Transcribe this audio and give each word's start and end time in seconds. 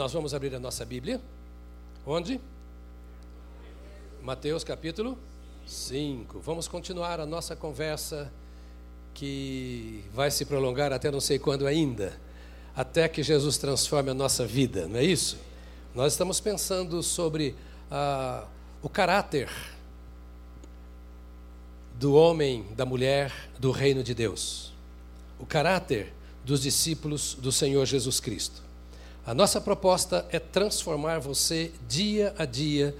Nós 0.00 0.14
vamos 0.14 0.32
abrir 0.32 0.54
a 0.54 0.58
nossa 0.58 0.82
Bíblia. 0.82 1.20
Onde? 2.06 2.40
Mateus 4.22 4.64
capítulo 4.64 5.18
5. 5.66 6.40
Vamos 6.40 6.66
continuar 6.66 7.20
a 7.20 7.26
nossa 7.26 7.54
conversa 7.54 8.32
que 9.12 10.02
vai 10.14 10.30
se 10.30 10.46
prolongar 10.46 10.90
até 10.90 11.10
não 11.10 11.20
sei 11.20 11.38
quando 11.38 11.66
ainda, 11.66 12.18
até 12.74 13.10
que 13.10 13.22
Jesus 13.22 13.58
transforme 13.58 14.08
a 14.08 14.14
nossa 14.14 14.46
vida, 14.46 14.88
não 14.88 14.98
é 14.98 15.04
isso? 15.04 15.36
Nós 15.94 16.14
estamos 16.14 16.40
pensando 16.40 17.02
sobre 17.02 17.54
ah, 17.90 18.46
o 18.80 18.88
caráter 18.88 19.50
do 21.96 22.14
homem, 22.14 22.64
da 22.74 22.86
mulher, 22.86 23.50
do 23.58 23.70
reino 23.70 24.02
de 24.02 24.14
Deus. 24.14 24.72
O 25.38 25.44
caráter 25.44 26.10
dos 26.42 26.62
discípulos 26.62 27.34
do 27.34 27.52
Senhor 27.52 27.84
Jesus 27.84 28.18
Cristo. 28.18 28.69
A 29.26 29.34
nossa 29.34 29.60
proposta 29.60 30.26
é 30.30 30.38
transformar 30.38 31.18
você 31.18 31.72
dia 31.88 32.34
a 32.38 32.44
dia, 32.44 32.94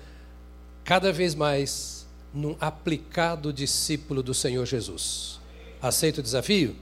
cada 0.85 1.13
vez 1.13 1.35
mais, 1.35 2.07
num 2.33 2.57
aplicado 2.61 3.53
discípulo 3.53 4.23
do 4.23 4.35
Senhor 4.35 4.65
Jesus. 4.67 5.41
Aceita 5.81 6.21
o 6.21 6.23
desafio? 6.23 6.77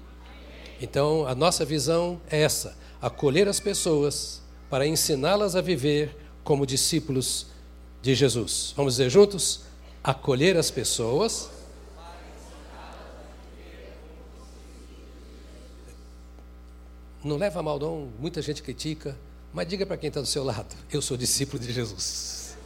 Então, 0.80 1.26
a 1.26 1.34
nossa 1.34 1.64
visão 1.64 2.20
é 2.28 2.42
essa: 2.42 2.76
acolher 3.00 3.48
as 3.48 3.60
pessoas 3.60 4.42
para 4.68 4.86
ensiná-las 4.86 5.56
a 5.56 5.60
viver 5.60 6.16
como 6.44 6.66
discípulos 6.66 7.46
de 8.02 8.14
Jesus. 8.14 8.72
Vamos 8.76 8.94
dizer 8.94 9.08
juntos? 9.08 9.60
Acolher 10.02 10.56
as 10.56 10.70
pessoas. 10.70 11.50
Não 17.24 17.36
leva 17.36 17.62
mal, 17.62 17.78
não. 17.78 18.08
Muita 18.18 18.40
gente 18.40 18.62
critica. 18.62 19.16
Mas 19.52 19.66
diga 19.66 19.86
para 19.86 19.96
quem 19.96 20.08
está 20.08 20.20
do 20.20 20.26
seu 20.26 20.44
lado: 20.44 20.74
eu 20.92 21.00
sou 21.00 21.16
discípulo 21.16 21.62
de 21.62 21.72
Jesus. 21.72 22.56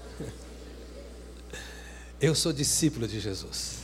Eu 2.20 2.34
sou 2.34 2.52
discípulo 2.52 3.08
de 3.08 3.18
Jesus. 3.18 3.78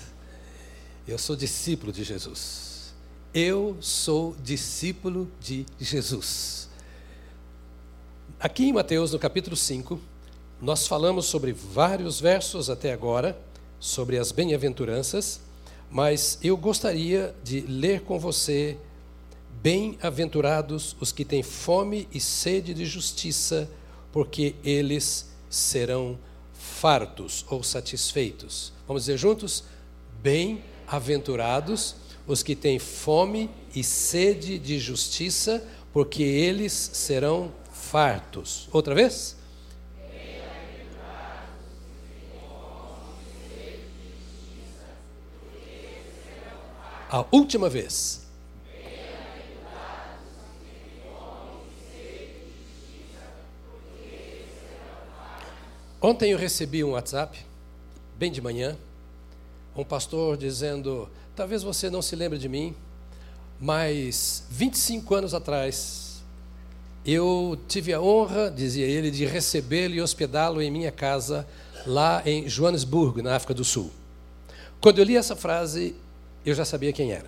Eu 1.07 1.19
sou 1.19 1.35
discípulo 1.35 1.91
de 1.91 2.05
Jesus. 2.05 2.95
Eu 3.35 3.77
sou 3.81 4.37
discípulo 4.43 5.31
de 5.41 5.67
Jesus. 5.79 6.69
Aqui 8.39 8.69
em 8.69 8.73
Mateus, 8.73 9.13
no 9.13 9.19
capítulo 9.19 9.57
5, 9.57 10.01
nós 10.61 10.87
falamos 10.87 11.27
sobre 11.27 11.53
vários 11.53 12.21
versos 12.21 12.71
até 12.71 12.93
agora, 12.93 13.37
sobre 13.81 14.19
as 14.19 14.31
bem-aventuranças, 14.31 15.41
mas 15.91 16.39
eu 16.43 16.57
gostaria 16.57 17.35
de 17.43 17.63
ler 17.63 18.03
com 18.03 18.19
você 18.19 18.79
Bem-aventurados 19.63 20.97
os 21.01 21.11
que 21.11 21.25
têm 21.25 21.43
fome 21.43 22.07
e 22.13 22.21
sede 22.21 22.73
de 22.73 22.87
justiça, 22.87 23.69
porque 24.13 24.55
eles 24.63 25.31
serão 25.51 26.17
fartos 26.53 27.45
ou 27.49 27.63
satisfeitos. 27.63 28.73
Vamos 28.87 29.03
dizer 29.03 29.19
juntos? 29.19 29.65
Bem-aventurados 30.23 31.97
os 32.25 32.43
que 32.43 32.55
têm 32.55 32.79
fome 32.79 33.51
e 33.75 33.83
sede 33.83 34.59
de 34.59 34.79
justiça, 34.79 35.67
porque 35.93 36.23
eles 36.23 36.73
serão 36.93 37.51
fartos. 37.73 38.69
Outra 38.71 38.95
vez? 38.95 39.37
A 47.11 47.25
última 47.33 47.69
vez. 47.69 48.28
Ontem 56.01 56.31
eu 56.31 56.39
recebi 56.39 56.85
um 56.85 56.93
WhatsApp, 56.93 57.37
bem 58.17 58.31
de 58.31 58.41
manhã, 58.41 58.77
um 59.77 59.83
pastor 59.83 60.37
dizendo: 60.37 61.09
talvez 61.35 61.65
você 61.65 61.91
não 61.91 62.01
se 62.01 62.15
lembre 62.15 62.39
de 62.39 62.49
mim, 62.49 62.73
mas 63.59 64.45
25 64.49 65.13
anos 65.17 65.35
atrás, 65.35 66.23
eu 67.05 67.59
tive 67.67 67.93
a 67.93 68.01
honra, 68.01 68.49
dizia 68.49 68.87
ele, 68.87 69.11
de 69.11 69.27
recebê-lo 69.27 69.95
e 69.95 70.01
hospedá-lo 70.01 70.63
em 70.63 70.71
minha 70.71 70.93
casa, 70.93 71.45
lá 71.85 72.23
em 72.25 72.49
Joanesburgo, 72.49 73.21
na 73.21 73.35
África 73.35 73.53
do 73.53 73.65
Sul. 73.65 73.91
Quando 74.81 75.01
eu 75.01 75.05
li 75.05 75.17
essa 75.17 75.35
frase, 75.35 75.97
eu 76.47 76.55
já 76.55 76.65
sabia 76.65 76.93
quem 76.93 77.11
era. 77.11 77.27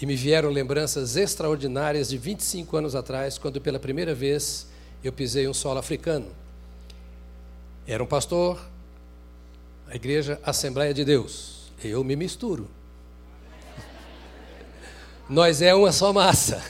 E 0.00 0.06
me 0.06 0.16
vieram 0.16 0.48
lembranças 0.48 1.16
extraordinárias 1.16 2.08
de 2.08 2.16
25 2.16 2.78
anos 2.78 2.94
atrás, 2.94 3.36
quando 3.36 3.60
pela 3.60 3.78
primeira 3.78 4.14
vez 4.14 4.72
eu 5.08 5.12
pisei 5.12 5.46
um 5.46 5.54
solo 5.54 5.78
africano. 5.78 6.26
Era 7.86 8.02
um 8.02 8.06
pastor, 8.06 8.58
a 9.88 9.94
igreja 9.94 10.40
Assembleia 10.42 10.94
de 10.94 11.04
Deus. 11.04 11.70
Eu 11.82 12.02
me 12.02 12.16
misturo. 12.16 12.68
Nós 15.28 15.62
é 15.62 15.74
uma 15.74 15.92
só 15.92 16.12
massa. 16.12 16.62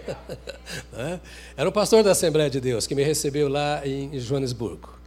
Era 1.56 1.68
um 1.68 1.72
pastor 1.72 2.02
da 2.02 2.12
Assembleia 2.12 2.48
de 2.48 2.60
Deus 2.60 2.86
que 2.86 2.94
me 2.94 3.02
recebeu 3.02 3.48
lá 3.48 3.86
em 3.86 4.18
Joanesburgo. 4.18 4.98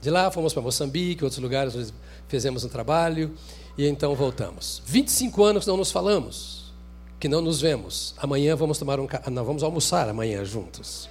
De 0.00 0.10
lá 0.10 0.30
fomos 0.30 0.52
para 0.52 0.62
Moçambique, 0.62 1.24
outros 1.24 1.42
lugares, 1.42 1.92
fizemos 2.28 2.62
um 2.64 2.68
trabalho 2.68 3.34
e 3.76 3.86
então 3.86 4.14
voltamos. 4.14 4.82
25 4.84 5.42
anos 5.44 5.66
não 5.66 5.78
nos 5.78 5.90
falamos, 5.90 6.72
que 7.18 7.26
não 7.26 7.40
nos 7.40 7.60
vemos. 7.60 8.14
Amanhã 8.18 8.54
vamos 8.54 8.78
tomar 8.78 9.00
um, 9.00 9.08
não, 9.30 9.44
vamos 9.44 9.62
almoçar 9.62 10.08
amanhã 10.08 10.44
juntos. 10.44 11.08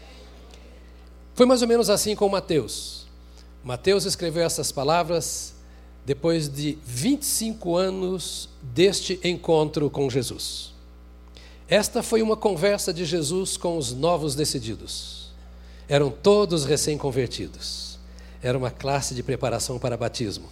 Foi 1.35 1.47
mais 1.47 1.63
ou 1.63 1.67
menos 1.67 1.89
assim 1.89 2.16
com 2.16 2.29
Mateus. 2.29 3.07
Mateus 3.63 4.05
escreveu 4.05 4.44
essas 4.44 4.71
palavras 4.71 5.55
depois 6.05 6.47
de 6.47 6.77
25 6.85 7.75
anos 7.75 8.49
deste 8.61 9.19
encontro 9.23 9.89
com 9.89 10.09
Jesus. 10.09 10.73
Esta 11.67 12.03
foi 12.03 12.21
uma 12.21 12.38
conversa 12.38 12.94
de 12.94 13.03
Jesus 13.03 13.57
com 13.57 13.77
os 13.77 13.94
novos 13.94 14.35
decididos. 14.35 15.31
Eram 15.89 16.11
todos 16.11 16.66
recém-convertidos. 16.66 17.97
Era 18.41 18.57
uma 18.57 18.69
classe 18.69 19.15
de 19.15 19.23
preparação 19.23 19.79
para 19.79 19.97
batismo. 19.97 20.50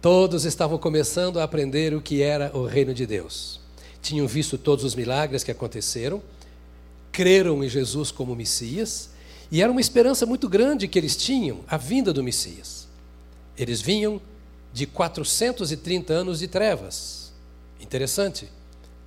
Todos 0.00 0.44
estavam 0.44 0.78
começando 0.78 1.40
a 1.40 1.44
aprender 1.44 1.92
o 1.92 2.00
que 2.00 2.22
era 2.22 2.56
o 2.56 2.66
reino 2.66 2.94
de 2.94 3.04
Deus. 3.04 3.58
Tinham 4.00 4.28
visto 4.28 4.56
todos 4.56 4.84
os 4.84 4.94
milagres 4.94 5.42
que 5.42 5.50
aconteceram, 5.50 6.22
creram 7.10 7.64
em 7.64 7.68
Jesus 7.68 8.12
como 8.12 8.36
Messias 8.36 9.10
e 9.52 9.60
era 9.60 9.70
uma 9.70 9.82
esperança 9.82 10.24
muito 10.24 10.48
grande 10.48 10.88
que 10.88 10.98
eles 10.98 11.14
tinham, 11.14 11.60
a 11.68 11.76
vinda 11.76 12.10
do 12.10 12.24
Messias. 12.24 12.88
Eles 13.54 13.82
vinham 13.82 14.18
de 14.72 14.86
430 14.86 16.10
anos 16.10 16.38
de 16.38 16.48
trevas. 16.48 17.34
Interessante 17.78 18.48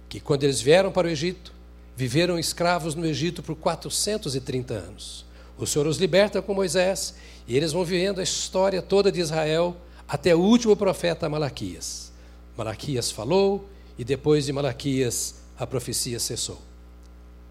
que 0.08 0.20
quando 0.20 0.44
eles 0.44 0.62
vieram 0.62 0.92
para 0.92 1.08
o 1.08 1.10
Egito, 1.10 1.52
viveram 1.98 2.38
escravos 2.38 2.94
no 2.94 3.08
Egito 3.08 3.42
por 3.42 3.56
430 3.56 4.76
anos. 4.76 5.26
O 5.58 5.66
Senhor 5.66 5.88
os 5.88 5.98
liberta 5.98 6.44
com 6.44 6.54
Moisés 6.54 7.16
e 7.48 7.58
eles 7.58 7.72
vão 7.72 7.84
vivendo 7.84 8.20
a 8.20 8.24
história 8.24 8.84
toda 8.84 9.12
de 9.12 9.22
Israel 9.22 9.76
até 10.08 10.36
o 10.36 10.40
último 10.40 10.76
profeta 10.76 11.28
Malaquias. 11.28 12.12
Malaquias 12.56 13.10
falou 13.10 13.68
e 13.98 14.04
depois 14.04 14.46
de 14.46 14.54
Malaquias 14.54 15.38
a 15.58 15.66
profecia 15.66 16.20
cessou. 16.20 16.62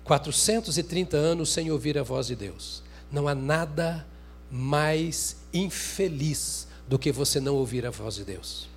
430 0.04 1.16
anos 1.16 1.53
sem 1.53 1.70
ouvir 1.70 1.98
a 1.98 2.03
voz 2.03 2.26
de 2.26 2.37
Deus. 2.37 2.82
Não 3.10 3.26
há 3.26 3.34
nada 3.34 4.06
mais 4.50 5.37
infeliz 5.53 6.69
do 6.87 6.98
que 6.98 7.10
você 7.10 7.41
não 7.41 7.54
ouvir 7.56 7.87
a 7.87 7.91
voz 7.91 8.16
de 8.16 8.25
Deus. 8.25 8.69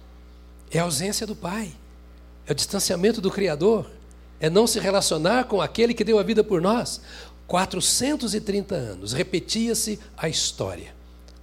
É 0.71 0.79
a 0.79 0.83
ausência 0.83 1.27
do 1.27 1.35
Pai, 1.35 1.71
é 2.45 2.51
o 2.51 2.55
distanciamento 2.55 3.21
do 3.21 3.29
Criador, 3.29 3.89
é 4.39 4.49
não 4.49 4.65
se 4.65 4.79
relacionar 4.79 5.45
com 5.45 5.61
aquele 5.61 5.93
que 5.93 6.03
deu 6.03 6.17
a 6.17 6.23
vida 6.23 6.43
por 6.43 6.61
nós. 6.61 7.01
430 7.47 8.75
anos, 8.75 9.13
repetia-se 9.13 9.99
a 10.17 10.27
história. 10.27 10.96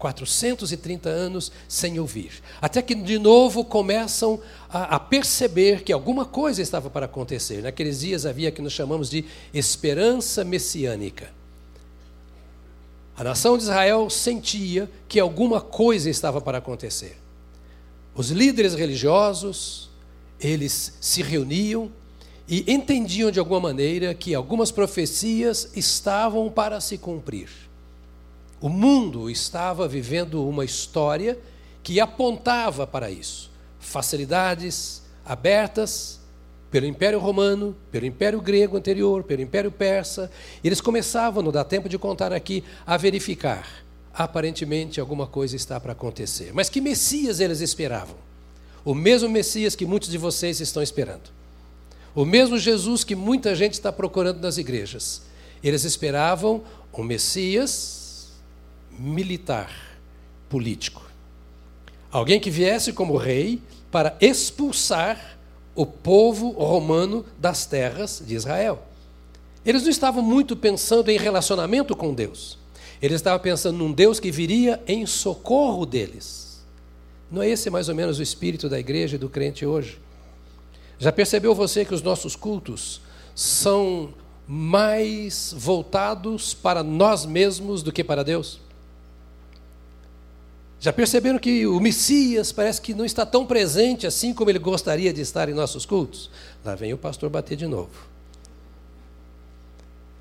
430 0.04 1.08
anos 1.08 1.50
sem 1.66 1.98
ouvir. 1.98 2.42
Até 2.60 2.82
que 2.82 2.94
de 2.94 3.18
novo 3.18 3.64
começam 3.64 4.38
a, 4.68 4.96
a, 4.96 5.00
perceber 5.00 5.82
que 5.82 5.94
alguma 5.94 6.26
coisa 6.26 6.60
estava 6.60 6.90
para 6.90 7.06
acontecer. 7.06 7.62
Naqueles 7.62 8.00
dias 8.00 8.26
havia 8.26 8.50
o 8.50 8.52
que 8.52 8.60
nós 8.60 8.74
chamamos 8.74 9.08
de 9.08 9.24
esperança 9.54 10.44
messiânica. 10.44 11.32
A 13.16 13.24
nação 13.24 13.56
de 13.56 13.62
Israel 13.62 14.10
sentia 14.10 14.90
que 15.08 15.18
alguma 15.18 15.62
coisa 15.62 16.10
estava 16.10 16.38
para 16.38 16.58
acontecer. 16.58 17.16
Os 18.14 18.30
líderes 18.30 18.74
religiosos, 18.74 19.88
eles 20.38 20.98
se 21.00 21.22
reuniam 21.22 21.90
e 22.46 22.70
entendiam 22.70 23.30
de 23.30 23.38
alguma 23.38 23.60
maneira 23.60 24.12
que 24.12 24.34
algumas 24.34 24.70
profecias 24.70 25.70
estavam 25.74 26.50
para 26.50 26.78
se 26.78 26.98
cumprir. 26.98 27.63
O 28.60 28.68
mundo 28.68 29.28
estava 29.28 29.86
vivendo 29.86 30.46
uma 30.46 30.64
história 30.64 31.38
que 31.82 32.00
apontava 32.00 32.86
para 32.86 33.10
isso. 33.10 33.50
Facilidades 33.78 35.02
abertas, 35.24 36.20
pelo 36.70 36.86
Império 36.86 37.20
Romano, 37.20 37.76
pelo 37.92 38.04
Império 38.04 38.40
Grego 38.40 38.76
anterior, 38.76 39.22
pelo 39.22 39.42
Império 39.42 39.70
Persa. 39.70 40.28
Eles 40.64 40.80
começavam, 40.80 41.40
não 41.40 41.52
dá 41.52 41.62
tempo 41.62 41.88
de 41.88 41.96
contar 41.96 42.32
aqui, 42.32 42.64
a 42.84 42.96
verificar. 42.96 43.84
Aparentemente 44.12 44.98
alguma 44.98 45.26
coisa 45.26 45.54
está 45.54 45.78
para 45.78 45.92
acontecer. 45.92 46.52
Mas 46.52 46.68
que 46.68 46.80
Messias 46.80 47.38
eles 47.38 47.60
esperavam? 47.60 48.16
O 48.84 48.92
mesmo 48.92 49.28
Messias 49.28 49.76
que 49.76 49.86
muitos 49.86 50.08
de 50.08 50.18
vocês 50.18 50.58
estão 50.58 50.82
esperando. 50.82 51.30
O 52.12 52.24
mesmo 52.24 52.58
Jesus 52.58 53.04
que 53.04 53.14
muita 53.14 53.54
gente 53.54 53.74
está 53.74 53.92
procurando 53.92 54.40
nas 54.40 54.58
igrejas. 54.58 55.22
Eles 55.62 55.84
esperavam 55.84 56.62
um 56.92 57.04
Messias 57.04 58.03
militar, 58.98 59.70
político. 60.48 61.02
Alguém 62.10 62.38
que 62.38 62.50
viesse 62.50 62.92
como 62.92 63.16
rei 63.16 63.60
para 63.90 64.16
expulsar 64.20 65.36
o 65.74 65.84
povo 65.84 66.50
romano 66.50 67.24
das 67.38 67.66
terras 67.66 68.22
de 68.24 68.34
Israel. 68.34 68.82
Eles 69.64 69.82
não 69.82 69.90
estavam 69.90 70.22
muito 70.22 70.56
pensando 70.56 71.08
em 71.10 71.18
relacionamento 71.18 71.96
com 71.96 72.14
Deus. 72.14 72.58
Eles 73.00 73.16
estavam 73.16 73.40
pensando 73.40 73.78
num 73.78 73.92
Deus 73.92 74.20
que 74.20 74.30
viria 74.30 74.82
em 74.86 75.04
socorro 75.06 75.84
deles. 75.84 76.62
Não 77.30 77.42
é 77.42 77.48
esse 77.48 77.68
mais 77.70 77.88
ou 77.88 77.94
menos 77.94 78.18
o 78.18 78.22
espírito 78.22 78.68
da 78.68 78.78
igreja 78.78 79.16
e 79.16 79.18
do 79.18 79.28
crente 79.28 79.66
hoje? 79.66 79.98
Já 80.98 81.10
percebeu 81.10 81.54
você 81.54 81.84
que 81.84 81.94
os 81.94 82.02
nossos 82.02 82.36
cultos 82.36 83.00
são 83.34 84.14
mais 84.46 85.54
voltados 85.56 86.54
para 86.54 86.82
nós 86.82 87.26
mesmos 87.26 87.82
do 87.82 87.90
que 87.90 88.04
para 88.04 88.22
Deus? 88.22 88.60
Já 90.84 90.92
perceberam 90.92 91.38
que 91.38 91.66
o 91.66 91.80
Messias 91.80 92.52
parece 92.52 92.78
que 92.78 92.92
não 92.92 93.06
está 93.06 93.24
tão 93.24 93.46
presente 93.46 94.06
assim 94.06 94.34
como 94.34 94.50
ele 94.50 94.58
gostaria 94.58 95.14
de 95.14 95.22
estar 95.22 95.48
em 95.48 95.54
nossos 95.54 95.86
cultos? 95.86 96.28
Lá 96.62 96.74
vem 96.74 96.92
o 96.92 96.98
pastor 96.98 97.30
bater 97.30 97.56
de 97.56 97.66
novo. 97.66 98.06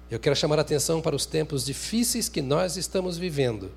Eu 0.09 0.21
quero 0.21 0.37
chamar 0.37 0.59
a 0.59 0.61
atenção 0.61 1.01
para 1.01 1.17
os 1.17 1.25
tempos 1.25 1.65
difíceis 1.65 2.29
que 2.29 2.41
nós 2.41 2.77
estamos 2.77 3.17
vivendo, 3.17 3.71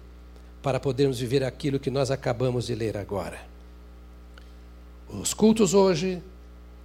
para 0.63 0.79
podermos 0.79 1.19
viver 1.19 1.43
aquilo 1.43 1.81
que 1.81 1.91
nós 1.91 2.13
acabamos 2.13 2.67
de 2.67 2.77
ler 2.77 2.97
agora. 2.97 3.41
Os 5.09 5.35
cultos 5.35 5.75
hoje 5.75 6.23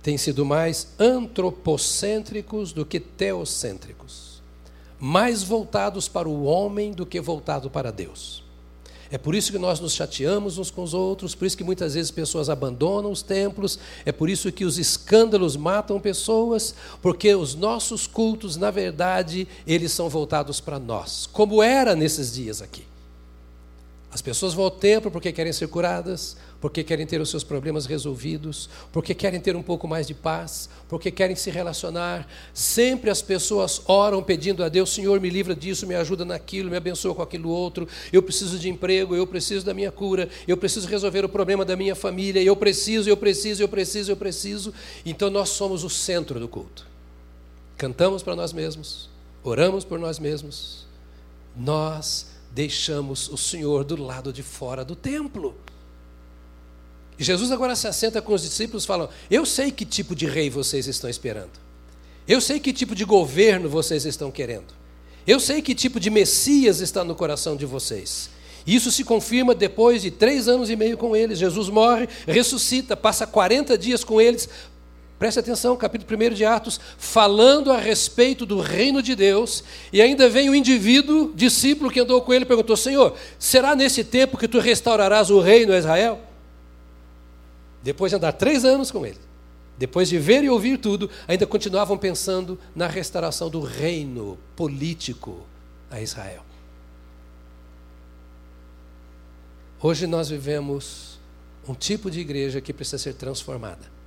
têm 0.02 0.18
sido 0.18 0.44
mais 0.44 0.88
antropocêntricos 0.98 2.74
do 2.74 2.88
que 2.88 3.00
teocêntricos, 3.00 4.42
mais 5.00 5.44
voltados 5.44 6.08
para 6.08 6.28
o 6.28 6.46
homem 6.46 6.92
do 6.92 7.06
que 7.06 7.22
voltado 7.22 7.70
para 7.70 7.92
Deus. 7.92 8.50
É 9.12 9.18
por 9.18 9.36
isso 9.36 9.52
que 9.52 9.60
nós 9.60 9.82
nos 9.82 9.94
chateamos 9.94 10.58
uns 10.58 10.72
com 10.72 10.82
os 10.82 10.94
outros, 10.94 11.36
por 11.36 11.46
isso 11.46 11.58
que 11.58 11.66
muitas 11.66 11.96
vezes 11.96 12.10
pessoas 12.10 12.50
abandonam 12.50 13.12
os 13.12 13.22
templos, 13.22 13.78
é 14.06 14.12
por 14.12 14.30
isso 14.30 14.50
que 14.54 14.64
os 14.64 14.78
escândalos 14.78 15.58
matam 15.58 16.00
pessoas, 16.00 16.74
porque 17.02 17.36
os 17.36 17.54
nossos 17.54 18.08
cultos, 18.08 18.56
na 18.56 18.72
verdade, 18.72 19.46
eles 19.68 19.92
são 19.92 20.08
voltados 20.08 20.62
para 20.62 20.80
nós, 20.80 21.28
como 21.28 21.62
era 21.62 21.94
nesses 21.94 22.34
dias 22.34 22.62
aqui. 22.62 22.86
As 24.14 24.22
pessoas 24.22 24.54
vão 24.54 24.66
ao 24.66 24.72
templo 24.72 25.12
porque 25.12 25.32
querem 25.32 25.52
ser 25.52 25.68
curadas, 25.68 26.38
porque 26.62 26.84
querem 26.84 27.08
ter 27.08 27.20
os 27.20 27.30
seus 27.30 27.44
problemas 27.44 27.88
resolvidos, 27.88 28.70
porque 28.92 29.16
querem 29.16 29.42
ter 29.42 29.56
um 29.56 29.64
pouco 29.64 29.88
mais 29.88 30.06
de 30.06 30.14
paz, 30.14 30.70
porque 30.88 31.10
querem 31.10 31.36
se 31.36 31.50
relacionar. 31.50 32.28
Sempre 32.54 33.10
as 33.10 33.20
pessoas 33.20 33.82
oram 33.88 34.22
pedindo 34.22 34.64
a 34.64 34.70
Deus: 34.70 34.94
Senhor, 34.94 35.20
me 35.20 35.30
livra 35.30 35.56
disso, 35.56 35.88
me 35.88 35.96
ajuda 35.96 36.24
naquilo, 36.24 36.70
me 36.70 36.78
abençoa 36.78 37.16
com 37.16 37.24
aquilo 37.24 37.50
outro. 37.50 37.88
Eu 38.14 38.22
preciso 38.22 38.60
de 38.60 38.70
emprego, 38.70 39.16
eu 39.16 39.26
preciso 39.26 39.66
da 39.66 39.74
minha 39.74 39.92
cura, 39.92 40.30
eu 40.48 40.56
preciso 40.56 40.88
resolver 40.88 41.26
o 41.26 41.30
problema 41.30 41.66
da 41.66 41.76
minha 41.76 41.96
família, 41.96 42.44
eu 42.44 42.56
preciso, 42.56 43.10
eu 43.10 43.18
preciso, 43.18 43.64
eu 43.64 43.68
preciso, 43.68 44.12
eu 44.12 44.16
preciso. 44.16 44.72
Então 45.04 45.32
nós 45.32 45.50
somos 45.50 45.84
o 45.84 45.90
centro 45.90 46.40
do 46.40 46.48
culto. 46.48 46.86
Cantamos 47.76 48.22
para 48.22 48.36
nós 48.36 48.54
mesmos, 48.54 49.10
oramos 49.44 49.84
por 49.84 49.98
nós 49.98 50.20
mesmos. 50.20 50.86
Nós 51.58 52.28
deixamos 52.52 53.28
o 53.30 53.38
Senhor 53.38 53.84
do 53.84 54.02
lado 54.02 54.32
de 54.32 54.44
fora 54.44 54.86
do 54.86 54.96
templo. 54.96 55.56
Jesus 57.24 57.52
agora 57.52 57.76
se 57.76 57.88
assenta 57.88 58.22
com 58.22 58.34
os 58.34 58.42
discípulos 58.42 58.84
e 58.84 58.88
fala: 58.88 59.10
Eu 59.30 59.46
sei 59.46 59.72
que 59.72 59.86
tipo 59.86 60.16
de 60.16 60.26
rei 60.26 60.50
vocês 60.50 60.88
estão 60.88 61.10
esperando. 61.10 61.52
Eu 62.28 62.40
sei 62.40 62.60
que 62.60 62.72
tipo 62.72 62.96
de 62.96 63.04
governo 63.04 63.70
vocês 63.70 64.06
estão 64.06 64.32
querendo. 64.32 64.74
Eu 65.26 65.40
sei 65.40 65.62
que 65.62 65.76
tipo 65.76 66.00
de 66.00 66.10
Messias 66.10 66.80
está 66.80 67.04
no 67.04 67.16
coração 67.16 67.56
de 67.56 67.66
vocês. 67.66 68.30
Isso 68.66 68.92
se 68.92 69.04
confirma 69.04 69.56
depois 69.56 70.02
de 70.02 70.12
três 70.12 70.48
anos 70.48 70.70
e 70.70 70.76
meio 70.76 70.98
com 70.98 71.16
eles. 71.16 71.40
Jesus 71.40 71.70
morre, 71.70 72.08
ressuscita, 72.28 72.96
passa 72.96 73.26
40 73.26 73.78
dias 73.78 74.04
com 74.04 74.22
eles, 74.22 74.48
Preste 75.22 75.38
atenção, 75.38 75.78
capítulo 75.78 76.20
1 76.20 76.34
de 76.34 76.44
Atos, 76.44 76.80
falando 76.98 77.72
a 77.72 77.78
respeito 77.78 78.44
do 78.44 78.60
reino 78.60 79.04
de 79.04 79.14
Deus, 79.14 79.64
e 79.94 80.02
ainda 80.02 80.28
vem 80.28 80.50
o 80.50 80.56
indivíduo, 80.56 81.32
discípulo 81.36 81.92
que 81.92 82.00
andou 82.00 82.20
com 82.24 82.34
ele, 82.34 82.44
perguntou: 82.44 82.76
Senhor, 82.76 83.16
será 83.38 83.76
nesse 83.76 84.04
tempo 84.04 84.36
que 84.36 84.48
tu 84.48 84.58
restaurarás 84.58 85.30
o 85.30 85.40
reino 85.40 85.74
a 85.74 85.78
Israel? 85.78 86.20
Depois 87.84 88.12
de 88.12 88.16
andar 88.16 88.34
três 88.34 88.64
anos 88.64 88.92
com 88.92 89.06
ele, 89.06 89.20
depois 89.78 90.10
de 90.10 90.20
ver 90.20 90.44
e 90.44 90.50
ouvir 90.50 90.78
tudo, 90.78 91.10
ainda 91.28 91.48
continuavam 91.48 91.98
pensando 91.98 92.60
na 92.76 92.88
restauração 92.88 93.50
do 93.50 93.62
reino 93.62 94.38
político 94.56 95.46
a 95.90 96.00
Israel. 96.00 96.44
Hoje 99.82 100.06
nós 100.06 100.30
vivemos 100.30 101.20
um 101.68 101.74
tipo 101.74 102.12
de 102.12 102.20
igreja 102.20 102.62
que 102.62 102.72
precisa 102.72 103.00
ser 103.00 103.14
transformada 103.16 104.02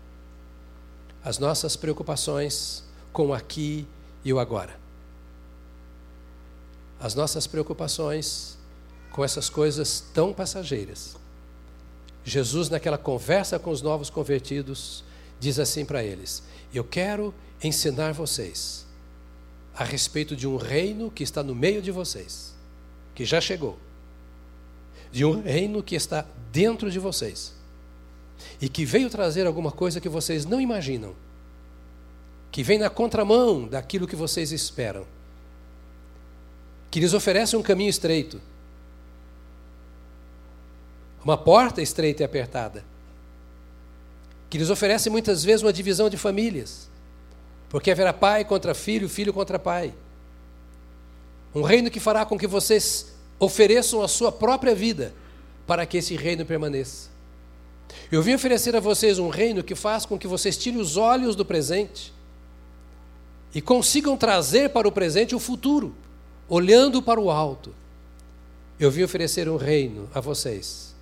as 1.25 1.39
nossas 1.39 1.75
preocupações 1.75 2.85
com 3.11 3.29
o 3.29 3.35
aqui 3.35 3.89
e 4.23 4.33
o 4.33 4.39
agora. 4.39 4.79
As 7.01 7.15
nossas 7.15 7.47
preocupações 7.47 8.59
com 9.11 9.25
essas 9.25 9.49
coisas 9.49 10.05
tão 10.13 10.35
passageiras. 10.35 11.17
Jesus, 12.25 12.71
naquela 12.71 12.97
conversa 12.97 13.59
com 13.59 13.71
os 13.71 13.83
novos 13.83 14.09
convertidos, 14.09 15.05
diz 15.39 15.59
assim 15.59 15.85
para 15.85 16.03
eles: 16.03 16.43
Eu 16.73 16.83
quero 16.83 17.35
ensinar 17.63 18.13
vocês 18.13 18.87
a 19.75 19.85
respeito 19.85 20.35
de 20.35 20.47
um 20.47 20.57
reino 20.57 21.11
que 21.11 21.23
está 21.23 21.43
no 21.43 21.55
meio 21.55 21.83
de 21.83 21.91
vocês, 21.91 22.55
que 23.15 23.25
já 23.25 23.41
chegou, 23.41 23.79
de 25.13 25.25
um 25.25 25.43
reino 25.43 25.83
que 25.83 25.95
está 25.95 26.25
dentro 26.51 26.91
de 26.91 26.99
vocês 26.99 27.53
e 28.61 28.69
que 28.69 28.85
veio 28.85 29.11
trazer 29.11 29.47
alguma 29.47 29.71
coisa 29.71 30.01
que 30.01 30.09
vocês 30.09 30.45
não 30.47 30.61
imaginam, 30.61 31.15
que 32.51 32.63
vem 32.63 32.79
na 32.79 32.89
contramão 32.89 33.67
daquilo 33.67 34.07
que 34.07 34.17
vocês 34.17 34.53
esperam, 34.53 35.05
que 36.91 37.01
lhes 37.01 37.13
oferece 37.13 37.57
um 37.57 37.63
caminho 37.63 37.91
estreito, 37.91 38.41
uma 41.25 41.39
porta 41.39 41.81
estreita 41.81 42.23
e 42.23 42.27
apertada, 42.27 42.85
que 44.51 44.59
lhes 44.59 44.71
oferece 44.71 45.09
muitas 45.09 45.43
vezes 45.43 45.63
uma 45.63 45.73
divisão 45.73 46.11
de 46.11 46.17
famílias, 46.17 46.89
porque 47.69 47.91
haverá 47.91 48.13
pai 48.13 48.45
contra 48.45 48.75
filho, 48.75 49.09
filho 49.09 49.33
contra 49.33 49.59
pai. 49.59 49.95
Um 51.55 51.63
reino 51.63 51.91
que 51.91 51.99
fará 51.99 52.25
com 52.25 52.39
que 52.39 52.47
vocês 52.47 53.15
ofereçam 53.39 54.03
a 54.03 54.09
sua 54.09 54.31
própria 54.31 54.75
vida 54.75 55.15
para 55.67 55.87
que 55.87 55.97
esse 55.97 56.15
reino 56.15 56.45
permaneça. 56.45 57.09
Eu 58.11 58.23
vim 58.23 58.35
oferecer 58.35 58.77
a 58.77 58.81
vocês 58.81 59.19
um 59.19 59.29
reino 59.29 59.63
que 59.63 59.75
faz 59.75 60.05
com 60.05 60.19
que 60.19 60.27
vocês 60.27 60.57
tirem 60.57 60.81
os 60.81 60.97
olhos 60.97 61.35
do 61.35 61.45
presente 61.45 62.13
e 63.55 63.61
consigam 63.61 64.17
trazer 64.17 64.71
para 64.71 64.87
o 64.87 64.93
presente 64.93 65.35
o 65.35 65.41
futuro, 65.41 65.95
olhando 66.49 67.01
para 67.01 67.21
o 67.21 67.31
alto. 67.31 67.75
Eu 68.79 68.91
vim 68.91 69.03
oferecer 69.05 69.49
um 69.49 69.57
reino 69.57 70.09
a 70.13 70.21
vocês. 70.21 70.94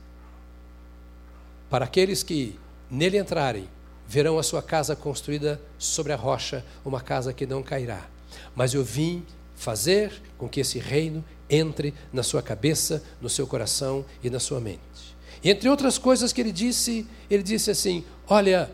Para 1.73 1.87
aqueles 1.87 2.23
que 2.23 2.55
nele 2.91 3.17
entrarem, 3.17 3.67
verão 4.07 4.39
a 4.39 4.43
sua 4.43 4.61
casa 4.61 4.95
construída 4.95 5.59
sobre 5.79 6.13
a 6.13 6.17
rocha, 6.17 6.63
uma 6.85 7.01
casa 7.01 7.33
que 7.33 7.47
não 7.47 7.63
cairá. 7.63 8.11
Mas 8.55 8.75
eu 8.75 8.85
vim 8.85 9.25
fazer 9.57 10.13
com 10.37 10.47
que 10.51 10.61
esse 10.61 10.79
reino 10.79 11.25
entre 11.49 11.95
na 12.13 12.23
sua 12.23 12.43
cabeça, 12.43 13.03
no 13.23 13.31
seu 13.31 13.47
coração 13.47 14.05
e 14.23 14.29
na 14.29 14.39
sua 14.39 14.61
mente. 14.61 15.17
E 15.43 15.49
entre 15.49 15.67
outras 15.67 15.97
coisas 15.97 16.31
que 16.31 16.43
ele 16.43 16.53
disse, 16.53 17.07
ele 17.31 17.43
disse 17.43 17.71
assim: 17.71 18.05
Olha, 18.29 18.71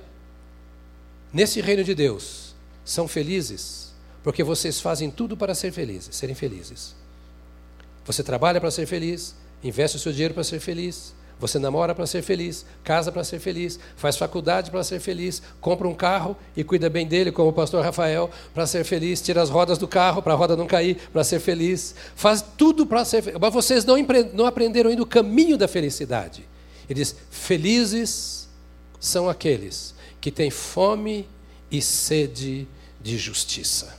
nesse 1.32 1.60
reino 1.60 1.84
de 1.84 1.94
Deus, 1.94 2.52
são 2.84 3.06
felizes, 3.06 3.94
porque 4.24 4.42
vocês 4.42 4.80
fazem 4.80 5.08
tudo 5.08 5.36
para 5.36 5.54
ser 5.54 5.70
felizes, 5.70 6.16
serem 6.16 6.34
felizes. 6.34 6.96
Você 8.04 8.24
trabalha 8.24 8.60
para 8.60 8.72
ser 8.72 8.86
feliz, 8.86 9.36
investe 9.62 9.96
o 9.96 10.00
seu 10.00 10.10
dinheiro 10.10 10.34
para 10.34 10.42
ser 10.42 10.58
feliz, 10.58 11.14
você 11.38 11.58
namora 11.58 11.94
para 11.94 12.06
ser 12.06 12.22
feliz, 12.22 12.66
casa 12.82 13.12
para 13.12 13.22
ser 13.22 13.38
feliz, 13.38 13.78
faz 13.96 14.16
faculdade 14.16 14.70
para 14.70 14.82
ser 14.82 14.98
feliz, 14.98 15.40
compra 15.60 15.86
um 15.86 15.94
carro 15.94 16.36
e 16.56 16.64
cuida 16.64 16.90
bem 16.90 17.06
dele, 17.06 17.30
como 17.30 17.50
o 17.50 17.52
pastor 17.52 17.84
Rafael, 17.84 18.30
para 18.52 18.66
ser 18.66 18.84
feliz, 18.84 19.20
tira 19.20 19.40
as 19.40 19.50
rodas 19.50 19.78
do 19.78 19.86
carro 19.86 20.20
para 20.20 20.32
a 20.32 20.36
roda 20.36 20.56
não 20.56 20.66
cair, 20.66 20.96
para 21.12 21.22
ser 21.22 21.38
feliz, 21.38 21.94
faz 22.16 22.44
tudo 22.56 22.84
para 22.84 23.04
ser 23.04 23.22
feliz. 23.22 23.38
Mas 23.40 23.52
vocês 23.52 23.84
não, 23.84 23.96
não 24.34 24.46
aprenderam 24.46 24.90
ainda 24.90 25.02
o 25.02 25.06
caminho 25.06 25.56
da 25.56 25.68
felicidade. 25.68 26.48
Ele 26.88 27.00
diz: 27.00 27.14
Felizes 27.30 28.48
são 28.98 29.28
aqueles 29.28 29.94
que 30.20 30.30
têm 30.30 30.50
fome 30.50 31.28
e 31.70 31.80
sede 31.80 32.66
de 33.00 33.16
justiça. 33.16 33.96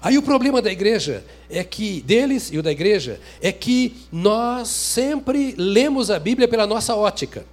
Aí 0.00 0.16
o 0.16 0.22
problema 0.22 0.62
da 0.62 0.70
igreja 0.70 1.24
é 1.50 1.64
que, 1.64 2.00
deles 2.02 2.50
e 2.52 2.58
o 2.58 2.62
da 2.62 2.70
igreja, 2.70 3.20
é 3.40 3.50
que 3.50 3.96
nós 4.12 4.68
sempre 4.68 5.54
lemos 5.56 6.10
a 6.10 6.18
Bíblia 6.18 6.46
pela 6.46 6.66
nossa 6.66 6.94
ótica. 6.94 7.44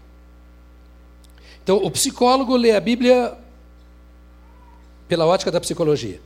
Então, 1.64 1.78
o 1.78 1.90
psicólogo 1.90 2.56
lê 2.56 2.72
a 2.72 2.80
Bíblia 2.80 3.36
pela 5.08 5.26
ótica 5.26 5.52
da 5.52 5.60
psicologia. 5.60 6.22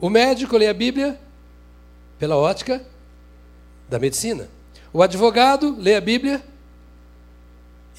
O 0.00 0.08
médico 0.08 0.56
lê 0.56 0.68
a 0.68 0.74
Bíblia 0.74 1.20
pela 2.18 2.36
ótica 2.36 2.84
da 3.88 3.98
medicina. 3.98 4.48
O 4.92 5.02
advogado 5.02 5.76
lê 5.78 5.94
a 5.94 6.00
Bíblia 6.00 6.42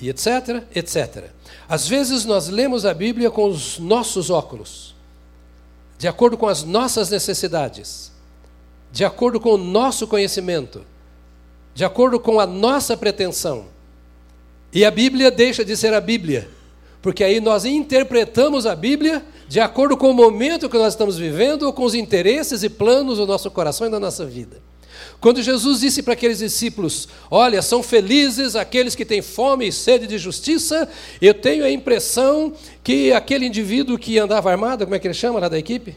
e 0.01 0.09
etc, 0.09 0.63
etc. 0.75 1.29
Às 1.69 1.87
vezes 1.87 2.25
nós 2.25 2.49
lemos 2.49 2.85
a 2.85 2.93
Bíblia 2.93 3.29
com 3.29 3.47
os 3.47 3.77
nossos 3.77 4.29
óculos, 4.29 4.90
de 6.01 6.07
acordo 6.07 6.35
com 6.35 6.47
as 6.47 6.63
nossas 6.63 7.11
necessidades, 7.11 8.11
de 8.91 9.05
acordo 9.05 9.39
com 9.39 9.51
o 9.51 9.57
nosso 9.57 10.07
conhecimento, 10.07 10.83
de 11.75 11.85
acordo 11.85 12.19
com 12.19 12.39
a 12.39 12.47
nossa 12.47 12.97
pretensão. 12.97 13.65
E 14.73 14.83
a 14.83 14.89
Bíblia 14.89 15.29
deixa 15.29 15.63
de 15.63 15.77
ser 15.77 15.93
a 15.93 16.01
Bíblia, 16.01 16.49
porque 17.03 17.23
aí 17.23 17.39
nós 17.39 17.65
interpretamos 17.65 18.65
a 18.65 18.75
Bíblia 18.75 19.23
de 19.47 19.59
acordo 19.59 19.95
com 19.95 20.09
o 20.09 20.13
momento 20.15 20.67
que 20.67 20.75
nós 20.75 20.93
estamos 20.93 21.19
vivendo 21.19 21.67
ou 21.67 21.71
com 21.71 21.83
os 21.83 21.93
interesses 21.93 22.63
e 22.63 22.69
planos 22.69 23.19
do 23.19 23.27
nosso 23.27 23.51
coração 23.51 23.85
e 23.85 23.91
da 23.91 23.99
nossa 23.99 24.25
vida. 24.25 24.59
Quando 25.19 25.41
Jesus 25.41 25.81
disse 25.81 26.03
para 26.03 26.13
aqueles 26.13 26.39
discípulos: 26.39 27.07
Olha, 27.29 27.61
são 27.61 27.81
felizes 27.83 28.55
aqueles 28.55 28.95
que 28.95 29.05
têm 29.05 29.21
fome 29.21 29.67
e 29.67 29.71
sede 29.71 30.07
de 30.07 30.17
justiça, 30.17 30.87
eu 31.21 31.33
tenho 31.33 31.63
a 31.63 31.69
impressão 31.69 32.53
que 32.83 33.13
aquele 33.13 33.45
indivíduo 33.45 33.97
que 33.97 34.17
andava 34.17 34.51
armado, 34.51 34.85
como 34.85 34.95
é 34.95 34.99
que 34.99 35.07
ele 35.07 35.13
chama 35.13 35.39
lá 35.39 35.49
da 35.49 35.59
equipe? 35.59 35.95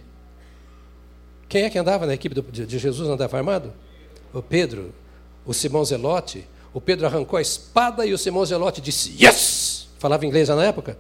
Quem 1.49 1.63
é 1.63 1.71
que 1.71 1.79
andava 1.79 2.07
na 2.07 2.15
equipe 2.15 2.41
de 2.41 2.79
Jesus 2.79 3.09
andava 3.09 3.37
armado? 3.37 3.73
O 4.33 4.43
Pedro, 4.43 4.93
o 5.47 5.55
Simão 5.55 5.85
Zelote. 5.85 6.47
O 6.73 6.81
Pedro 6.81 7.07
arrancou 7.07 7.37
a 7.39 7.43
espada 7.43 8.05
e 8.05 8.13
o 8.13 8.19
Simão 8.19 8.45
Zelote 8.45 8.81
disse: 8.81 9.15
Yes! 9.23 9.87
Falava 9.99 10.27
inglês 10.27 10.49
na 10.49 10.65
época? 10.65 10.99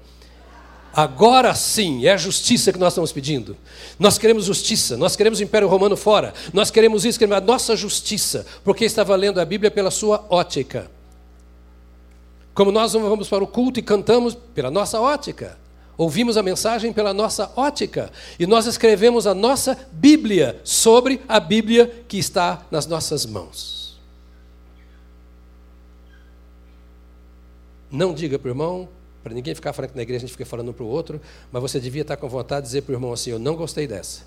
Agora 0.94 1.52
sim, 1.56 2.06
é 2.06 2.12
a 2.12 2.16
justiça 2.16 2.72
que 2.72 2.78
nós 2.78 2.92
estamos 2.92 3.10
pedindo. 3.10 3.56
Nós 3.98 4.16
queremos 4.16 4.44
justiça, 4.44 4.96
nós 4.96 5.16
queremos 5.16 5.40
o 5.40 5.42
Império 5.42 5.66
Romano 5.66 5.96
fora, 5.96 6.32
nós 6.52 6.70
queremos 6.70 7.04
isso, 7.04 7.18
queremos 7.18 7.36
a 7.36 7.44
nossa 7.44 7.74
justiça, 7.74 8.46
porque 8.62 8.84
estava 8.84 9.16
lendo 9.16 9.40
a 9.40 9.44
Bíblia 9.44 9.72
pela 9.72 9.90
sua 9.90 10.24
ótica. 10.30 10.88
Como 12.54 12.70
nós 12.70 12.92
vamos 12.92 13.28
para 13.28 13.42
o 13.42 13.46
culto 13.46 13.80
e 13.80 13.82
cantamos 13.82 14.36
pela 14.54 14.70
nossa 14.70 15.00
ótica, 15.00 15.58
ouvimos 15.98 16.36
a 16.36 16.44
mensagem 16.44 16.92
pela 16.92 17.12
nossa 17.12 17.50
ótica, 17.56 18.12
e 18.38 18.46
nós 18.46 18.66
escrevemos 18.66 19.26
a 19.26 19.34
nossa 19.34 19.76
Bíblia 19.90 20.60
sobre 20.62 21.20
a 21.26 21.40
Bíblia 21.40 22.04
que 22.06 22.18
está 22.18 22.64
nas 22.70 22.86
nossas 22.86 23.26
mãos. 23.26 23.98
Não 27.90 28.14
diga 28.14 28.38
para 28.38 28.48
o 28.48 28.50
irmão, 28.52 28.88
para 29.24 29.32
ninguém 29.32 29.54
ficar 29.54 29.72
que 29.72 29.96
na 29.96 30.02
igreja 30.02 30.18
a 30.18 30.26
gente 30.26 30.32
fica 30.32 30.44
falando 30.44 30.68
um 30.68 30.72
para 30.74 30.84
o 30.84 30.86
outro, 30.86 31.18
mas 31.50 31.62
você 31.62 31.80
devia 31.80 32.02
estar 32.02 32.18
com 32.18 32.28
vontade 32.28 32.66
de 32.66 32.68
dizer 32.68 32.82
para 32.82 32.92
o 32.92 32.94
irmão 32.94 33.10
assim: 33.10 33.30
Eu 33.30 33.38
não 33.38 33.56
gostei 33.56 33.86
dessa. 33.86 34.22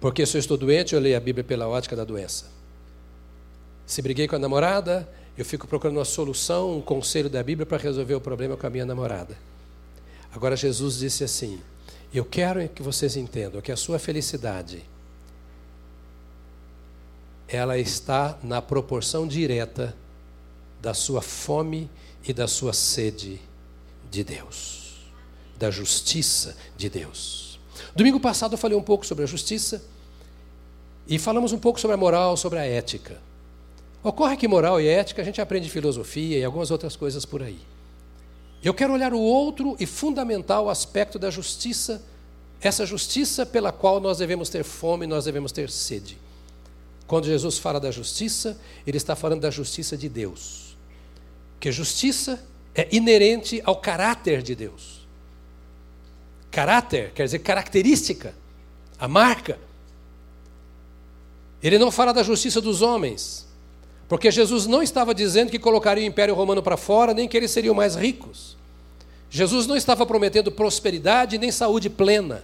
Porque 0.00 0.24
se 0.24 0.34
eu 0.34 0.38
estou 0.38 0.56
doente, 0.56 0.94
eu 0.94 1.00
leio 1.00 1.14
a 1.14 1.20
Bíblia 1.20 1.44
pela 1.44 1.68
ótica 1.68 1.94
da 1.94 2.04
doença. 2.04 2.46
Se 3.86 4.00
briguei 4.00 4.26
com 4.26 4.34
a 4.34 4.38
namorada, 4.38 5.06
eu 5.36 5.44
fico 5.44 5.66
procurando 5.66 5.98
uma 5.98 6.06
solução, 6.06 6.78
um 6.78 6.80
conselho 6.80 7.28
da 7.28 7.42
Bíblia 7.42 7.66
para 7.66 7.76
resolver 7.76 8.14
o 8.14 8.20
problema 8.20 8.56
com 8.56 8.66
a 8.66 8.70
minha 8.70 8.86
namorada. 8.86 9.36
Agora, 10.32 10.56
Jesus 10.56 10.98
disse 10.98 11.22
assim: 11.22 11.60
Eu 12.14 12.24
quero 12.24 12.66
que 12.70 12.82
vocês 12.82 13.14
entendam 13.14 13.60
que 13.60 13.70
a 13.70 13.76
sua 13.76 13.98
felicidade 13.98 14.82
ela 17.46 17.76
está 17.76 18.38
na 18.42 18.62
proporção 18.62 19.26
direta 19.26 19.94
da 20.80 20.94
sua 20.94 21.20
fome 21.20 21.90
e 22.24 22.32
da 22.32 22.48
sua 22.48 22.72
sede 22.72 23.40
de 24.10 24.24
Deus, 24.24 25.10
da 25.58 25.70
justiça 25.70 26.56
de 26.76 26.88
Deus. 26.88 27.60
Domingo 27.94 28.20
passado 28.20 28.54
eu 28.54 28.58
falei 28.58 28.76
um 28.76 28.82
pouco 28.82 29.06
sobre 29.06 29.24
a 29.24 29.26
justiça 29.26 29.82
e 31.06 31.18
falamos 31.18 31.52
um 31.52 31.58
pouco 31.58 31.80
sobre 31.80 31.94
a 31.94 31.96
moral, 31.96 32.36
sobre 32.36 32.58
a 32.58 32.64
ética. 32.64 33.20
Ocorre 34.02 34.36
que 34.36 34.48
moral 34.48 34.80
e 34.80 34.88
ética 34.88 35.20
a 35.20 35.24
gente 35.24 35.40
aprende 35.40 35.68
filosofia 35.68 36.38
e 36.38 36.44
algumas 36.44 36.70
outras 36.70 36.96
coisas 36.96 37.24
por 37.24 37.42
aí. 37.42 37.58
Eu 38.62 38.74
quero 38.74 38.92
olhar 38.92 39.12
o 39.12 39.20
outro 39.20 39.76
e 39.80 39.86
fundamental 39.86 40.68
aspecto 40.68 41.18
da 41.18 41.30
justiça, 41.30 42.02
essa 42.60 42.84
justiça 42.84 43.46
pela 43.46 43.72
qual 43.72 44.00
nós 44.00 44.18
devemos 44.18 44.48
ter 44.48 44.64
fome, 44.64 45.06
nós 45.06 45.24
devemos 45.24 45.50
ter 45.50 45.70
sede. 45.70 46.18
Quando 47.06 47.26
Jesus 47.26 47.58
fala 47.58 47.80
da 47.80 47.90
justiça, 47.90 48.58
ele 48.86 48.96
está 48.96 49.16
falando 49.16 49.40
da 49.40 49.50
justiça 49.50 49.96
de 49.96 50.08
Deus. 50.08 50.69
Que 51.60 51.70
justiça 51.70 52.42
é 52.74 52.88
inerente 52.90 53.60
ao 53.64 53.76
caráter 53.76 54.42
de 54.42 54.54
Deus. 54.54 55.06
Caráter 56.50 57.12
quer 57.14 57.24
dizer 57.24 57.40
característica, 57.40 58.34
a 58.98 59.06
marca. 59.06 59.58
Ele 61.62 61.78
não 61.78 61.90
fala 61.90 62.12
da 62.12 62.22
justiça 62.22 62.60
dos 62.60 62.80
homens, 62.80 63.46
porque 64.08 64.30
Jesus 64.30 64.66
não 64.66 64.82
estava 64.82 65.14
dizendo 65.14 65.50
que 65.50 65.58
colocaria 65.58 66.02
o 66.02 66.06
Império 66.06 66.34
Romano 66.34 66.62
para 66.62 66.76
fora, 66.76 67.14
nem 67.14 67.28
que 67.28 67.36
eles 67.36 67.50
seriam 67.50 67.74
mais 67.74 67.94
ricos. 67.94 68.56
Jesus 69.28 69.66
não 69.66 69.76
estava 69.76 70.04
prometendo 70.04 70.50
prosperidade 70.50 71.38
nem 71.38 71.52
saúde 71.52 71.88
plena. 71.88 72.42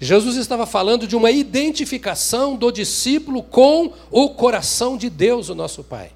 Jesus 0.00 0.36
estava 0.36 0.66
falando 0.66 1.06
de 1.06 1.14
uma 1.14 1.30
identificação 1.30 2.56
do 2.56 2.70
discípulo 2.72 3.42
com 3.42 3.92
o 4.10 4.30
coração 4.30 4.96
de 4.96 5.08
Deus, 5.08 5.48
o 5.48 5.54
nosso 5.54 5.84
Pai. 5.84 6.15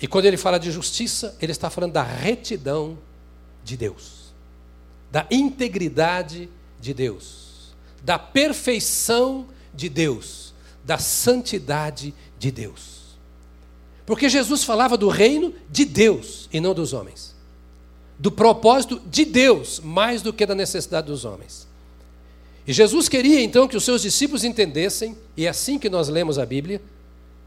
E 0.00 0.06
quando 0.06 0.24
ele 0.24 0.36
fala 0.36 0.58
de 0.58 0.70
justiça, 0.70 1.36
ele 1.40 1.52
está 1.52 1.68
falando 1.68 1.92
da 1.92 2.02
retidão 2.02 2.98
de 3.62 3.76
Deus, 3.76 4.32
da 5.10 5.26
integridade 5.30 6.48
de 6.80 6.94
Deus, 6.94 7.74
da 8.02 8.18
perfeição 8.18 9.46
de 9.74 9.88
Deus, 9.88 10.54
da 10.84 10.96
santidade 10.96 12.14
de 12.38 12.50
Deus. 12.50 13.00
Porque 14.06 14.28
Jesus 14.28 14.64
falava 14.64 14.96
do 14.96 15.08
reino 15.08 15.54
de 15.70 15.84
Deus 15.84 16.48
e 16.52 16.58
não 16.58 16.74
dos 16.74 16.92
homens. 16.92 17.34
Do 18.18 18.32
propósito 18.32 19.00
de 19.06 19.24
Deus, 19.24 19.80
mais 19.80 20.22
do 20.22 20.32
que 20.32 20.44
da 20.46 20.54
necessidade 20.54 21.06
dos 21.06 21.24
homens. 21.24 21.68
E 22.66 22.72
Jesus 22.72 23.08
queria 23.08 23.40
então 23.40 23.68
que 23.68 23.76
os 23.76 23.84
seus 23.84 24.02
discípulos 24.02 24.44
entendessem, 24.44 25.16
e 25.36 25.46
é 25.46 25.48
assim 25.48 25.78
que 25.78 25.88
nós 25.88 26.08
lemos 26.08 26.38
a 26.38 26.46
Bíblia, 26.46 26.82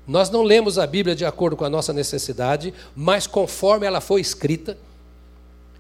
nós 0.08 0.30
não 0.30 0.44
lemos 0.44 0.78
a 0.78 0.86
Bíblia 0.86 1.16
de 1.16 1.26
acordo 1.26 1.56
com 1.56 1.64
a 1.64 1.70
nossa 1.70 1.94
necessidade, 1.94 2.74
mas 2.96 3.26
conforme 3.26 3.86
ela 3.86 4.02
foi 4.02 4.20
escrita, 4.20 4.78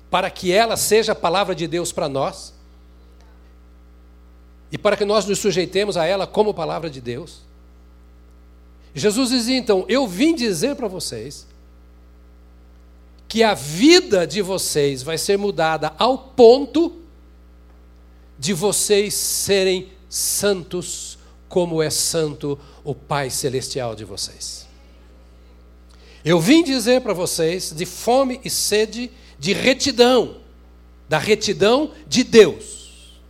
para 0.10 0.30
que 0.30 0.52
ela 0.52 0.78
seja 0.78 1.12
a 1.12 1.16
palavra 1.16 1.54
de 1.54 1.68
Deus 1.68 1.92
para 1.92 2.08
nós, 2.08 2.54
e 4.72 4.78
para 4.78 4.98
que 4.98 5.06
nós 5.06 5.26
nos 5.26 5.40
sujeitemos 5.40 5.98
a 5.98 6.06
ela 6.06 6.26
como 6.26 6.54
palavra 6.54 6.90
de 6.90 7.00
Deus. 7.00 7.42
Jesus 8.96 9.30
dizia 9.30 9.58
então: 9.58 9.86
Eu 9.88 10.08
vim 10.08 10.34
dizer 10.34 10.76
para 10.76 10.88
vocês 10.88 11.46
que 13.28 13.44
a 13.44 13.54
vida 13.54 14.26
de 14.26 14.42
vocês 14.42 15.04
vai 15.04 15.18
ser 15.18 15.38
mudada 15.38 15.94
ao 15.98 16.18
ponto 16.18 16.94
de 18.38 18.54
vocês 18.54 19.14
serem 19.14 19.92
santos 20.10 21.13
como 21.54 21.84
é 21.84 21.90
santo 21.92 22.58
o 22.84 22.96
Pai 22.96 23.30
Celestial 23.30 23.94
de 23.94 24.04
vocês. 24.04 24.66
Eu 26.26 26.40
vim 26.40 26.64
dizer 26.64 27.02
para 27.02 27.14
vocês 27.14 27.72
de 27.76 27.86
fome 27.86 28.42
e 28.44 28.50
sede 28.50 29.12
de 29.38 29.54
retidão, 29.54 30.38
da 31.08 31.20
retidão 31.20 31.92
de 32.08 32.24
Deus. 32.24 33.22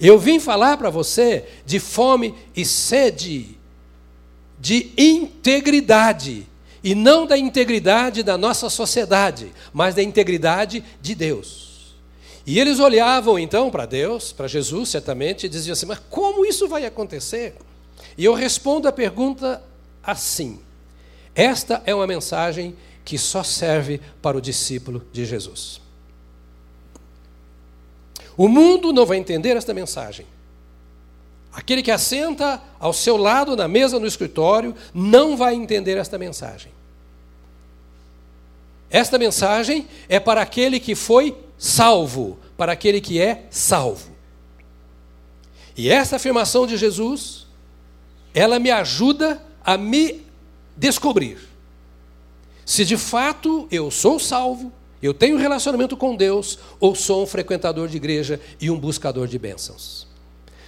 Eu 0.00 0.18
vim 0.18 0.40
falar 0.40 0.76
para 0.76 0.90
você 0.90 1.44
de 1.64 1.78
fome 1.78 2.34
e 2.56 2.64
sede 2.64 3.56
de 4.58 4.90
integridade, 4.98 6.48
e 6.82 6.96
não 6.96 7.28
da 7.28 7.38
integridade 7.38 8.24
da 8.24 8.36
nossa 8.36 8.68
sociedade, 8.68 9.52
mas 9.72 9.94
da 9.94 10.02
integridade 10.02 10.82
de 11.00 11.14
Deus. 11.14 11.67
E 12.48 12.58
eles 12.58 12.80
olhavam 12.80 13.38
então 13.38 13.70
para 13.70 13.84
Deus, 13.84 14.32
para 14.32 14.48
Jesus, 14.48 14.88
certamente, 14.88 15.44
e 15.44 15.50
diziam 15.50 15.74
assim: 15.74 15.84
Mas 15.84 15.98
como 16.08 16.46
isso 16.46 16.66
vai 16.66 16.86
acontecer? 16.86 17.54
E 18.16 18.24
eu 18.24 18.32
respondo 18.32 18.88
a 18.88 18.92
pergunta 18.92 19.62
assim: 20.02 20.58
Esta 21.34 21.82
é 21.84 21.94
uma 21.94 22.06
mensagem 22.06 22.74
que 23.04 23.18
só 23.18 23.42
serve 23.42 24.00
para 24.22 24.38
o 24.38 24.40
discípulo 24.40 25.06
de 25.12 25.26
Jesus. 25.26 25.78
O 28.34 28.48
mundo 28.48 28.94
não 28.94 29.04
vai 29.04 29.18
entender 29.18 29.54
esta 29.54 29.74
mensagem. 29.74 30.24
Aquele 31.52 31.82
que 31.82 31.90
assenta 31.90 32.62
ao 32.80 32.94
seu 32.94 33.18
lado 33.18 33.54
na 33.56 33.68
mesa 33.68 34.00
no 34.00 34.06
escritório 34.06 34.74
não 34.94 35.36
vai 35.36 35.54
entender 35.54 35.98
esta 35.98 36.16
mensagem. 36.16 36.72
Esta 38.88 39.18
mensagem 39.18 39.86
é 40.08 40.18
para 40.18 40.40
aquele 40.40 40.80
que 40.80 40.94
foi 40.94 41.36
salvo, 41.58 42.38
para 42.56 42.72
aquele 42.72 43.00
que 43.00 43.20
é 43.20 43.46
salvo. 43.50 44.12
E 45.76 45.90
essa 45.90 46.16
afirmação 46.16 46.66
de 46.66 46.76
Jesus, 46.76 47.46
ela 48.32 48.58
me 48.58 48.70
ajuda 48.70 49.42
a 49.64 49.76
me 49.76 50.22
descobrir 50.76 51.48
se 52.68 52.84
de 52.84 52.98
fato 52.98 53.66
eu 53.70 53.90
sou 53.90 54.18
salvo, 54.18 54.70
eu 55.00 55.14
tenho 55.14 55.38
relacionamento 55.38 55.96
com 55.96 56.14
Deus, 56.14 56.58
ou 56.78 56.94
sou 56.94 57.22
um 57.22 57.26
frequentador 57.26 57.88
de 57.88 57.96
igreja 57.96 58.38
e 58.60 58.70
um 58.70 58.78
buscador 58.78 59.26
de 59.26 59.38
bênçãos. 59.38 60.06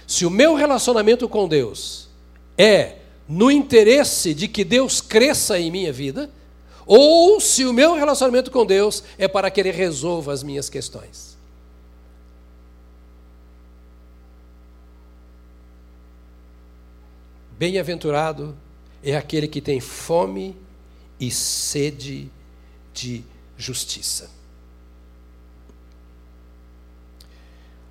Se 0.07 0.25
o 0.25 0.29
meu 0.31 0.55
relacionamento 0.55 1.29
com 1.29 1.47
Deus 1.47 2.09
é 2.57 2.95
no 3.29 3.51
interesse 3.51 4.33
de 4.33 4.47
que 4.47 4.63
Deus 4.63 4.99
cresça 4.99 5.59
em 5.59 5.69
minha 5.69 5.93
vida, 5.93 6.27
ou 6.85 7.39
se 7.39 7.65
o 7.65 7.73
meu 7.73 7.93
relacionamento 7.93 8.51
com 8.51 8.65
Deus 8.65 9.03
é 9.17 9.27
para 9.27 9.49
que 9.49 9.59
Ele 9.59 9.71
resolva 9.71 10.33
as 10.33 10.43
minhas 10.43 10.69
questões. 10.69 11.37
Bem-aventurado 17.57 18.57
é 19.03 19.15
aquele 19.15 19.47
que 19.47 19.61
tem 19.61 19.79
fome 19.79 20.55
e 21.19 21.29
sede 21.29 22.31
de 22.91 23.23
justiça. 23.55 24.31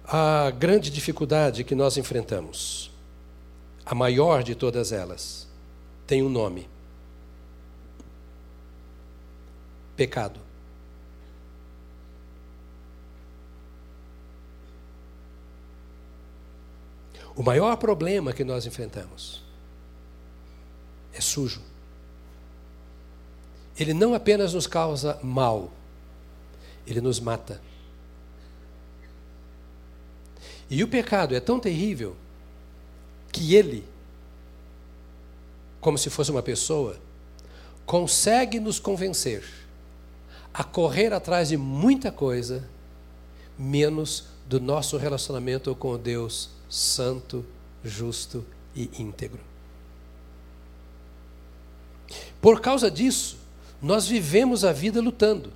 A 0.05 0.51
grande 0.51 0.91
dificuldade 0.91 1.63
que 1.63 1.77
nós 1.77 1.97
enfrentamos, 1.97 2.91
a 3.87 3.95
maior 3.95 4.43
de 4.43 4.57
todas 4.57 4.91
elas, 4.91 5.47
tem 6.05 6.21
um 6.21 6.29
nome: 6.29 6.69
pecado. 10.01 10.41
O 17.37 17.43
maior 17.43 17.77
problema 17.77 18.33
que 18.33 18.43
nós 18.45 18.65
enfrentamos 18.65 19.43
é 21.13 21.21
sujo 21.21 21.61
ele 23.79 23.95
não 23.95 24.13
apenas 24.13 24.53
nos 24.53 24.67
causa 24.67 25.19
mal, 25.23 25.73
ele 26.87 27.01
nos 27.01 27.19
mata. 27.19 27.63
E 30.69 30.85
o 30.85 30.89
pecado 30.89 31.35
é 31.35 31.41
tão 31.41 31.59
terrível 31.59 32.15
que 33.33 33.55
ele, 33.55 33.87
como 35.81 35.97
se 35.97 36.11
fosse 36.11 36.31
uma 36.31 36.43
pessoa, 36.43 37.01
consegue 37.87 38.61
nos 38.61 38.79
convencer 38.79 39.60
a 40.53 40.65
correr 40.65 41.13
atrás 41.13 41.49
de 41.49 41.57
muita 41.57 42.11
coisa, 42.11 42.69
menos 43.59 44.27
do 44.47 44.61
nosso 44.61 44.97
relacionamento 44.97 45.75
com 45.75 45.93
o 45.93 45.99
Deus 45.99 46.51
Santo, 46.69 47.45
Justo 47.83 48.45
e 48.75 48.91
íntegro. 48.99 49.41
Por 52.41 52.61
causa 52.61 52.91
disso, 52.91 53.39
nós 53.81 54.07
vivemos 54.07 54.65
a 54.65 54.73
vida 54.73 55.01
lutando. 55.01 55.53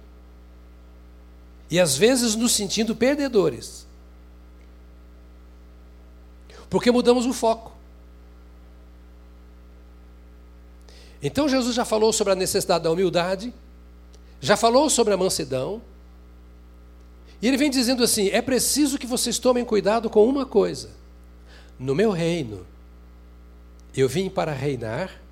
E 1.70 1.80
às 1.80 1.96
vezes 1.96 2.34
nos 2.34 2.52
sentindo 2.52 2.94
perdedores. 2.94 3.86
Porque 6.70 6.90
mudamos 6.90 7.26
o 7.26 7.32
foco. 7.32 7.72
Então 11.22 11.48
Jesus 11.48 11.74
já 11.74 11.84
falou 11.84 12.12
sobre 12.12 12.32
a 12.32 12.36
necessidade 12.36 12.84
da 12.84 12.90
humildade, 12.90 13.52
já 14.44 14.58
falou 14.58 14.90
sobre 14.90 15.14
a 15.14 15.16
mansidão. 15.16 15.80
E 17.40 17.48
ele 17.48 17.56
vem 17.56 17.70
dizendo 17.70 18.04
assim: 18.04 18.28
é 18.28 18.42
preciso 18.42 18.98
que 18.98 19.06
vocês 19.06 19.38
tomem 19.38 19.64
cuidado 19.64 20.10
com 20.10 20.28
uma 20.28 20.44
coisa. 20.44 20.90
No 21.78 21.94
meu 21.94 22.10
reino, 22.10 22.66
eu 23.96 24.06
vim 24.06 24.28
para 24.28 24.52
reinar 24.52 25.22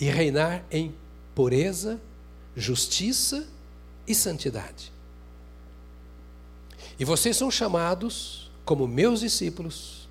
e 0.00 0.06
reinar 0.06 0.64
em 0.70 0.94
pureza, 1.34 2.00
justiça 2.56 3.46
e 4.08 4.14
santidade. 4.14 4.90
E 6.98 7.04
vocês 7.04 7.36
são 7.36 7.50
chamados 7.50 8.50
como 8.64 8.88
meus 8.88 9.20
discípulos, 9.20 10.08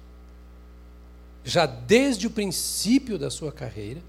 já 1.44 1.66
desde 1.66 2.28
o 2.28 2.30
princípio 2.30 3.18
da 3.18 3.32
sua 3.32 3.52
carreira, 3.52 4.02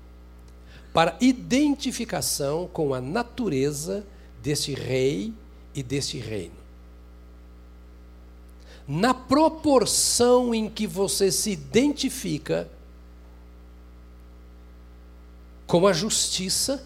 para 0.97 1.15
identificação 1.21 2.67
com 2.73 2.95
a 2.95 3.03
natureza 3.03 4.03
deste 4.43 4.73
rei 4.73 5.31
e 5.75 5.83
deste 5.83 6.17
reino. 6.17 6.57
Na 8.89 9.13
proporção 9.13 10.55
em 10.55 10.71
que 10.71 10.87
você 10.87 11.31
se 11.31 11.51
identifica 11.51 12.67
com 15.67 15.87
a 15.87 15.93
justiça, 15.93 16.83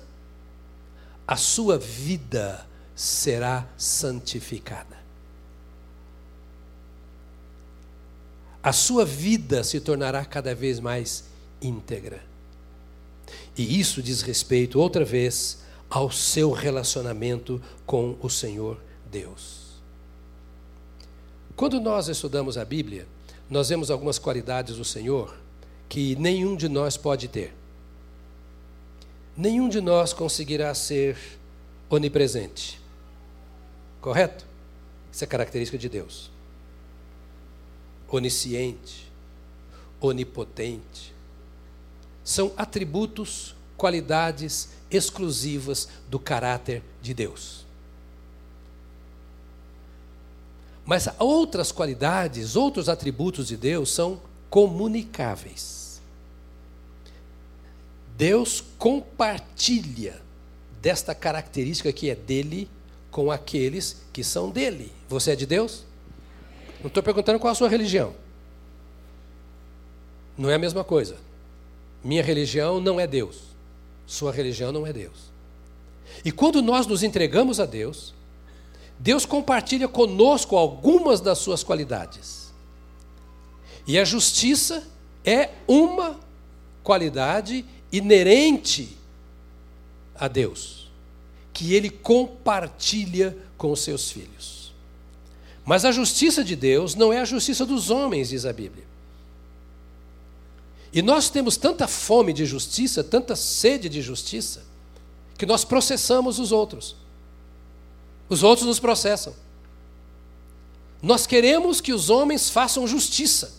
a 1.25 1.37
sua 1.37 1.79
vida 1.79 2.67
será 2.97 3.65
santificada. 3.79 4.99
A 8.61 8.73
sua 8.73 9.05
vida 9.05 9.63
se 9.63 9.79
tornará 9.79 10.25
cada 10.25 10.53
vez 10.53 10.81
mais 10.81 11.27
íntegra. 11.63 12.30
E 13.61 13.79
isso 13.79 14.03
diz 14.03 14.23
respeito, 14.23 14.79
outra 14.79 15.05
vez, 15.05 15.59
ao 15.89 16.11
seu 16.11 16.51
relacionamento 16.51 17.61
com 17.85 18.17
o 18.23 18.31
Senhor 18.31 18.81
Deus. 19.11 19.81
Quando 21.55 21.81
nós 21.81 22.09
estudamos 22.09 22.57
a 22.57 22.65
Bíblia, 22.65 23.07
nós 23.49 23.69
vemos 23.69 23.91
algumas 23.91 24.19
qualidades 24.19 24.77
do 24.77 24.85
Senhor 24.85 25.37
que 25.89 26.17
nenhum 26.17 26.57
de 26.57 26.69
nós 26.69 26.97
pode 26.97 27.29
ter 27.29 27.53
nenhum 29.41 29.69
de 29.69 29.81
nós 29.81 30.13
conseguirá 30.13 30.75
ser 30.75 31.17
onipresente. 31.89 32.79
Correto? 34.01 34.45
Isso 35.11 35.25
é 35.25 35.27
característica 35.27 35.79
de 35.79 35.89
Deus. 35.89 36.31
Onisciente, 38.07 39.11
onipotente. 40.01 41.10
São 42.25 42.53
atributos, 42.57 43.55
qualidades 43.77 44.71
exclusivas 44.91 45.89
do 46.09 46.19
caráter 46.19 46.83
de 47.01 47.15
Deus. 47.15 47.65
Mas 50.85 51.09
outras 51.19 51.71
qualidades, 51.71 52.57
outros 52.57 52.89
atributos 52.89 53.49
de 53.49 53.57
Deus 53.57 53.91
são 53.91 54.21
comunicáveis. 54.49 56.01
Deus 58.17 58.63
compartilha 58.77 60.21
desta 60.83 61.15
característica 61.15 61.93
que 61.93 62.11
é 62.11 62.15
dele 62.15 62.69
com 63.11 63.31
aqueles 63.31 64.03
que 64.13 64.25
são 64.25 64.51
dele. 64.51 64.93
Você 65.09 65.31
é 65.31 65.37
de 65.37 65.47
Deus? 65.47 65.85
Não 66.81 66.89
estou 66.89 67.03
perguntando 67.03 67.39
qual 67.39 67.53
a 67.53 67.55
sua 67.55 67.69
religião. 67.69 68.15
Não 70.37 70.51
é 70.51 70.55
a 70.55 70.59
mesma 70.59 70.83
coisa. 70.83 71.17
Minha 72.03 72.23
religião 72.23 72.81
não 72.81 72.99
é 72.99 73.07
Deus. 73.07 73.39
Sua 74.07 74.33
religião 74.33 74.73
não 74.73 74.87
é 74.87 74.93
Deus. 74.93 75.31
E 76.25 76.33
quando 76.33 76.61
nós 76.61 76.87
nos 76.87 77.03
entregamos 77.03 77.61
a 77.61 77.67
Deus, 77.67 78.15
Deus 78.99 79.25
compartilha 79.25 79.89
conosco 79.89 80.57
algumas 80.57 81.21
das 81.21 81.39
suas 81.39 81.63
qualidades. 81.63 82.53
E 83.87 83.99
a 83.99 84.05
justiça 84.05 84.87
é 85.25 85.51
uma 85.67 86.19
qualidade 86.83 87.65
inerente 87.93 88.97
a 90.15 90.29
Deus, 90.29 90.91
que 91.53 91.75
ele 91.75 91.89
compartilha 91.89 93.37
com 93.57 93.73
os 93.73 93.81
seus 93.81 94.11
filhos. 94.11 94.73
Mas 95.65 95.85
a 95.85 95.93
justiça 95.93 96.43
de 96.45 96.55
Deus 96.57 96.95
não 96.95 97.13
é 97.13 97.21
a 97.21 97.25
justiça 97.25 97.65
dos 97.65 97.91
homens, 97.91 98.29
diz 98.31 98.45
a 98.45 98.53
Bíblia. 98.53 98.90
E 100.93 101.03
nós 101.03 101.31
temos 101.31 101.57
tanta 101.57 101.87
fome 101.87 102.33
de 102.33 102.45
justiça, 102.45 103.05
tanta 103.05 103.37
sede 103.37 103.89
de 103.89 104.03
justiça, 104.03 104.65
que 105.39 105.47
nós 105.47 105.65
processamos 105.65 106.39
os 106.39 106.53
outros. 106.53 106.97
Os 108.29 108.43
outros 108.43 108.67
nos 108.67 108.81
processam. 108.81 109.35
Nós 111.03 111.27
queremos 111.27 111.81
que 111.81 111.93
os 111.93 112.11
homens 112.11 112.51
façam 112.51 112.87
justiça. 112.87 113.55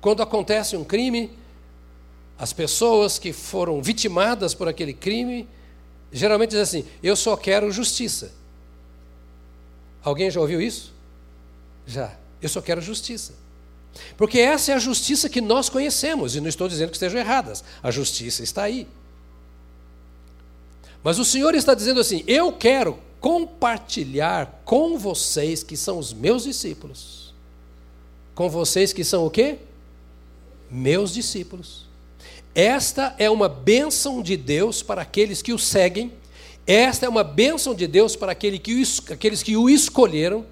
Quando 0.00 0.22
acontece 0.22 0.76
um 0.76 0.84
crime, 0.84 1.30
as 2.38 2.52
pessoas 2.52 3.18
que 3.18 3.32
foram 3.32 3.82
vitimadas 3.82 4.54
por 4.54 4.68
aquele 4.68 4.92
crime 4.92 5.48
geralmente 6.12 6.50
dizem 6.50 6.80
assim: 6.80 6.90
eu 7.02 7.16
só 7.16 7.36
quero 7.36 7.70
justiça. 7.70 8.32
Alguém 10.02 10.30
já 10.30 10.40
ouviu 10.40 10.60
isso? 10.60 10.92
Já. 11.86 12.16
Eu 12.40 12.48
só 12.48 12.60
quero 12.60 12.80
justiça. 12.80 13.34
Porque 14.16 14.38
essa 14.38 14.72
é 14.72 14.74
a 14.74 14.78
justiça 14.78 15.28
que 15.28 15.40
nós 15.40 15.68
conhecemos, 15.68 16.36
e 16.36 16.40
não 16.40 16.48
estou 16.48 16.68
dizendo 16.68 16.90
que 16.90 16.96
estejam 16.96 17.20
erradas, 17.20 17.62
a 17.82 17.90
justiça 17.90 18.42
está 18.42 18.62
aí. 18.62 18.86
Mas 21.02 21.18
o 21.18 21.24
Senhor 21.24 21.54
está 21.54 21.74
dizendo 21.74 22.00
assim: 22.00 22.24
eu 22.26 22.52
quero 22.52 22.98
compartilhar 23.20 24.62
com 24.64 24.98
vocês 24.98 25.62
que 25.62 25.76
são 25.76 25.98
os 25.98 26.12
meus 26.12 26.44
discípulos. 26.44 27.34
Com 28.34 28.48
vocês 28.48 28.92
que 28.92 29.04
são 29.04 29.24
o 29.24 29.30
quê? 29.30 29.58
Meus 30.70 31.14
discípulos. 31.14 31.86
Esta 32.54 33.14
é 33.18 33.28
uma 33.28 33.48
bênção 33.48 34.22
de 34.22 34.36
Deus 34.36 34.82
para 34.82 35.02
aqueles 35.02 35.42
que 35.42 35.52
o 35.52 35.58
seguem. 35.58 36.12
Esta 36.66 37.06
é 37.06 37.08
uma 37.08 37.22
bênção 37.22 37.74
de 37.74 37.86
Deus 37.86 38.16
para 38.16 38.32
aquele 38.32 38.58
que 38.58 38.74
o, 38.74 39.12
aqueles 39.12 39.42
que 39.42 39.56
o 39.56 39.68
escolheram, 39.68 40.44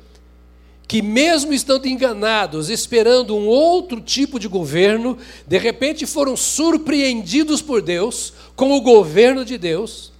que, 0.86 1.00
mesmo 1.02 1.52
estando 1.52 1.86
enganados, 1.86 2.68
esperando 2.68 3.36
um 3.36 3.46
outro 3.46 4.00
tipo 4.00 4.38
de 4.38 4.48
governo, 4.48 5.16
de 5.46 5.58
repente 5.58 6.06
foram 6.06 6.36
surpreendidos 6.36 7.62
por 7.62 7.80
Deus 7.80 8.32
com 8.54 8.72
o 8.72 8.80
governo 8.80 9.44
de 9.44 9.56
Deus 9.56 10.14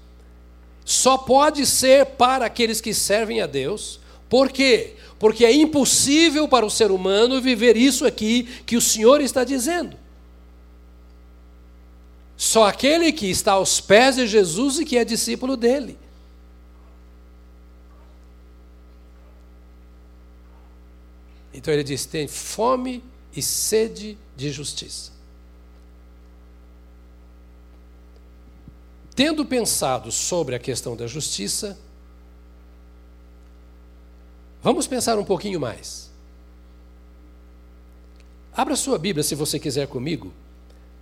só 0.85 1.17
pode 1.17 1.65
ser 1.65 2.05
para 2.05 2.45
aqueles 2.45 2.81
que 2.81 2.93
servem 2.93 3.41
a 3.41 3.47
Deus. 3.47 3.99
Por 4.29 4.51
quê? 4.51 4.95
Porque 5.19 5.45
é 5.45 5.53
impossível 5.53 6.47
para 6.47 6.67
o 6.67 6.71
ser 6.71 6.91
humano 6.91 7.41
viver 7.41 7.77
isso 7.77 8.07
aqui 8.07 8.47
que 8.67 8.77
o 8.77 8.83
Senhor 8.83 9.21
está 9.21 9.45
dizendo. 9.45 9.97
Só 12.37 12.67
aquele 12.67 13.13
que 13.13 13.31
está 13.31 13.53
aos 13.53 13.81
pés 13.81 14.17
de 14.17 14.27
Jesus 14.27 14.79
e 14.79 14.85
que 14.85 14.99
é 14.99 15.05
discípulo 15.05 15.57
dele. 15.57 15.97
Então 21.55 21.73
ele 21.73 21.85
diz: 21.85 22.05
tem 22.05 22.27
fome 22.27 23.03
e 23.35 23.41
sede 23.41 24.19
de 24.37 24.51
justiça. 24.51 25.13
Tendo 29.15 29.47
pensado 29.47 30.11
sobre 30.11 30.57
a 30.57 30.59
questão 30.59 30.97
da 30.97 31.07
justiça, 31.07 31.79
vamos 34.61 34.89
pensar 34.89 35.17
um 35.17 35.25
pouquinho 35.25 35.61
mais. 35.61 36.11
Abra 38.53 38.75
sua 38.75 38.99
Bíblia, 38.99 39.23
se 39.23 39.37
você 39.37 39.59
quiser 39.59 39.87
comigo, 39.87 40.33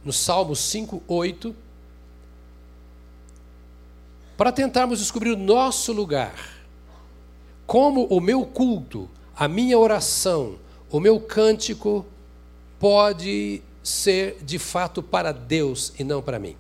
no 0.05 0.13
Salmo 0.13 0.55
5, 0.55 1.03
8, 1.09 1.57
para 4.37 4.53
tentarmos 4.53 4.99
descobrir 4.99 5.31
o 5.31 5.37
nosso 5.37 5.93
lugar. 5.93 6.35
Como 7.67 8.05
o 8.07 8.21
meu 8.21 8.45
culto, 8.45 9.09
a 9.37 9.49
minha 9.49 9.79
oração, 9.79 10.57
o 10.91 11.01
meu 11.01 11.21
cântico 11.21 12.05
pode 12.79 13.63
ser 13.83 14.39
de 14.43 14.59
fato 14.59 15.03
para 15.03 15.33
Deus 15.33 15.93
e 15.99 16.05
não 16.05 16.23
para 16.23 16.39
mim. 16.39 16.57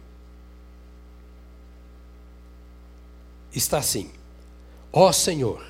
está 3.54 3.78
assim: 3.78 4.10
Ó 4.92 5.12
Senhor, 5.12 5.64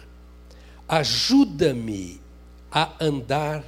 ajuda-me 0.88 2.20
a 2.70 2.92
andar 3.00 3.64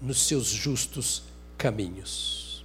nos 0.00 0.22
seus 0.22 0.46
justos 0.46 1.22
caminhos. 1.56 2.64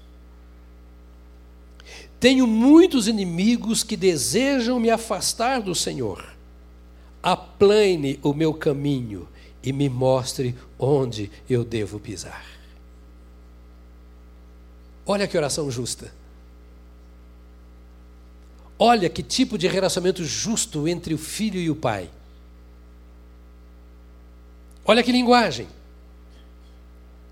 Tenho 2.19 2.45
muitos 2.45 3.07
inimigos 3.07 3.81
que 3.81 3.95
desejam 3.95 4.79
me 4.79 4.89
afastar 4.89 5.61
do 5.61 5.73
Senhor. 5.73 6.35
Aplane 7.23 8.19
o 8.21 8.33
meu 8.33 8.53
caminho 8.53 9.27
e 9.63 9.73
me 9.73 9.89
mostre 9.89 10.55
onde 10.77 11.31
eu 11.49 11.63
devo 11.63 11.99
pisar. 11.99 12.45
Olha 15.05 15.27
que 15.27 15.37
oração 15.37 15.69
justa. 15.71 16.11
Olha 18.77 19.09
que 19.09 19.21
tipo 19.21 19.57
de 19.57 19.67
relacionamento 19.67 20.23
justo 20.23 20.87
entre 20.87 21.13
o 21.13 21.17
filho 21.17 21.59
e 21.59 21.69
o 21.69 21.75
pai. 21.75 22.09
Olha 24.85 25.03
que 25.03 25.11
linguagem. 25.11 25.67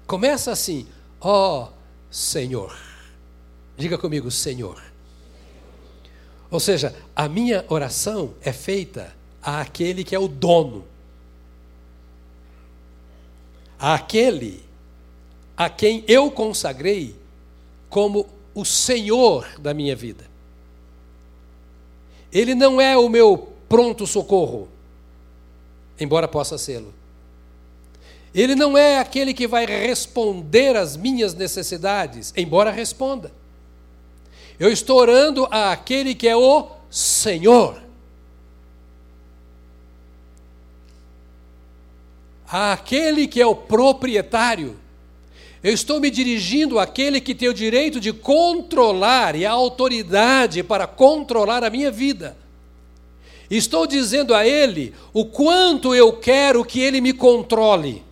Começa 0.05 0.51
assim: 0.51 0.87
ó 1.21 1.63
oh, 1.63 1.69
Senhor. 2.11 2.75
Diga 3.77 3.97
comigo, 3.97 4.31
Senhor. 4.31 4.81
Ou 6.49 6.59
seja, 6.59 6.95
a 7.15 7.27
minha 7.27 7.63
oração 7.69 8.33
é 8.41 8.51
feita 8.51 9.15
àquele 9.41 10.03
que 10.03 10.15
é 10.15 10.19
o 10.19 10.27
dono, 10.27 10.85
àquele 13.79 14.63
a 15.55 15.69
quem 15.69 16.03
eu 16.07 16.29
consagrei 16.29 17.15
como 17.89 18.27
o 18.53 18.63
Senhor 18.63 19.47
da 19.59 19.73
minha 19.73 19.95
vida. 19.95 20.25
Ele 22.31 22.53
não 22.53 22.79
é 22.79 22.97
o 22.97 23.09
meu 23.09 23.53
pronto 23.67 24.05
socorro, 24.05 24.67
embora 25.99 26.27
possa 26.27 26.57
sê-lo. 26.57 26.93
Ele 28.33 28.55
não 28.55 28.77
é 28.77 28.99
aquele 28.99 29.33
que 29.33 29.47
vai 29.47 29.65
responder 29.65 30.75
às 30.75 30.95
minhas 30.95 31.33
necessidades, 31.33 32.33
embora 32.35 32.69
responda. 32.69 33.31
Eu 34.59 34.71
estou 34.71 34.99
orando 34.99 35.47
àquele 35.49 36.13
que 36.13 36.27
é 36.27 36.35
o 36.35 36.67
Senhor. 36.89 37.81
Àquele 42.47 43.27
que 43.27 43.41
é 43.41 43.45
o 43.45 43.55
proprietário. 43.55 44.77
Eu 45.63 45.73
estou 45.73 45.99
me 45.99 46.09
dirigindo 46.09 46.79
àquele 46.79 47.19
que 47.19 47.35
tem 47.35 47.49
o 47.49 47.53
direito 47.53 47.99
de 47.99 48.13
controlar 48.13 49.35
e 49.35 49.45
a 49.45 49.51
autoridade 49.51 50.63
para 50.63 50.87
controlar 50.87 51.63
a 51.63 51.69
minha 51.69 51.91
vida. 51.91 52.37
Estou 53.49 53.87
dizendo 53.87 54.33
a 54.33 54.45
ele 54.45 54.93
o 55.13 55.25
quanto 55.25 55.95
eu 55.95 56.13
quero 56.13 56.63
que 56.65 56.79
ele 56.79 56.99
me 56.99 57.13
controle, 57.13 58.03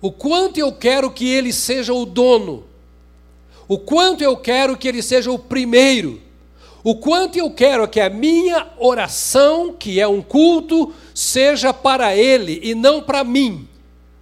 o 0.00 0.10
quanto 0.10 0.58
eu 0.58 0.72
quero 0.72 1.10
que 1.10 1.28
ele 1.28 1.52
seja 1.52 1.92
o 1.92 2.06
dono, 2.06 2.64
o 3.68 3.78
quanto 3.78 4.22
eu 4.22 4.36
quero 4.36 4.76
que 4.76 4.88
ele 4.88 5.02
seja 5.02 5.30
o 5.30 5.38
primeiro, 5.38 6.22
o 6.86 6.94
quanto 6.94 7.36
eu 7.36 7.50
quero 7.50 7.88
que 7.88 7.98
a 7.98 8.08
minha 8.08 8.68
oração, 8.78 9.72
que 9.72 10.00
é 10.00 10.06
um 10.06 10.22
culto, 10.22 10.94
seja 11.12 11.74
para 11.74 12.14
ele 12.14 12.60
e 12.62 12.76
não 12.76 13.02
para 13.02 13.24
mim 13.24 13.68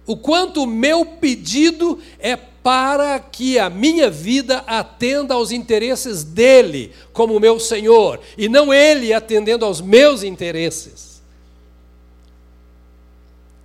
o 0.07 0.17
quanto 0.17 0.63
o 0.63 0.67
meu 0.67 1.05
pedido 1.05 1.99
é 2.17 2.35
para 2.35 3.19
que 3.19 3.59
a 3.59 3.69
minha 3.69 4.09
vida 4.09 4.63
atenda 4.65 5.35
aos 5.35 5.51
interesses 5.51 6.23
dele, 6.23 6.91
como 7.13 7.39
meu 7.39 7.59
Senhor, 7.59 8.19
e 8.35 8.49
não 8.49 8.73
ele 8.73 9.13
atendendo 9.13 9.63
aos 9.63 9.79
meus 9.79 10.23
interesses. 10.23 11.21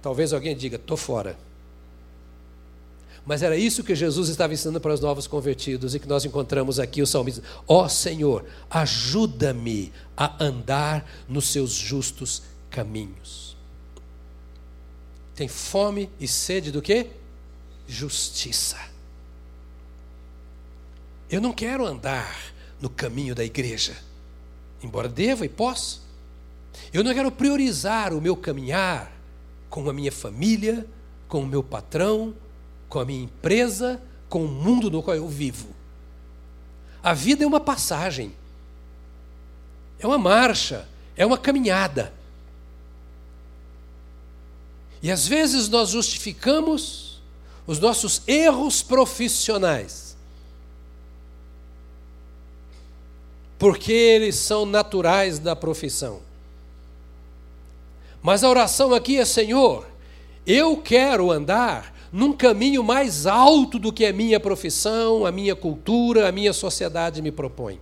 Talvez 0.02 0.34
alguém 0.34 0.54
diga, 0.54 0.76
estou 0.76 0.98
fora. 0.98 1.38
Mas 3.24 3.42
era 3.42 3.56
isso 3.56 3.84
que 3.84 3.94
Jesus 3.94 4.28
estava 4.28 4.52
ensinando 4.52 4.80
para 4.80 4.94
os 4.94 5.00
novos 5.00 5.26
convertidos 5.26 5.94
e 5.94 6.00
que 6.00 6.08
nós 6.08 6.24
encontramos 6.24 6.80
aqui 6.80 7.02
o 7.02 7.06
salmista. 7.06 7.42
Ó 7.66 7.84
oh, 7.84 7.88
Senhor, 7.88 8.44
ajuda-me 8.68 9.92
a 10.16 10.42
andar 10.42 11.06
nos 11.28 11.48
seus 11.48 11.72
justos 11.72 12.42
caminhos 12.70 13.50
tem 15.40 15.48
fome 15.48 16.10
e 16.20 16.28
sede 16.28 16.70
do 16.70 16.82
que? 16.82 17.06
Justiça. 17.88 18.76
Eu 21.30 21.40
não 21.40 21.50
quero 21.50 21.86
andar 21.86 22.52
no 22.78 22.90
caminho 22.90 23.34
da 23.34 23.42
igreja, 23.42 23.96
embora 24.82 25.08
deva 25.08 25.46
e 25.46 25.48
possa. 25.48 26.00
Eu 26.92 27.02
não 27.02 27.14
quero 27.14 27.32
priorizar 27.32 28.12
o 28.12 28.20
meu 28.20 28.36
caminhar 28.36 29.10
com 29.70 29.88
a 29.88 29.94
minha 29.94 30.12
família, 30.12 30.86
com 31.26 31.40
o 31.40 31.46
meu 31.46 31.62
patrão, 31.62 32.34
com 32.90 32.98
a 32.98 33.04
minha 33.04 33.22
empresa, 33.22 34.02
com 34.28 34.44
o 34.44 34.48
mundo 34.48 34.90
no 34.90 35.02
qual 35.02 35.16
eu 35.16 35.28
vivo. 35.28 35.68
A 37.02 37.14
vida 37.14 37.44
é 37.44 37.46
uma 37.46 37.60
passagem, 37.60 38.34
é 39.98 40.06
uma 40.06 40.18
marcha, 40.18 40.86
é 41.16 41.24
uma 41.24 41.38
caminhada. 41.38 42.12
E 45.00 45.10
às 45.10 45.26
vezes 45.26 45.68
nós 45.68 45.90
justificamos 45.90 47.22
os 47.66 47.78
nossos 47.78 48.22
erros 48.26 48.82
profissionais, 48.82 50.16
porque 53.58 53.92
eles 53.92 54.34
são 54.34 54.66
naturais 54.66 55.38
da 55.38 55.54
profissão. 55.54 56.20
Mas 58.20 58.42
a 58.42 58.48
oração 58.48 58.92
aqui 58.92 59.18
é: 59.18 59.24
Senhor, 59.24 59.86
eu 60.46 60.76
quero 60.76 61.30
andar 61.30 61.94
num 62.12 62.32
caminho 62.32 62.82
mais 62.82 63.26
alto 63.26 63.78
do 63.78 63.92
que 63.92 64.04
a 64.04 64.12
minha 64.12 64.40
profissão, 64.40 65.24
a 65.24 65.30
minha 65.30 65.54
cultura, 65.54 66.28
a 66.28 66.32
minha 66.32 66.52
sociedade 66.52 67.22
me 67.22 67.30
propõe. 67.30 67.80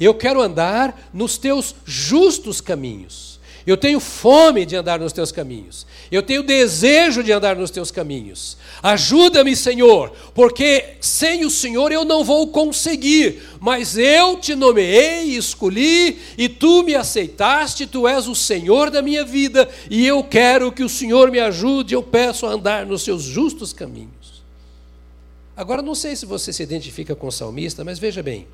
Eu 0.00 0.14
quero 0.14 0.40
andar 0.40 1.10
nos 1.12 1.36
teus 1.36 1.74
justos 1.84 2.60
caminhos. 2.60 3.29
Eu 3.70 3.76
tenho 3.76 4.00
fome 4.00 4.66
de 4.66 4.74
andar 4.74 4.98
nos 4.98 5.12
teus 5.12 5.30
caminhos. 5.30 5.86
Eu 6.10 6.24
tenho 6.24 6.42
desejo 6.42 7.22
de 7.22 7.30
andar 7.30 7.54
nos 7.54 7.70
teus 7.70 7.92
caminhos. 7.92 8.56
Ajuda-me, 8.82 9.54
Senhor, 9.54 10.10
porque 10.34 10.96
sem 11.00 11.44
o 11.44 11.50
Senhor 11.50 11.92
eu 11.92 12.04
não 12.04 12.24
vou 12.24 12.48
conseguir. 12.48 13.40
Mas 13.60 13.96
eu 13.96 14.36
te 14.38 14.56
nomeei, 14.56 15.36
escolhi 15.36 16.18
e 16.36 16.48
tu 16.48 16.82
me 16.82 16.96
aceitaste. 16.96 17.86
Tu 17.86 18.08
és 18.08 18.26
o 18.26 18.34
Senhor 18.34 18.90
da 18.90 19.00
minha 19.00 19.24
vida 19.24 19.68
e 19.88 20.04
eu 20.04 20.24
quero 20.24 20.72
que 20.72 20.82
o 20.82 20.88
Senhor 20.88 21.30
me 21.30 21.38
ajude. 21.38 21.94
Eu 21.94 22.02
peço 22.02 22.46
a 22.46 22.50
andar 22.50 22.84
nos 22.84 23.02
seus 23.02 23.22
justos 23.22 23.72
caminhos. 23.72 24.42
Agora, 25.56 25.80
não 25.80 25.94
sei 25.94 26.16
se 26.16 26.26
você 26.26 26.52
se 26.52 26.64
identifica 26.64 27.14
com 27.14 27.28
o 27.28 27.32
salmista, 27.32 27.84
mas 27.84 28.00
veja 28.00 28.20
bem: 28.20 28.48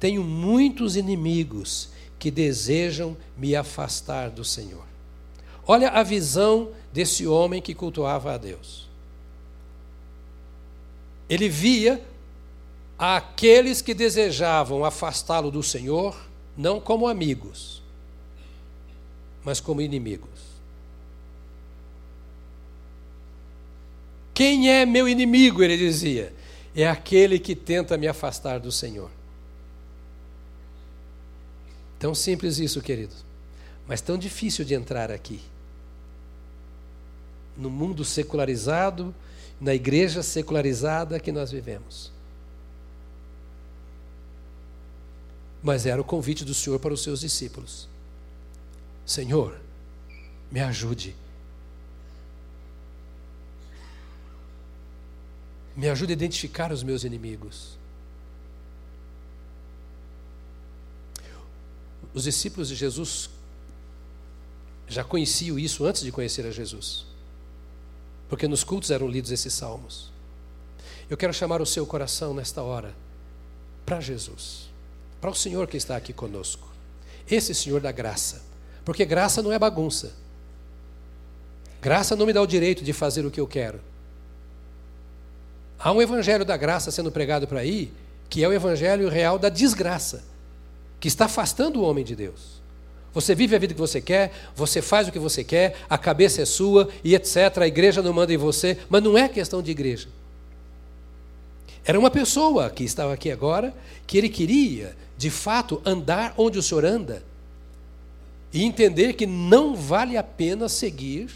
tenho 0.00 0.24
muitos 0.24 0.96
inimigos 0.96 1.94
que 2.18 2.30
desejam 2.30 3.16
me 3.36 3.54
afastar 3.54 4.30
do 4.30 4.44
Senhor. 4.44 4.84
Olha 5.66 5.90
a 5.90 6.02
visão 6.02 6.70
desse 6.92 7.26
homem 7.26 7.60
que 7.60 7.74
cultuava 7.74 8.34
a 8.34 8.38
Deus. 8.38 8.88
Ele 11.28 11.48
via 11.48 12.02
aqueles 12.98 13.82
que 13.82 13.92
desejavam 13.92 14.84
afastá-lo 14.84 15.50
do 15.50 15.62
Senhor, 15.62 16.16
não 16.56 16.80
como 16.80 17.08
amigos, 17.08 17.82
mas 19.44 19.60
como 19.60 19.80
inimigos. 19.80 20.46
Quem 24.32 24.70
é 24.70 24.84
meu 24.84 25.08
inimigo? 25.08 25.62
Ele 25.62 25.76
dizia. 25.76 26.32
É 26.74 26.86
aquele 26.86 27.38
que 27.38 27.56
tenta 27.56 27.96
me 27.96 28.06
afastar 28.06 28.60
do 28.60 28.70
Senhor. 28.70 29.10
Tão 31.98 32.14
simples 32.14 32.58
isso, 32.58 32.80
querido, 32.82 33.14
mas 33.86 34.00
tão 34.00 34.18
difícil 34.18 34.64
de 34.64 34.74
entrar 34.74 35.10
aqui. 35.10 35.40
No 37.56 37.70
mundo 37.70 38.04
secularizado, 38.04 39.14
na 39.60 39.74
igreja 39.74 40.22
secularizada 40.22 41.18
que 41.18 41.32
nós 41.32 41.50
vivemos. 41.50 42.12
Mas 45.62 45.86
era 45.86 46.00
o 46.00 46.04
convite 46.04 46.44
do 46.44 46.52
Senhor 46.52 46.78
para 46.78 46.92
os 46.92 47.02
seus 47.02 47.20
discípulos: 47.20 47.88
Senhor, 49.06 49.58
me 50.50 50.60
ajude. 50.60 51.16
Me 55.74 55.88
ajude 55.88 56.12
a 56.12 56.14
identificar 56.14 56.72
os 56.72 56.82
meus 56.82 57.04
inimigos. 57.04 57.75
Os 62.16 62.24
discípulos 62.24 62.68
de 62.68 62.74
Jesus 62.74 63.28
já 64.88 65.04
conheciam 65.04 65.58
isso 65.58 65.84
antes 65.84 66.02
de 66.02 66.10
conhecer 66.10 66.46
a 66.46 66.50
Jesus, 66.50 67.04
porque 68.26 68.48
nos 68.48 68.64
cultos 68.64 68.90
eram 68.90 69.06
lidos 69.06 69.30
esses 69.30 69.52
salmos. 69.52 70.10
Eu 71.10 71.16
quero 71.18 71.34
chamar 71.34 71.60
o 71.60 71.66
seu 71.66 71.84
coração 71.84 72.32
nesta 72.32 72.62
hora 72.62 72.94
para 73.84 74.00
Jesus, 74.00 74.70
para 75.20 75.28
o 75.28 75.34
Senhor 75.34 75.66
que 75.66 75.76
está 75.76 75.94
aqui 75.94 76.14
conosco, 76.14 76.66
esse 77.30 77.54
Senhor 77.54 77.82
da 77.82 77.92
graça, 77.92 78.42
porque 78.82 79.04
graça 79.04 79.42
não 79.42 79.52
é 79.52 79.58
bagunça, 79.58 80.14
graça 81.82 82.16
não 82.16 82.24
me 82.24 82.32
dá 82.32 82.40
o 82.40 82.46
direito 82.46 82.82
de 82.82 82.94
fazer 82.94 83.26
o 83.26 83.30
que 83.30 83.40
eu 83.40 83.46
quero. 83.46 83.78
Há 85.78 85.92
um 85.92 86.00
evangelho 86.00 86.46
da 86.46 86.56
graça 86.56 86.90
sendo 86.90 87.12
pregado 87.12 87.46
por 87.46 87.58
aí, 87.58 87.92
que 88.30 88.42
é 88.42 88.48
o 88.48 88.54
evangelho 88.54 89.06
real 89.10 89.38
da 89.38 89.50
desgraça 89.50 90.34
que 91.00 91.08
está 91.08 91.26
afastando 91.26 91.80
o 91.80 91.82
homem 91.82 92.04
de 92.04 92.16
Deus. 92.16 92.56
Você 93.12 93.34
vive 93.34 93.56
a 93.56 93.58
vida 93.58 93.72
que 93.72 93.80
você 93.80 94.00
quer, 94.00 94.30
você 94.54 94.82
faz 94.82 95.08
o 95.08 95.12
que 95.12 95.18
você 95.18 95.42
quer, 95.42 95.76
a 95.88 95.96
cabeça 95.96 96.42
é 96.42 96.44
sua 96.44 96.88
e 97.02 97.14
etc. 97.14 97.58
A 97.58 97.66
igreja 97.66 98.02
não 98.02 98.12
manda 98.12 98.32
em 98.32 98.36
você, 98.36 98.78
mas 98.90 99.02
não 99.02 99.16
é 99.16 99.28
questão 99.28 99.62
de 99.62 99.70
igreja. 99.70 100.08
Era 101.84 101.98
uma 101.98 102.10
pessoa 102.10 102.68
que 102.68 102.84
estava 102.84 103.14
aqui 103.14 103.30
agora, 103.30 103.74
que 104.06 104.18
ele 104.18 104.28
queria, 104.28 104.96
de 105.16 105.30
fato, 105.30 105.80
andar 105.84 106.34
onde 106.36 106.58
o 106.58 106.62
Senhor 106.62 106.84
anda 106.84 107.22
e 108.52 108.64
entender 108.64 109.12
que 109.12 109.26
não 109.26 109.74
vale 109.74 110.16
a 110.16 110.22
pena 110.22 110.68
seguir 110.68 111.30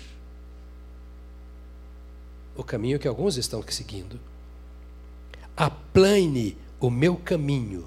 o 2.56 2.64
caminho 2.64 2.98
que 2.98 3.08
alguns 3.08 3.36
estão 3.36 3.64
seguindo. 3.68 4.20
Aplane 5.56 6.56
o 6.80 6.90
meu 6.90 7.16
caminho 7.16 7.86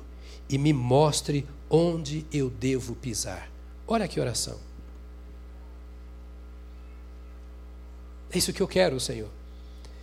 e 0.50 0.58
me 0.58 0.74
mostre 0.74 1.46
onde 1.76 2.24
eu 2.32 2.52
devo 2.52 2.94
pisar. 2.94 3.50
Olha 3.88 4.08
que 4.08 4.20
oração. 4.20 4.60
É 8.32 8.38
isso 8.38 8.54
que 8.54 8.62
eu 8.62 8.68
quero, 8.68 9.00
Senhor. 9.00 9.30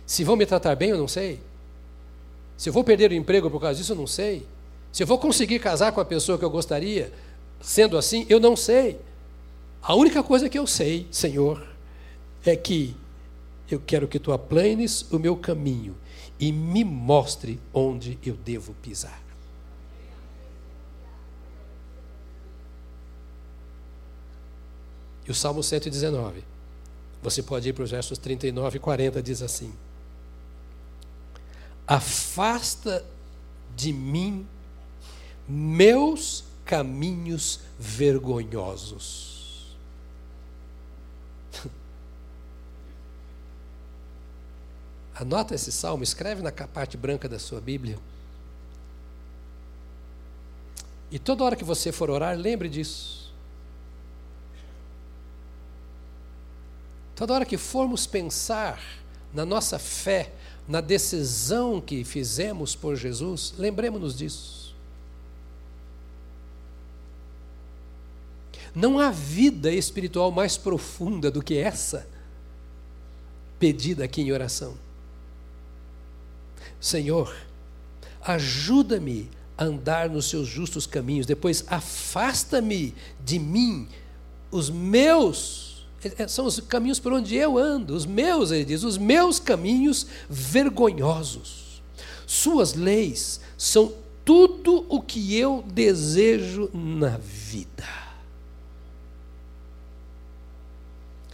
Se 0.05 0.25
vão 0.25 0.35
me 0.35 0.45
tratar 0.45 0.75
bem, 0.75 0.89
eu 0.89 0.97
não 0.97 1.07
sei. 1.07 1.39
Se 2.57 2.67
eu 2.67 2.73
vou 2.73 2.83
perder 2.83 3.11
o 3.11 3.13
emprego 3.13 3.49
por 3.49 3.61
causa 3.61 3.79
disso, 3.79 3.93
eu 3.93 3.95
não 3.95 4.05
sei. 4.05 4.45
Se 4.91 5.01
eu 5.01 5.07
vou 5.07 5.17
conseguir 5.17 5.59
casar 5.59 5.93
com 5.93 6.01
a 6.01 6.05
pessoa 6.05 6.37
que 6.37 6.43
eu 6.43 6.49
gostaria, 6.49 7.13
sendo 7.61 7.97
assim, 7.97 8.25
eu 8.27 8.39
não 8.39 8.57
sei. 8.57 8.99
A 9.81 9.95
única 9.95 10.21
coisa 10.21 10.49
que 10.49 10.59
eu 10.59 10.67
sei, 10.67 11.07
Senhor, 11.09 11.65
é 12.45 12.53
que 12.53 12.93
eu 13.69 13.79
quero 13.79 14.09
que 14.09 14.19
tu 14.19 14.33
aplanes 14.33 15.09
o 15.09 15.17
meu 15.17 15.37
caminho 15.37 15.95
e 16.37 16.51
me 16.51 16.83
mostre 16.83 17.61
onde 17.73 18.19
eu 18.25 18.35
devo 18.35 18.73
pisar. 18.73 19.20
O 25.31 25.33
Salmo 25.33 25.63
119, 25.63 26.43
você 27.23 27.41
pode 27.41 27.69
ir 27.69 27.73
para 27.73 27.85
os 27.85 27.91
versos 27.91 28.17
39 28.17 28.75
e 28.75 28.79
40, 28.81 29.23
diz 29.23 29.41
assim: 29.41 29.73
Afasta 31.87 33.05
de 33.73 33.93
mim 33.93 34.45
meus 35.47 36.43
caminhos 36.65 37.61
vergonhosos. 37.79 39.77
Anota 45.15 45.55
esse 45.55 45.71
salmo, 45.71 46.03
escreve 46.03 46.41
na 46.41 46.51
parte 46.51 46.97
branca 46.97 47.29
da 47.29 47.39
sua 47.39 47.61
Bíblia. 47.61 47.97
E 51.09 51.17
toda 51.17 51.45
hora 51.45 51.55
que 51.55 51.63
você 51.63 51.93
for 51.93 52.09
orar, 52.09 52.37
lembre 52.37 52.67
disso. 52.67 53.20
Toda 57.21 57.35
hora 57.35 57.45
que 57.45 57.55
formos 57.55 58.07
pensar 58.07 58.81
na 59.31 59.45
nossa 59.45 59.77
fé, 59.77 60.33
na 60.67 60.81
decisão 60.81 61.79
que 61.79 62.03
fizemos 62.03 62.75
por 62.75 62.95
Jesus, 62.95 63.53
lembremos-nos 63.59 64.17
disso. 64.17 64.75
Não 68.73 68.97
há 68.97 69.11
vida 69.11 69.71
espiritual 69.71 70.31
mais 70.31 70.57
profunda 70.57 71.29
do 71.29 71.43
que 71.43 71.59
essa 71.59 72.07
pedida 73.59 74.03
aqui 74.03 74.23
em 74.23 74.31
oração. 74.31 74.75
Senhor, 76.79 77.35
ajuda-me 78.19 79.29
a 79.55 79.65
andar 79.65 80.09
nos 80.09 80.27
seus 80.27 80.47
justos 80.47 80.87
caminhos, 80.87 81.27
depois 81.27 81.63
afasta-me 81.67 82.95
de 83.23 83.37
mim 83.37 83.87
os 84.49 84.71
meus 84.71 85.70
são 86.27 86.45
os 86.45 86.59
caminhos 86.59 86.99
por 86.99 87.13
onde 87.13 87.35
eu 87.35 87.57
ando, 87.57 87.95
os 87.95 88.05
meus, 88.05 88.51
ele 88.51 88.65
diz, 88.65 88.83
os 88.83 88.97
meus 88.97 89.39
caminhos 89.39 90.07
vergonhosos. 90.29 91.81
Suas 92.25 92.73
leis 92.73 93.41
são 93.57 93.93
tudo 94.25 94.85
o 94.89 95.01
que 95.01 95.35
eu 95.35 95.63
desejo 95.67 96.69
na 96.73 97.17
vida. 97.17 97.87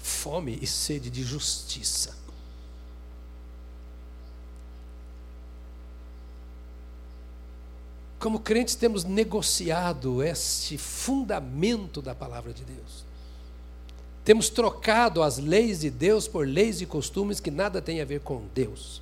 Fome 0.01 0.57
e 0.61 0.67
sede 0.67 1.09
de 1.09 1.23
justiça. 1.23 2.17
Como 8.19 8.39
crentes, 8.39 8.75
temos 8.75 9.03
negociado 9.03 10.23
este 10.23 10.77
fundamento 10.77 12.01
da 12.01 12.15
palavra 12.15 12.51
de 12.51 12.63
Deus. 12.63 13.06
Temos 14.27 14.49
trocado 14.49 15.23
as 15.23 15.37
leis 15.37 15.79
de 15.79 15.89
Deus 15.89 16.27
por 16.27 16.45
leis 16.45 16.81
e 16.81 16.85
costumes 16.85 17.39
que 17.39 17.49
nada 17.49 17.81
têm 17.81 18.01
a 18.01 18.05
ver 18.05 18.19
com 18.19 18.41
Deus. 18.53 19.01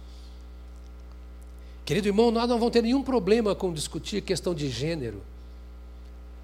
Querido 1.84 2.08
irmão, 2.08 2.30
nós 2.30 2.48
não 2.48 2.60
vamos 2.60 2.72
ter 2.72 2.84
nenhum 2.84 3.02
problema 3.02 3.56
com 3.56 3.74
discutir 3.74 4.22
questão 4.22 4.54
de 4.54 4.70
gênero. 4.70 5.24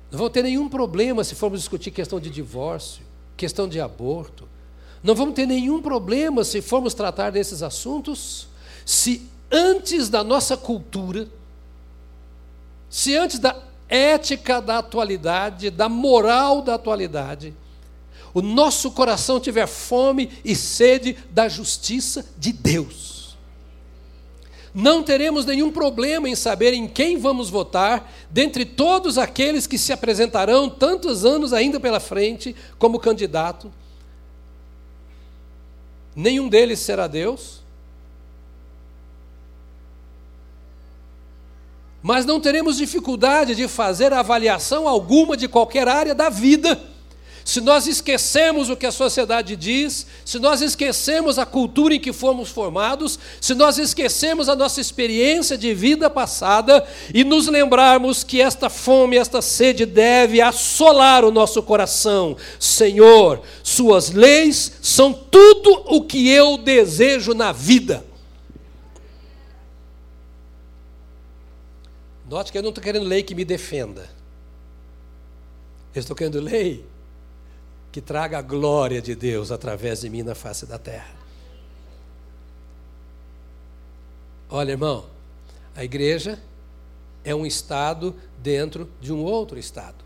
Não 0.09 0.17
vamos 0.17 0.33
ter 0.33 0.41
nenhum 0.41 0.67
problema 0.67 1.23
se 1.23 1.35
formos 1.35 1.59
discutir 1.59 1.91
questão 1.91 2.19
de 2.19 2.31
divórcio, 2.31 3.03
questão 3.37 3.69
de 3.69 3.79
aborto. 3.79 4.49
Não 5.03 5.13
vamos 5.13 5.35
ter 5.35 5.45
nenhum 5.45 5.79
problema 5.79 6.43
se 6.43 6.59
formos 6.59 6.95
tratar 6.95 7.29
desses 7.29 7.61
assuntos, 7.61 8.47
se 8.83 9.29
antes 9.51 10.09
da 10.09 10.23
nossa 10.23 10.57
cultura, 10.57 11.27
se 12.89 13.15
antes 13.15 13.37
da 13.37 13.55
ética 13.87 14.59
da 14.59 14.79
atualidade, 14.79 15.69
da 15.69 15.87
moral 15.87 16.63
da 16.63 16.73
atualidade, 16.73 17.53
o 18.33 18.41
nosso 18.41 18.91
coração 18.91 19.39
tiver 19.39 19.67
fome 19.67 20.29
e 20.43 20.55
sede 20.55 21.17
da 21.31 21.49
justiça 21.49 22.25
de 22.37 22.53
Deus. 22.53 23.11
Não 24.73 25.03
teremos 25.03 25.45
nenhum 25.45 25.69
problema 25.69 26.29
em 26.29 26.35
saber 26.35 26.73
em 26.73 26.87
quem 26.87 27.17
vamos 27.17 27.49
votar, 27.49 28.09
dentre 28.29 28.63
todos 28.63 29.17
aqueles 29.17 29.67
que 29.67 29.77
se 29.77 29.91
apresentarão 29.91 30.69
tantos 30.69 31.25
anos 31.25 31.51
ainda 31.51 31.79
pela 31.79 31.99
frente 31.99 32.55
como 32.79 32.99
candidato. 32.99 33.71
Nenhum 36.15 36.47
deles 36.47 36.79
será 36.79 37.07
Deus, 37.07 37.61
mas 42.01 42.25
não 42.25 42.39
teremos 42.39 42.77
dificuldade 42.77 43.55
de 43.55 43.67
fazer 43.67 44.13
avaliação 44.13 44.87
alguma 44.87 45.35
de 45.35 45.47
qualquer 45.47 45.87
área 45.87 46.15
da 46.15 46.29
vida. 46.29 46.90
Se 47.43 47.59
nós 47.59 47.87
esquecemos 47.87 48.69
o 48.69 48.75
que 48.77 48.85
a 48.85 48.91
sociedade 48.91 49.55
diz, 49.55 50.05
se 50.23 50.37
nós 50.37 50.61
esquecemos 50.61 51.39
a 51.39 51.45
cultura 51.45 51.95
em 51.95 51.99
que 51.99 52.13
fomos 52.13 52.49
formados, 52.49 53.17
se 53.39 53.55
nós 53.55 53.77
esquecemos 53.77 54.47
a 54.47 54.55
nossa 54.55 54.79
experiência 54.79 55.57
de 55.57 55.73
vida 55.73 56.09
passada 56.09 56.85
e 57.13 57.23
nos 57.23 57.47
lembrarmos 57.47 58.23
que 58.23 58.39
esta 58.39 58.69
fome, 58.69 59.17
esta 59.17 59.41
sede 59.41 59.85
deve 59.85 60.39
assolar 60.39 61.25
o 61.25 61.31
nosso 61.31 61.63
coração. 61.63 62.37
Senhor, 62.59 63.41
Suas 63.63 64.11
leis 64.11 64.73
são 64.81 65.13
tudo 65.13 65.83
o 65.87 66.03
que 66.03 66.29
eu 66.29 66.57
desejo 66.57 67.33
na 67.33 67.51
vida. 67.51 68.05
Note 72.29 72.51
que 72.51 72.57
eu 72.57 72.61
não 72.61 72.69
estou 72.69 72.83
querendo 72.83 73.05
lei 73.05 73.23
que 73.23 73.33
me 73.33 73.43
defenda. 73.43 74.09
Eu 75.93 75.99
estou 75.99 76.15
querendo 76.15 76.39
lei 76.39 76.85
que 77.91 78.01
traga 78.01 78.37
a 78.37 78.41
glória 78.41 79.01
de 79.01 79.15
Deus 79.15 79.51
através 79.51 80.01
de 80.01 80.09
mim 80.09 80.23
na 80.23 80.33
face 80.33 80.65
da 80.65 80.77
terra. 80.77 81.13
Olha, 84.49 84.71
irmão, 84.71 85.05
a 85.75 85.83
igreja 85.83 86.41
é 87.23 87.33
um 87.33 87.45
estado 87.45 88.15
dentro 88.37 88.89
de 88.99 89.13
um 89.13 89.23
outro 89.23 89.57
estado. 89.59 90.03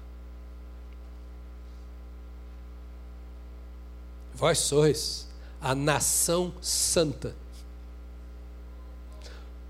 Vós 4.34 4.60
sois 4.60 5.28
a 5.62 5.74
nação 5.74 6.54
santa 6.62 7.36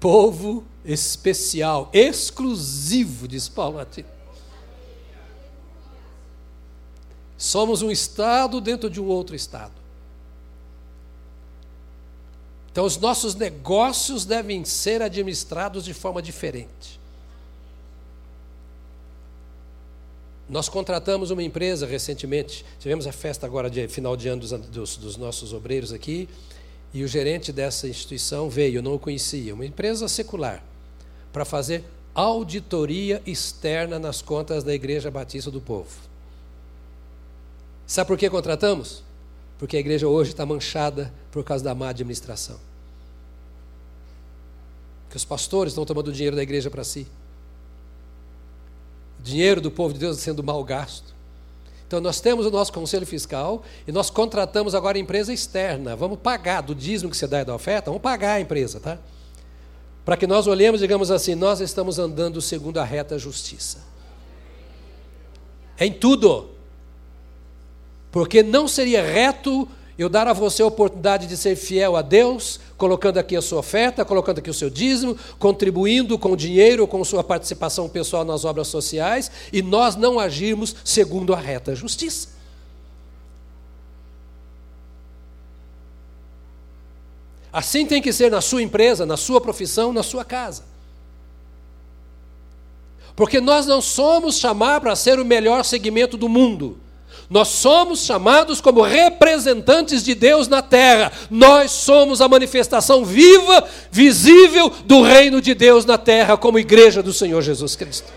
povo 0.06 0.64
especial, 0.86 1.90
exclusivo, 1.92 3.28
diz 3.28 3.50
Paulo 3.50 3.80
a 3.80 3.86
ti. 3.86 4.06
Somos 7.38 7.82
um 7.82 7.92
estado 7.92 8.62
dentro 8.62 8.90
de 8.90 9.02
um 9.02 9.08
outro 9.08 9.36
estado. 9.36 9.74
Então, 12.72 12.86
os 12.86 12.98
nossos 12.98 13.36
negócios 13.36 14.26
devem 14.26 14.66
ser 14.66 15.02
administrados 15.02 15.86
de 15.86 15.94
forma 15.94 16.22
diferente. 16.22 17.00
Nós 20.48 20.70
contratamos 20.70 21.32
uma 21.32 21.42
empresa 21.42 21.88
recentemente, 21.88 22.66
tivemos 22.80 23.08
a 23.08 23.12
festa 23.12 23.48
agora 23.48 23.70
de 23.70 23.88
final 23.88 24.16
de 24.16 24.28
ano 24.28 24.42
dos, 24.42 24.52
dos, 24.52 24.98
dos 24.98 25.18
nossos 25.18 25.54
obreiros 25.54 25.92
aqui, 25.92 26.30
e 26.94 27.04
o 27.04 27.08
gerente 27.08 27.52
dessa 27.52 27.88
instituição 27.88 28.50
veio, 28.50 28.78
eu 28.78 28.84
não 28.84 28.94
o 28.94 29.00
conhecia, 29.00 29.54
uma 29.54 29.66
empresa 29.66 30.08
secular, 30.08 30.64
para 31.34 31.44
fazer 31.44 31.84
auditoria 32.14 33.22
externa 33.26 33.98
nas 33.98 34.22
contas 34.22 34.64
da 34.64 34.74
Igreja 34.74 35.10
Batista 35.10 35.50
do 35.50 35.60
Povo. 35.60 36.15
Sabe 37.88 38.08
por 38.08 38.18
que 38.18 38.30
contratamos? 38.30 39.04
Porque 39.58 39.78
a 39.78 39.80
igreja 39.80 40.08
hoje 40.08 40.32
está 40.32 40.46
manchada 40.46 41.14
por 41.32 41.44
causa 41.44 41.64
da 41.64 41.76
má 41.76 41.90
administração. 41.90 42.60
Que 45.10 45.18
os 45.18 45.26
pastores 45.26 45.72
estão 45.72 45.86
tomando 45.86 46.08
o 46.08 46.12
dinheiro 46.12 46.36
da 46.36 46.44
igreja 46.44 46.70
para 46.70 46.84
si. 46.84 47.08
O 49.20 49.24
dinheiro 49.24 49.62
do 49.62 49.72
povo 49.72 49.94
de 49.94 50.00
Deus 50.00 50.18
sendo 50.18 50.44
mal 50.44 50.64
gasto. 50.64 51.16
Então 51.88 52.02
nós 52.02 52.20
temos 52.20 52.46
o 52.46 52.52
nosso 52.52 52.74
conselho 52.74 53.06
fiscal 53.06 53.64
e 53.88 53.92
nós 53.92 54.10
contratamos 54.10 54.74
agora 54.74 54.98
a 54.98 55.02
empresa 55.02 55.32
externa. 55.32 55.96
Vamos 55.96 56.20
pagar 56.20 56.62
do 56.62 56.74
dízimo 56.74 57.12
que 57.12 57.18
você 57.18 57.28
dá 57.28 57.42
e 57.42 57.46
da 57.46 57.54
oferta, 57.54 57.92
vamos 57.92 58.02
pagar 58.02 58.34
a 58.34 58.42
empresa, 58.42 58.80
tá? 58.80 58.98
Para 60.04 60.18
que 60.18 60.28
nós 60.28 60.48
olhemos, 60.48 60.82
digamos 60.82 61.10
assim, 61.12 61.36
nós 61.36 61.60
estamos 61.60 61.98
andando 62.00 62.42
segundo 62.42 62.80
a 62.80 62.84
reta 62.84 63.18
justiça. 63.18 63.80
Em 65.80 65.92
tudo. 65.92 66.55
Porque 68.16 68.42
não 68.42 68.66
seria 68.66 69.04
reto 69.04 69.68
eu 70.00 70.08
dar 70.08 70.26
a 70.26 70.32
você 70.32 70.64
a 70.64 70.66
oportunidade 70.66 71.28
de 71.28 71.36
ser 71.36 71.58
fiel 71.58 71.98
a 71.98 72.02
Deus, 72.02 72.62
colocando 72.78 73.18
aqui 73.18 73.36
a 73.36 73.42
sua 73.42 73.60
oferta, 73.60 74.06
colocando 74.06 74.40
aqui 74.40 74.50
o 74.50 74.54
seu 74.54 74.70
dízimo, 74.70 75.18
contribuindo 75.38 76.18
com 76.18 76.34
dinheiro, 76.34 76.88
com 76.88 77.04
sua 77.04 77.26
participação 77.26 77.90
pessoal 77.90 78.24
nas 78.24 78.46
obras 78.46 78.70
sociais, 78.70 79.30
e 79.52 79.62
nós 79.62 79.98
não 79.98 80.18
agirmos 80.18 80.74
segundo 80.86 81.34
a 81.34 81.38
reta 81.38 81.76
justiça. 81.76 82.30
Assim 87.52 87.86
tem 87.86 88.02
que 88.02 88.14
ser 88.14 88.32
na 88.32 88.40
sua 88.40 88.62
empresa, 88.62 89.06
na 89.06 89.18
sua 89.18 89.42
profissão, 89.42 89.92
na 89.92 90.04
sua 90.04 90.24
casa. 90.24 90.64
Porque 93.14 93.42
nós 93.42 93.66
não 93.66 93.82
somos 93.82 94.38
chamados 94.38 94.84
para 94.84 94.96
ser 94.96 95.20
o 95.20 95.26
melhor 95.26 95.66
segmento 95.66 96.16
do 96.16 96.30
mundo. 96.30 96.85
Nós 97.30 97.48
somos 97.48 98.06
chamados 98.06 98.62
como 98.62 98.82
representantes 98.82 100.04
de 100.04 100.14
Deus 100.14 100.48
na 100.48 100.62
terra. 100.62 101.12
Nós 101.30 101.72
somos 101.72 102.22
a 102.22 102.28
manifestação 102.28 103.04
viva, 103.04 103.68
visível 103.92 104.72
do 104.86 105.02
reino 105.02 105.42
de 105.42 105.56
Deus 105.56 105.86
na 105.86 105.98
terra, 105.98 106.38
como 106.38 106.60
igreja 106.60 107.02
do 107.02 107.12
Senhor 107.12 107.42
Jesus 107.42 107.76
Cristo. 107.76 108.14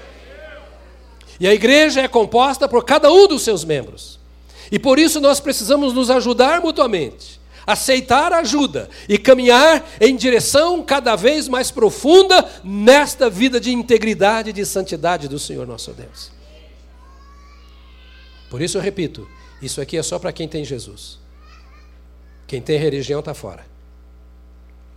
E 1.40 1.46
a 1.46 1.54
igreja 1.54 2.02
é 2.02 2.08
composta 2.08 2.68
por 2.68 2.84
cada 2.84 3.10
um 3.10 3.26
dos 3.26 3.42
seus 3.42 3.64
membros. 3.64 4.18
E 4.70 4.78
por 4.78 4.98
isso 4.98 5.20
nós 5.20 5.40
precisamos 5.40 5.94
nos 5.94 6.10
ajudar 6.10 6.60
mutuamente, 6.60 7.40
aceitar 7.66 8.34
ajuda 8.34 8.90
e 9.08 9.16
caminhar 9.16 9.88
em 10.00 10.14
direção 10.14 10.82
cada 10.82 11.16
vez 11.16 11.48
mais 11.48 11.70
profunda 11.70 12.44
nesta 12.62 13.30
vida 13.30 13.58
de 13.58 13.72
integridade 13.72 14.50
e 14.50 14.52
de 14.52 14.66
santidade 14.66 15.28
do 15.28 15.38
Senhor 15.38 15.66
nosso 15.66 15.92
Deus. 15.92 16.37
Por 18.50 18.62
isso 18.62 18.78
eu 18.78 18.82
repito: 18.82 19.28
isso 19.60 19.80
aqui 19.80 19.96
é 19.96 20.02
só 20.02 20.18
para 20.18 20.32
quem 20.32 20.48
tem 20.48 20.64
Jesus. 20.64 21.18
Quem 22.46 22.60
tem 22.60 22.78
religião 22.78 23.20
está 23.20 23.34
fora. 23.34 23.66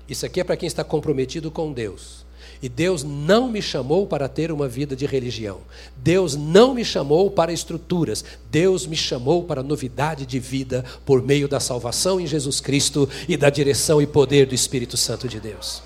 Isso 0.08 0.26
aqui 0.26 0.40
é 0.40 0.44
para 0.44 0.58
quem 0.58 0.68
está 0.68 0.84
comprometido 0.84 1.52
com 1.52 1.72
Deus. 1.72 2.26
E 2.62 2.70
Deus 2.70 3.04
não 3.04 3.50
me 3.50 3.62
chamou 3.62 4.06
para 4.06 4.30
ter 4.30 4.52
uma 4.52 4.68
vida 4.68 4.96
de 4.96 5.06
religião. 5.06 5.62
Deus 5.98 6.36
não 6.36 6.74
me 6.74 6.86
chamou 6.86 7.32
para 7.32 7.52
estruturas. 7.52 8.24
Deus 8.50 8.86
me 8.86 8.96
chamou 8.96 9.44
para 9.44 9.64
novidade 9.64 10.26
de 10.26 10.40
vida 10.40 10.86
por 11.06 11.24
meio 11.24 11.48
da 11.48 11.60
salvação 11.60 12.20
em 12.20 12.28
Jesus 12.28 12.60
Cristo 12.60 13.10
e 13.28 13.36
da 13.36 13.50
direção 13.50 14.02
e 14.02 14.08
poder 14.08 14.46
do 14.46 14.54
Espírito 14.54 14.96
Santo 14.96 15.28
de 15.28 15.40
Deus. 15.40 15.82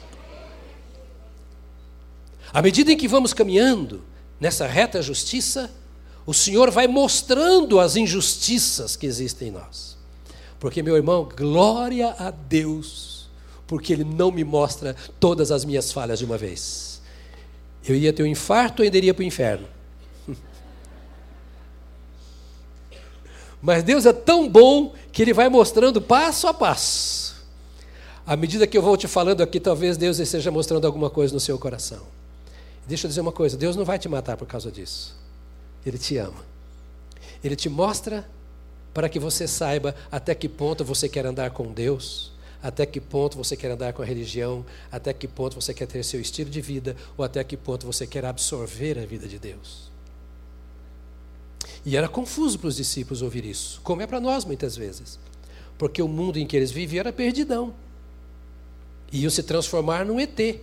À 2.53 2.61
medida 2.61 2.91
em 2.91 2.97
que 2.97 3.07
vamos 3.07 3.33
caminhando 3.33 4.01
nessa 4.39 4.67
reta 4.67 5.01
justiça, 5.01 5.71
o 6.25 6.33
Senhor 6.33 6.71
vai 6.71 6.87
mostrando 6.87 7.79
as 7.79 7.95
injustiças 7.95 8.95
que 8.95 9.05
existem 9.05 9.49
em 9.49 9.51
nós. 9.51 9.95
Porque, 10.59 10.81
meu 10.81 10.95
irmão, 10.95 11.29
glória 11.35 12.15
a 12.17 12.31
Deus, 12.31 13.29
porque 13.67 13.93
Ele 13.93 14.03
não 14.03 14.31
me 14.31 14.43
mostra 14.43 14.95
todas 15.19 15.51
as 15.51 15.63
minhas 15.63 15.91
falhas 15.91 16.17
de 16.17 16.25
uma 16.25 16.37
vez. 16.37 16.99
Eu 17.87 17.95
ia 17.95 18.11
ter 18.11 18.23
um 18.23 18.27
infarto 18.27 18.81
ainda 18.81 18.97
iria 18.97 19.13
para 19.13 19.21
o 19.21 19.25
inferno. 19.25 19.67
Mas 23.61 23.83
Deus 23.83 24.07
é 24.07 24.13
tão 24.13 24.49
bom 24.49 24.95
que 25.11 25.21
Ele 25.21 25.33
vai 25.33 25.49
mostrando 25.49 26.01
passo 26.01 26.47
a 26.47 26.53
passo. 26.53 27.35
À 28.25 28.35
medida 28.35 28.65
que 28.65 28.75
eu 28.75 28.81
vou 28.81 28.97
te 28.97 29.07
falando 29.07 29.41
aqui, 29.43 29.59
talvez 29.59 29.97
Deus 29.97 30.17
esteja 30.17 30.49
mostrando 30.49 30.87
alguma 30.87 31.11
coisa 31.11 31.31
no 31.31 31.39
seu 31.39 31.59
coração. 31.59 32.01
Deixa 32.87 33.05
eu 33.05 33.09
dizer 33.09 33.21
uma 33.21 33.31
coisa: 33.31 33.55
Deus 33.55 33.75
não 33.75 33.85
vai 33.85 33.99
te 33.99 34.09
matar 34.09 34.35
por 34.35 34.47
causa 34.47 34.71
disso. 34.71 35.15
Ele 35.85 35.97
te 35.97 36.17
ama. 36.17 36.43
Ele 37.43 37.55
te 37.55 37.69
mostra 37.69 38.27
para 38.93 39.09
que 39.09 39.19
você 39.19 39.47
saiba 39.47 39.93
até 40.11 40.33
que 40.33 40.47
ponto 40.47 40.83
você 40.83 41.09
quer 41.09 41.25
andar 41.25 41.51
com 41.51 41.71
Deus, 41.71 42.31
até 42.63 42.85
que 42.85 42.99
ponto 42.99 43.37
você 43.37 43.55
quer 43.55 43.69
andar 43.71 43.93
com 43.93 44.01
a 44.01 44.05
religião, 44.05 44.65
até 44.91 45.13
que 45.13 45.27
ponto 45.27 45.61
você 45.61 45.73
quer 45.73 45.85
ter 45.85 46.03
seu 46.03 46.19
estilo 46.19 46.49
de 46.49 46.61
vida, 46.61 46.95
ou 47.17 47.23
até 47.23 47.43
que 47.43 47.57
ponto 47.57 47.85
você 47.85 48.07
quer 48.07 48.25
absorver 48.25 48.97
a 48.97 49.05
vida 49.05 49.27
de 49.27 49.37
Deus. 49.37 49.91
E 51.85 51.95
era 51.95 52.07
confuso 52.07 52.57
para 52.57 52.69
os 52.69 52.77
discípulos 52.77 53.21
ouvir 53.21 53.45
isso, 53.45 53.79
como 53.83 54.01
é 54.01 54.07
para 54.07 54.19
nós 54.19 54.45
muitas 54.45 54.75
vezes, 54.75 55.19
porque 55.77 56.01
o 56.01 56.07
mundo 56.07 56.39
em 56.39 56.47
que 56.47 56.55
eles 56.55 56.71
viviam 56.71 57.01
era 57.01 57.13
perdidão. 57.13 57.73
Iam 59.11 59.29
se 59.29 59.43
transformar 59.43 60.05
num 60.05 60.19
ET. 60.19 60.61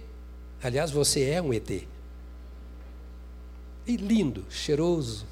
Aliás, 0.63 0.91
você 0.91 1.23
é 1.25 1.41
um 1.41 1.53
ET. 1.53 1.87
E 3.87 3.97
lindo, 3.97 4.45
cheiroso, 4.49 5.27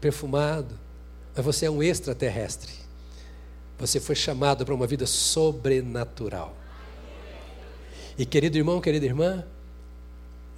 perfumado, 0.00 0.78
mas 1.34 1.44
você 1.44 1.66
é 1.66 1.70
um 1.70 1.82
extraterrestre. 1.82 2.72
Você 3.78 4.00
foi 4.00 4.16
chamado 4.16 4.64
para 4.64 4.74
uma 4.74 4.86
vida 4.86 5.06
sobrenatural. 5.06 6.56
E 8.16 8.26
querido 8.26 8.58
irmão, 8.58 8.80
querida 8.80 9.06
irmã, 9.06 9.44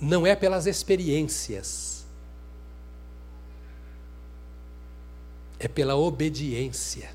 não 0.00 0.26
é 0.26 0.34
pelas 0.34 0.66
experiências, 0.66 2.06
é 5.58 5.68
pela 5.68 5.94
obediência. 5.94 7.10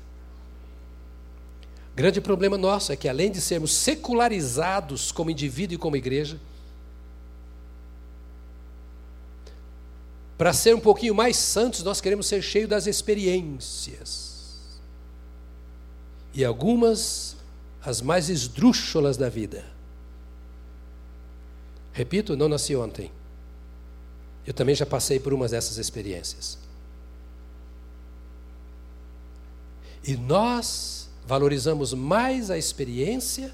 Grande 1.96 2.20
problema 2.20 2.56
nosso 2.56 2.92
é 2.92 2.96
que, 2.96 3.08
além 3.08 3.32
de 3.32 3.40
sermos 3.40 3.72
secularizados 3.72 5.10
como 5.10 5.30
indivíduo 5.30 5.74
e 5.74 5.78
como 5.78 5.96
igreja, 5.96 6.38
para 10.36 10.52
ser 10.52 10.74
um 10.74 10.80
pouquinho 10.80 11.14
mais 11.14 11.36
santos, 11.36 11.82
nós 11.82 12.00
queremos 12.00 12.26
ser 12.26 12.42
cheios 12.42 12.68
das 12.68 12.86
experiências. 12.86 14.36
E 16.34 16.44
algumas, 16.44 17.36
as 17.82 18.02
mais 18.02 18.28
esdrúxulas 18.28 19.16
da 19.16 19.28
vida. 19.28 19.64
Repito, 21.92 22.36
não 22.36 22.48
nasci 22.48 22.76
ontem. 22.76 23.10
Eu 24.46 24.52
também 24.52 24.74
já 24.74 24.84
passei 24.84 25.18
por 25.18 25.32
umas 25.32 25.52
dessas 25.52 25.78
experiências. 25.78 26.58
E 30.06 30.14
nós 30.16 31.08
valorizamos 31.26 31.94
mais 31.94 32.50
a 32.50 32.58
experiência 32.58 33.52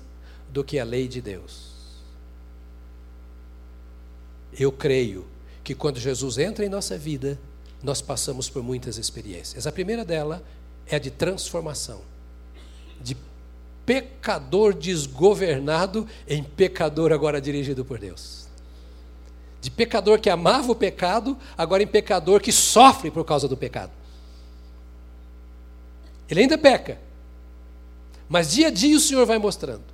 do 0.50 0.64
que 0.64 0.78
a 0.78 0.84
lei 0.84 1.06
de 1.06 1.22
Deus. 1.22 1.72
Eu 4.52 4.70
creio 4.72 5.24
que 5.62 5.74
quando 5.74 5.98
Jesus 5.98 6.38
entra 6.38 6.64
em 6.64 6.68
nossa 6.68 6.98
vida, 6.98 7.38
nós 7.82 8.00
passamos 8.00 8.48
por 8.48 8.62
muitas 8.62 8.96
experiências. 8.98 9.66
A 9.66 9.72
primeira 9.72 10.04
dela 10.04 10.42
é 10.86 10.96
a 10.96 10.98
de 10.98 11.10
transformação, 11.10 12.02
de 13.00 13.16
pecador 13.84 14.74
desgovernado 14.74 16.06
em 16.26 16.42
pecador 16.42 17.12
agora 17.12 17.40
dirigido 17.40 17.84
por 17.84 17.98
Deus. 17.98 18.46
De 19.60 19.70
pecador 19.70 20.20
que 20.20 20.30
amava 20.30 20.72
o 20.72 20.74
pecado, 20.74 21.36
agora 21.56 21.82
em 21.82 21.86
pecador 21.86 22.40
que 22.40 22.52
sofre 22.52 23.10
por 23.10 23.24
causa 23.24 23.46
do 23.46 23.56
pecado. 23.56 23.92
Ele 26.28 26.40
ainda 26.40 26.58
peca, 26.58 26.98
mas 28.28 28.52
dia 28.52 28.68
a 28.68 28.70
dia 28.70 28.96
o 28.96 29.00
Senhor 29.00 29.26
vai 29.26 29.38
mostrando. 29.38 29.91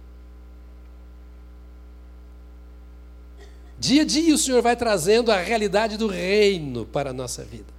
Dia 3.79 4.03
a 4.03 4.05
dia 4.05 4.35
o 4.35 4.39
Senhor 4.39 4.61
vai 4.61 4.75
trazendo 4.75 5.31
a 5.31 5.37
realidade 5.37 5.97
do 5.97 6.09
reino 6.09 6.85
para 6.85 7.11
a 7.11 7.13
nossa 7.13 7.45
vida. 7.45 7.79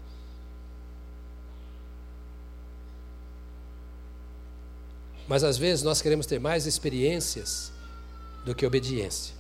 Mas 5.28 5.44
às 5.44 5.58
vezes 5.58 5.84
nós 5.84 6.02
queremos 6.02 6.26
ter 6.26 6.40
mais 6.40 6.66
experiências 6.66 7.72
do 8.46 8.56
que 8.56 8.66
obediência. 8.66 9.36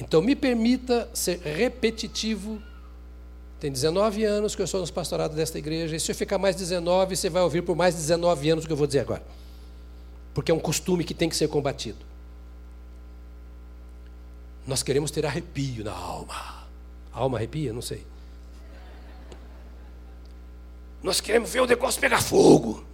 Então 0.00 0.20
me 0.20 0.34
permita 0.34 1.08
ser 1.14 1.38
repetitivo. 1.38 2.60
Tem 3.60 3.70
19 3.70 4.24
anos 4.24 4.54
que 4.54 4.62
eu 4.62 4.66
sou 4.66 4.80
nos 4.80 4.90
pastorados 4.90 5.36
desta 5.36 5.58
igreja, 5.58 5.94
e 5.94 6.00
se 6.00 6.10
eu 6.10 6.14
ficar 6.14 6.38
mais 6.38 6.56
19, 6.56 7.16
você 7.16 7.30
vai 7.30 7.42
ouvir 7.42 7.62
por 7.62 7.76
mais 7.76 7.94
19 7.94 8.50
anos 8.50 8.64
o 8.64 8.66
que 8.66 8.72
eu 8.72 8.76
vou 8.76 8.86
dizer 8.86 9.00
agora. 9.00 9.22
Porque 10.34 10.50
é 10.50 10.54
um 10.54 10.58
costume 10.58 11.04
que 11.04 11.14
tem 11.14 11.28
que 11.28 11.36
ser 11.36 11.48
combatido. 11.48 11.98
Nós 14.66 14.82
queremos 14.82 15.10
ter 15.10 15.24
arrepio 15.24 15.84
na 15.84 15.92
alma. 15.92 16.66
A 17.12 17.20
alma 17.20 17.38
arrepia? 17.38 17.72
Não 17.72 17.80
sei. 17.80 18.04
Nós 21.02 21.20
queremos 21.20 21.50
ver 21.50 21.60
o 21.60 21.66
negócio 21.66 22.00
pegar 22.00 22.20
fogo. 22.20 22.84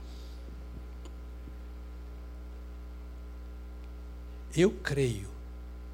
Eu 4.55 4.71
creio 4.71 5.31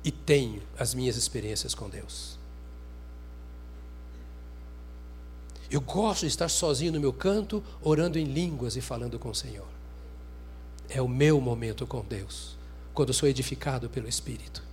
e 0.03 0.11
tenho 0.11 0.61
as 0.77 0.95
minhas 0.95 1.17
experiências 1.17 1.75
com 1.75 1.89
Deus. 1.89 2.37
Eu 5.71 5.81
gosto 5.81 6.23
de 6.23 6.29
estar 6.29 6.49
sozinho 6.49 6.93
no 6.93 6.99
meu 6.99 7.13
canto, 7.13 7.63
orando 7.81 8.19
em 8.19 8.25
línguas 8.25 8.75
e 8.75 8.81
falando 8.81 9.19
com 9.19 9.29
o 9.29 9.35
Senhor. 9.35 9.69
É 10.89 11.01
o 11.01 11.07
meu 11.07 11.41
momento 11.41 11.87
com 11.87 12.05
Deus, 12.05 12.57
quando 12.93 13.13
sou 13.13 13.29
edificado 13.29 13.89
pelo 13.89 14.09
Espírito 14.09 14.68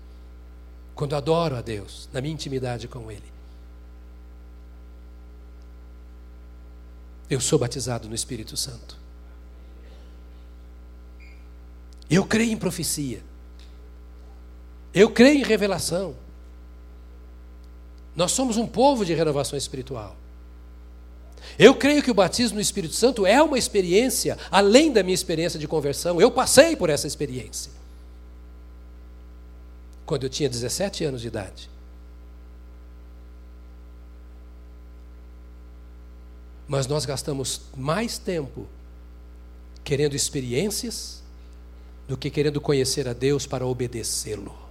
quando 0.96 1.16
adoro 1.16 1.58
a 1.58 1.62
Deus, 1.62 2.10
na 2.14 2.22
minha 2.22 2.34
intimidade 2.34 2.88
com 2.88 3.12
Ele. 3.12 3.36
Eu 7.30 7.42
sou 7.42 7.60
batizado 7.60 8.08
no 8.08 8.16
Espírito 8.16 8.56
Santo. 8.56 8.98
Eu 12.10 12.26
creio 12.26 12.54
em 12.54 12.58
profecia. 12.58 13.22
Eu 14.94 15.10
creio 15.10 15.40
em 15.40 15.44
revelação. 15.44 16.16
Nós 18.16 18.32
somos 18.32 18.56
um 18.56 18.66
povo 18.66 19.04
de 19.04 19.14
renovação 19.14 19.58
espiritual. 19.58 20.16
Eu 21.60 21.76
creio 21.76 22.02
que 22.02 22.12
o 22.12 22.14
batismo 22.14 22.56
no 22.56 22.62
Espírito 22.62 22.94
Santo 22.94 23.26
é 23.26 23.42
uma 23.42 23.58
experiência 23.58 24.38
além 24.50 24.94
da 24.94 25.04
minha 25.04 25.14
experiência 25.16 25.60
de 25.60 25.68
conversão. 25.68 26.22
Eu 26.22 26.32
passei 26.32 26.76
por 26.76 26.90
essa 26.90 27.08
experiência 27.08 27.75
quando 30.06 30.24
eu 30.24 30.30
tinha 30.30 30.50
17 30.50 31.04
anos 31.04 31.22
de 31.22 31.28
idade. 31.28 31.70
Mas 36.68 36.88
nós 36.88 37.06
gastamos 37.06 37.62
mais 37.76 38.18
tempo 38.18 38.68
querendo 39.84 40.16
experiências 40.16 41.24
do 42.08 42.18
que 42.18 42.30
querendo 42.30 42.60
conhecer 42.60 43.08
a 43.08 43.14
Deus 43.14 43.46
para 43.46 43.66
obedecê-lo. 43.66 44.65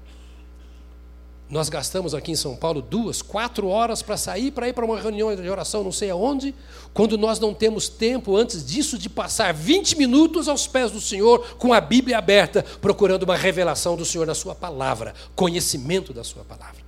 Nós 1.50 1.68
gastamos 1.68 2.14
aqui 2.14 2.32
em 2.32 2.36
São 2.36 2.56
Paulo 2.56 2.80
duas, 2.80 3.20
quatro 3.20 3.68
horas 3.68 4.00
para 4.00 4.16
sair, 4.16 4.50
para 4.50 4.68
ir 4.68 4.72
para 4.72 4.84
uma 4.84 4.98
reunião 4.98 5.34
de 5.34 5.48
oração, 5.48 5.84
não 5.84 5.92
sei 5.92 6.10
aonde, 6.10 6.54
quando 6.94 7.18
nós 7.18 7.38
não 7.38 7.52
temos 7.52 7.88
tempo 7.88 8.34
antes 8.34 8.64
disso 8.64 8.96
de 8.96 9.10
passar 9.10 9.52
20 9.52 9.96
minutos 9.96 10.48
aos 10.48 10.66
pés 10.66 10.90
do 10.90 11.00
Senhor 11.00 11.56
com 11.56 11.72
a 11.72 11.80
Bíblia 11.80 12.18
aberta, 12.18 12.64
procurando 12.80 13.24
uma 13.24 13.36
revelação 13.36 13.94
do 13.94 14.04
Senhor 14.04 14.26
na 14.26 14.34
Sua 14.34 14.54
palavra, 14.54 15.14
conhecimento 15.36 16.14
da 16.14 16.24
Sua 16.24 16.44
palavra. 16.44 16.83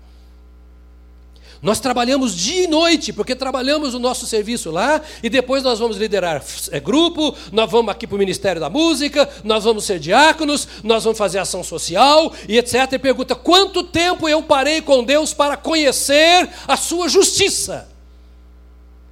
Nós 1.63 1.81
trabalhamos 1.81 2.35
dia 2.35 2.65
e 2.65 2.67
noite, 2.67 3.13
porque 3.13 3.35
trabalhamos 3.35 3.95
o 3.95 3.99
nosso 3.99 4.27
serviço 4.27 4.71
lá, 4.71 5.01
e 5.23 5.31
depois 5.31 5.63
nós 5.63 5.79
vamos 5.79 5.97
liderar 5.97 6.45
é, 6.71 6.79
grupo, 6.79 7.35
nós 7.51 7.71
vamos 7.71 7.91
aqui 7.91 8.07
para 8.07 8.17
o 8.17 8.19
Ministério 8.19 8.61
da 8.61 8.69
Música, 8.69 9.29
nós 9.43 9.65
vamos 9.65 9.85
ser 9.85 9.99
diáconos, 9.99 10.69
nós 10.83 11.05
vamos 11.05 11.19
fazer 11.19 11.39
ação 11.39 11.65
social 11.65 12.33
e 12.49 12.59
etc. 12.59 12.93
E 12.93 12.99
pergunta: 12.99 13.35
quanto 13.35 13.83
tempo 13.83 14.29
eu 14.29 14.43
parei 14.43 14.83
com 14.83 15.03
Deus 15.03 15.33
para 15.33 15.57
conhecer 15.57 16.49
a 16.69 16.77
sua 16.77 17.09
justiça? 17.09 17.89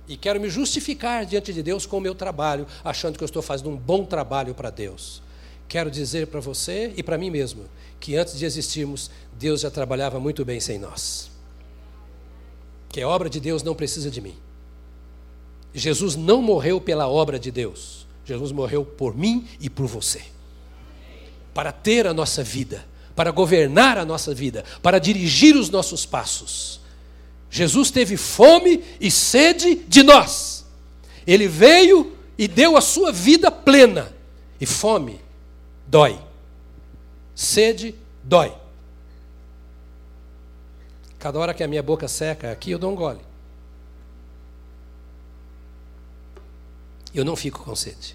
E 0.07 0.19
quero 0.19 0.39
me 0.39 0.51
justificar 0.51 1.25
diante 1.25 1.51
de 1.51 1.63
Deus 1.63 1.87
com 1.87 1.97
o 1.97 2.01
meu 2.01 2.15
trabalho, 2.15 2.67
achando 2.85 3.17
que 3.17 3.25
eu 3.25 3.27
estou 3.27 3.41
fazendo 3.41 3.71
um 3.71 3.77
bom 3.77 4.05
trabalho 4.05 4.55
para 4.55 4.69
Deus. 4.69 5.23
Quero 5.67 5.91
dizer 5.91 6.27
para 6.27 6.41
você 6.41 6.93
e 6.95 7.03
para 7.03 7.17
mim 7.17 7.31
mesmo 7.31 7.65
que 7.99 8.15
antes 8.17 8.39
de 8.39 8.45
existirmos, 8.45 9.11
Deus 9.33 9.63
já 9.63 9.71
trabalhava 9.71 10.21
muito 10.21 10.45
bem 10.45 10.61
sem 10.61 10.79
nós 10.79 11.34
que 12.95 13.03
a 13.03 13.09
obra 13.09 13.29
de 13.29 13.41
Deus 13.41 13.65
não 13.65 13.75
precisa 13.75 14.09
de 14.09 14.21
mim. 14.21 14.37
Jesus 15.75 16.15
não 16.15 16.41
morreu 16.41 16.81
pela 16.81 17.09
obra 17.09 17.41
de 17.41 17.51
Deus, 17.51 18.07
Jesus 18.25 18.53
morreu 18.53 18.85
por 18.85 19.17
mim 19.17 19.49
e 19.59 19.69
por 19.69 19.89
você. 19.89 20.23
Para 21.53 21.73
ter 21.73 22.07
a 22.07 22.15
nossa 22.15 22.45
vida, 22.45 22.87
para 23.17 23.33
governar 23.33 23.99
a 23.99 24.05
nossa 24.05 24.33
vida, 24.33 24.65
para 24.81 25.01
dirigir 25.01 25.57
os 25.57 25.69
nossos 25.71 26.07
passos. 26.07 26.81
Jesus 27.51 27.91
teve 27.91 28.17
fome 28.17 28.85
e 29.01 29.11
sede 29.11 29.75
de 29.75 30.05
nós. 30.05 30.65
Ele 31.27 31.49
veio 31.49 32.17
e 32.39 32.47
deu 32.47 32.77
a 32.77 32.81
sua 32.81 33.11
vida 33.11 33.51
plena. 33.51 34.15
E 34.61 34.67
fome 34.67 35.21
dói. 35.89 36.17
Sede 37.35 37.93
dói. 38.23 38.55
Cada 41.25 41.39
hora 41.39 41.55
que 41.55 41.65
a 41.65 41.67
minha 41.67 41.83
boca 41.83 42.07
seca 42.07 42.53
aqui, 42.53 42.73
eu 42.73 42.79
dou 42.79 42.93
um 42.93 42.95
gole. 42.95 43.23
Eu 47.15 47.25
não 47.25 47.35
fico 47.35 47.65
com 47.65 47.75
sede. 47.75 48.15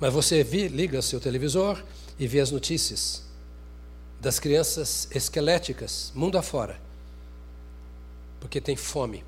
Mas 0.00 0.12
você 0.12 0.42
vi, 0.42 0.66
liga 0.66 1.00
seu 1.00 1.20
televisor 1.20 1.80
e 2.18 2.26
vê 2.26 2.40
as 2.40 2.50
notícias 2.50 3.22
das 4.20 4.40
crianças 4.40 5.06
esqueléticas, 5.12 6.10
mundo 6.12 6.36
afora, 6.36 6.76
porque 8.40 8.60
tem 8.60 8.74
fome. 8.74 9.24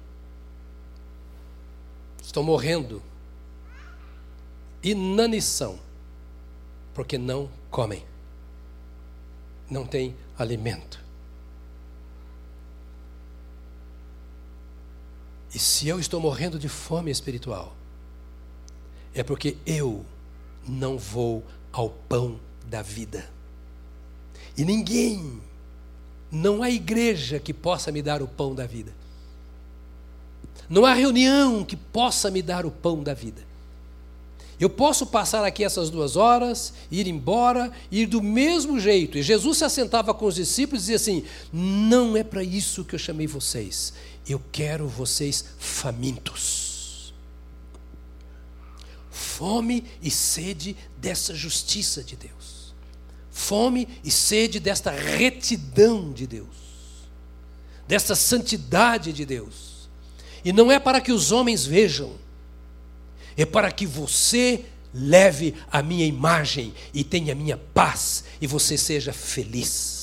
Estão 2.21 2.43
morrendo. 2.43 3.01
Inanição, 4.83 5.79
porque 6.93 7.17
não 7.17 7.49
comem. 7.71 8.05
Não 9.71 9.87
tem 9.87 10.17
alimento. 10.39 11.05
E 15.55 15.59
se 15.59 15.89
eu 15.89 15.99
estou 15.99 16.21
morrendo 16.21 16.59
de 16.59 16.69
fome 16.69 17.11
espiritual, 17.11 17.75
é 19.15 19.23
porque 19.23 19.57
eu 19.67 20.05
não 20.67 20.99
vou 20.99 21.45
ao 21.73 21.91
pão 21.91 22.39
da 22.67 22.83
vida. 22.83 23.29
E 24.57 24.65
ninguém, 24.65 25.41
não 26.31 26.63
há 26.63 26.71
igreja 26.71 27.41
que 27.41 27.55
possa 27.55 27.91
me 27.91 28.03
dar 28.03 28.23
o 28.23 28.29
pão 28.29 28.55
da 28.55 28.67
vida. 28.67 28.93
Não 30.69 30.85
há 30.85 30.93
reunião 30.93 31.65
que 31.65 31.77
possa 31.77 32.31
me 32.31 32.43
dar 32.43 32.67
o 32.67 32.71
pão 32.71 33.03
da 33.03 33.15
vida. 33.15 33.48
Eu 34.61 34.69
posso 34.69 35.07
passar 35.07 35.45
aqui 35.45 35.63
essas 35.63 35.89
duas 35.89 36.17
horas, 36.17 36.73
ir 36.91 37.07
embora, 37.07 37.71
ir 37.93 38.07
do 38.07 38.21
mesmo 38.21 38.81
jeito. 38.81 39.17
E 39.17 39.23
Jesus 39.23 39.59
se 39.59 39.65
assentava 39.65 40.13
com 40.13 40.27
os 40.27 40.35
discípulos 40.35 40.83
e 40.83 40.93
dizia 40.93 40.97
assim: 40.97 41.25
Não 41.53 42.17
é 42.17 42.25
para 42.25 42.43
isso 42.43 42.85
que 42.85 42.95
eu 42.95 42.99
chamei 42.99 43.27
vocês. 43.27 43.93
Eu 44.29 44.43
quero 44.51 44.89
vocês 44.89 45.45
famintos. 45.59 47.15
Fome 49.11 49.85
e 50.03 50.11
sede 50.11 50.77
dessa 50.97 51.33
justiça 51.35 52.03
de 52.03 52.17
Deus. 52.17 52.75
Fome 53.31 53.89
e 54.03 54.11
sede 54.11 54.59
desta 54.59 54.91
retidão 54.91 56.13
de 56.13 56.27
Deus. 56.27 56.49
Desta 57.87 58.17
santidade 58.17 59.13
de 59.13 59.25
Deus. 59.25 59.89
E 60.45 60.53
não 60.53 60.73
é 60.73 60.81
para 60.81 61.01
que 61.01 61.13
os 61.13 61.31
homens 61.31 61.65
vejam 61.65 62.17
é 63.39 63.47
para 63.47 63.71
que 63.71 63.87
você 63.87 64.65
leve 64.93 65.55
a 65.71 65.81
minha 65.81 66.05
imagem 66.05 66.75
e 66.93 67.05
tenha 67.05 67.33
a 67.33 67.37
minha 67.37 67.57
paz 67.57 68.25
e 68.41 68.47
você 68.47 68.77
seja 68.77 69.13
feliz. 69.13 69.99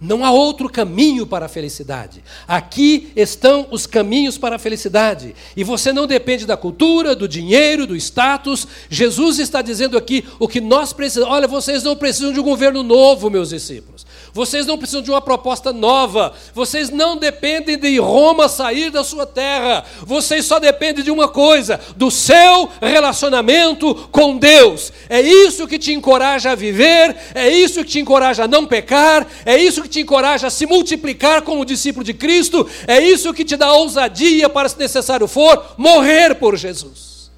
Não 0.00 0.24
há 0.24 0.30
outro 0.30 0.68
caminho 0.68 1.26
para 1.26 1.46
a 1.46 1.48
felicidade. 1.48 2.22
Aqui 2.46 3.10
estão 3.16 3.66
os 3.72 3.84
caminhos 3.84 4.38
para 4.38 4.54
a 4.54 4.58
felicidade. 4.58 5.34
E 5.56 5.64
você 5.64 5.92
não 5.92 6.06
depende 6.06 6.46
da 6.46 6.56
cultura, 6.56 7.16
do 7.16 7.26
dinheiro, 7.26 7.84
do 7.84 7.96
status. 7.96 8.68
Jesus 8.88 9.40
está 9.40 9.60
dizendo 9.60 9.98
aqui 9.98 10.24
o 10.38 10.46
que 10.46 10.60
nós 10.60 10.92
precisamos. 10.92 11.34
Olha, 11.34 11.48
vocês 11.48 11.82
não 11.82 11.96
precisam 11.96 12.32
de 12.32 12.38
um 12.38 12.44
governo 12.44 12.84
novo, 12.84 13.28
meus 13.28 13.48
discípulos. 13.48 14.06
Vocês 14.32 14.66
não 14.66 14.76
precisam 14.76 15.02
de 15.02 15.10
uma 15.10 15.20
proposta 15.20 15.72
nova. 15.72 16.34
Vocês 16.54 16.90
não 16.90 17.16
dependem 17.16 17.78
de 17.78 17.98
Roma 17.98 18.48
sair 18.48 18.90
da 18.90 19.02
sua 19.02 19.26
terra. 19.26 19.84
Vocês 20.02 20.44
só 20.44 20.58
dependem 20.58 21.02
de 21.02 21.10
uma 21.10 21.28
coisa: 21.28 21.80
do 21.96 22.10
seu 22.10 22.68
relacionamento 22.80 23.94
com 24.10 24.36
Deus. 24.36 24.92
É 25.08 25.20
isso 25.20 25.66
que 25.66 25.78
te 25.78 25.92
encoraja 25.92 26.50
a 26.50 26.54
viver, 26.54 27.16
é 27.34 27.48
isso 27.48 27.82
que 27.84 27.90
te 27.90 28.00
encoraja 28.00 28.44
a 28.44 28.48
não 28.48 28.66
pecar, 28.66 29.26
é 29.44 29.56
isso 29.56 29.82
que 29.82 29.88
te 29.88 30.00
encoraja 30.00 30.46
a 30.48 30.50
se 30.50 30.66
multiplicar 30.66 31.42
como 31.42 31.64
discípulo 31.64 32.04
de 32.04 32.14
Cristo, 32.14 32.68
é 32.86 33.00
isso 33.00 33.32
que 33.34 33.44
te 33.44 33.56
dá 33.56 33.72
ousadia 33.72 34.48
para, 34.48 34.68
se 34.68 34.78
necessário 34.78 35.26
for, 35.26 35.74
morrer 35.76 36.34
por 36.34 36.56
Jesus. 36.56 37.30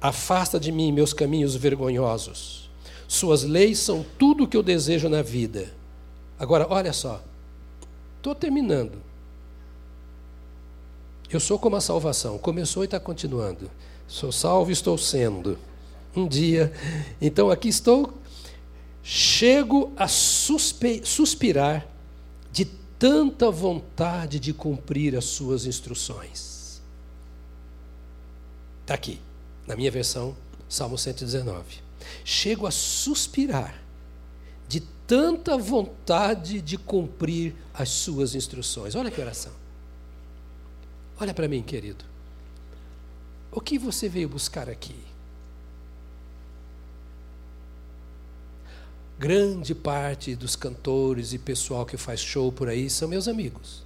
Afasta 0.00 0.60
de 0.60 0.70
mim 0.70 0.92
meus 0.92 1.12
caminhos 1.12 1.56
vergonhosos 1.56 2.65
suas 3.08 3.42
leis 3.42 3.78
são 3.78 4.04
tudo 4.18 4.44
o 4.44 4.48
que 4.48 4.56
eu 4.56 4.62
desejo 4.62 5.08
na 5.08 5.22
vida. 5.22 5.72
Agora, 6.38 6.66
olha 6.68 6.92
só. 6.92 7.22
Estou 8.16 8.34
terminando. 8.34 9.00
Eu 11.30 11.40
sou 11.40 11.58
como 11.58 11.76
a 11.76 11.80
salvação. 11.80 12.38
Começou 12.38 12.82
e 12.82 12.86
está 12.86 12.98
continuando. 12.98 13.70
Sou 14.08 14.32
salvo 14.32 14.70
e 14.70 14.72
estou 14.72 14.98
sendo. 14.98 15.58
Um 16.14 16.26
dia. 16.26 16.72
Então 17.20 17.50
aqui 17.50 17.68
estou. 17.68 18.12
Chego 19.02 19.92
a 19.96 20.08
suspirar 20.08 21.86
de 22.50 22.64
tanta 22.98 23.50
vontade 23.50 24.40
de 24.40 24.52
cumprir 24.52 25.16
as 25.16 25.26
suas 25.26 25.64
instruções. 25.64 26.80
Está 28.82 28.94
aqui, 28.94 29.20
na 29.66 29.76
minha 29.76 29.90
versão, 29.90 30.36
Salmo 30.68 30.98
119 30.98 31.85
chego 32.24 32.66
a 32.66 32.70
suspirar 32.70 33.80
de 34.68 34.80
tanta 34.80 35.56
vontade 35.56 36.60
de 36.60 36.76
cumprir 36.76 37.54
as 37.72 37.88
suas 37.88 38.34
instruções. 38.34 38.94
Olha 38.94 39.10
que 39.10 39.20
oração. 39.20 39.52
Olha 41.18 41.32
para 41.32 41.48
mim, 41.48 41.62
querido. 41.62 42.04
O 43.50 43.60
que 43.60 43.78
você 43.78 44.08
veio 44.08 44.28
buscar 44.28 44.68
aqui? 44.68 44.96
Grande 49.18 49.74
parte 49.74 50.36
dos 50.36 50.54
cantores 50.54 51.32
e 51.32 51.38
pessoal 51.38 51.86
que 51.86 51.96
faz 51.96 52.20
show 52.20 52.52
por 52.52 52.68
aí 52.68 52.90
são 52.90 53.08
meus 53.08 53.26
amigos. 53.26 53.82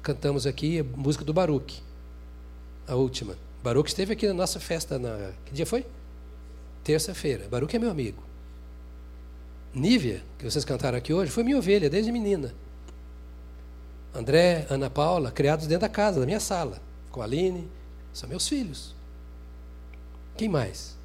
Cantamos 0.00 0.46
aqui 0.46 0.78
a 0.78 0.84
música 0.84 1.24
do 1.24 1.34
Baruch, 1.34 1.82
a 2.86 2.94
última. 2.94 3.36
Baruch 3.62 3.88
esteve 3.88 4.12
aqui 4.12 4.28
na 4.28 4.34
nossa 4.34 4.60
festa. 4.60 4.96
Na... 4.96 5.32
Que 5.44 5.52
dia 5.52 5.66
foi? 5.66 5.84
Terça-feira. 6.88 7.46
Baruque 7.50 7.76
é 7.76 7.78
meu 7.78 7.90
amigo. 7.90 8.22
Nívia, 9.74 10.22
que 10.38 10.44
vocês 10.50 10.64
cantaram 10.64 10.96
aqui 10.96 11.12
hoje, 11.12 11.30
foi 11.30 11.44
minha 11.44 11.58
ovelha 11.58 11.90
desde 11.90 12.10
menina. 12.10 12.54
André, 14.14 14.66
Ana 14.70 14.88
Paula, 14.88 15.30
criados 15.30 15.66
dentro 15.66 15.82
da 15.82 15.88
casa, 15.90 16.18
da 16.18 16.24
minha 16.24 16.40
sala, 16.40 16.80
com 17.10 17.20
a 17.20 17.24
Aline, 17.24 17.68
são 18.10 18.26
meus 18.26 18.48
filhos. 18.48 18.94
Quem 20.34 20.48
mais? 20.48 20.96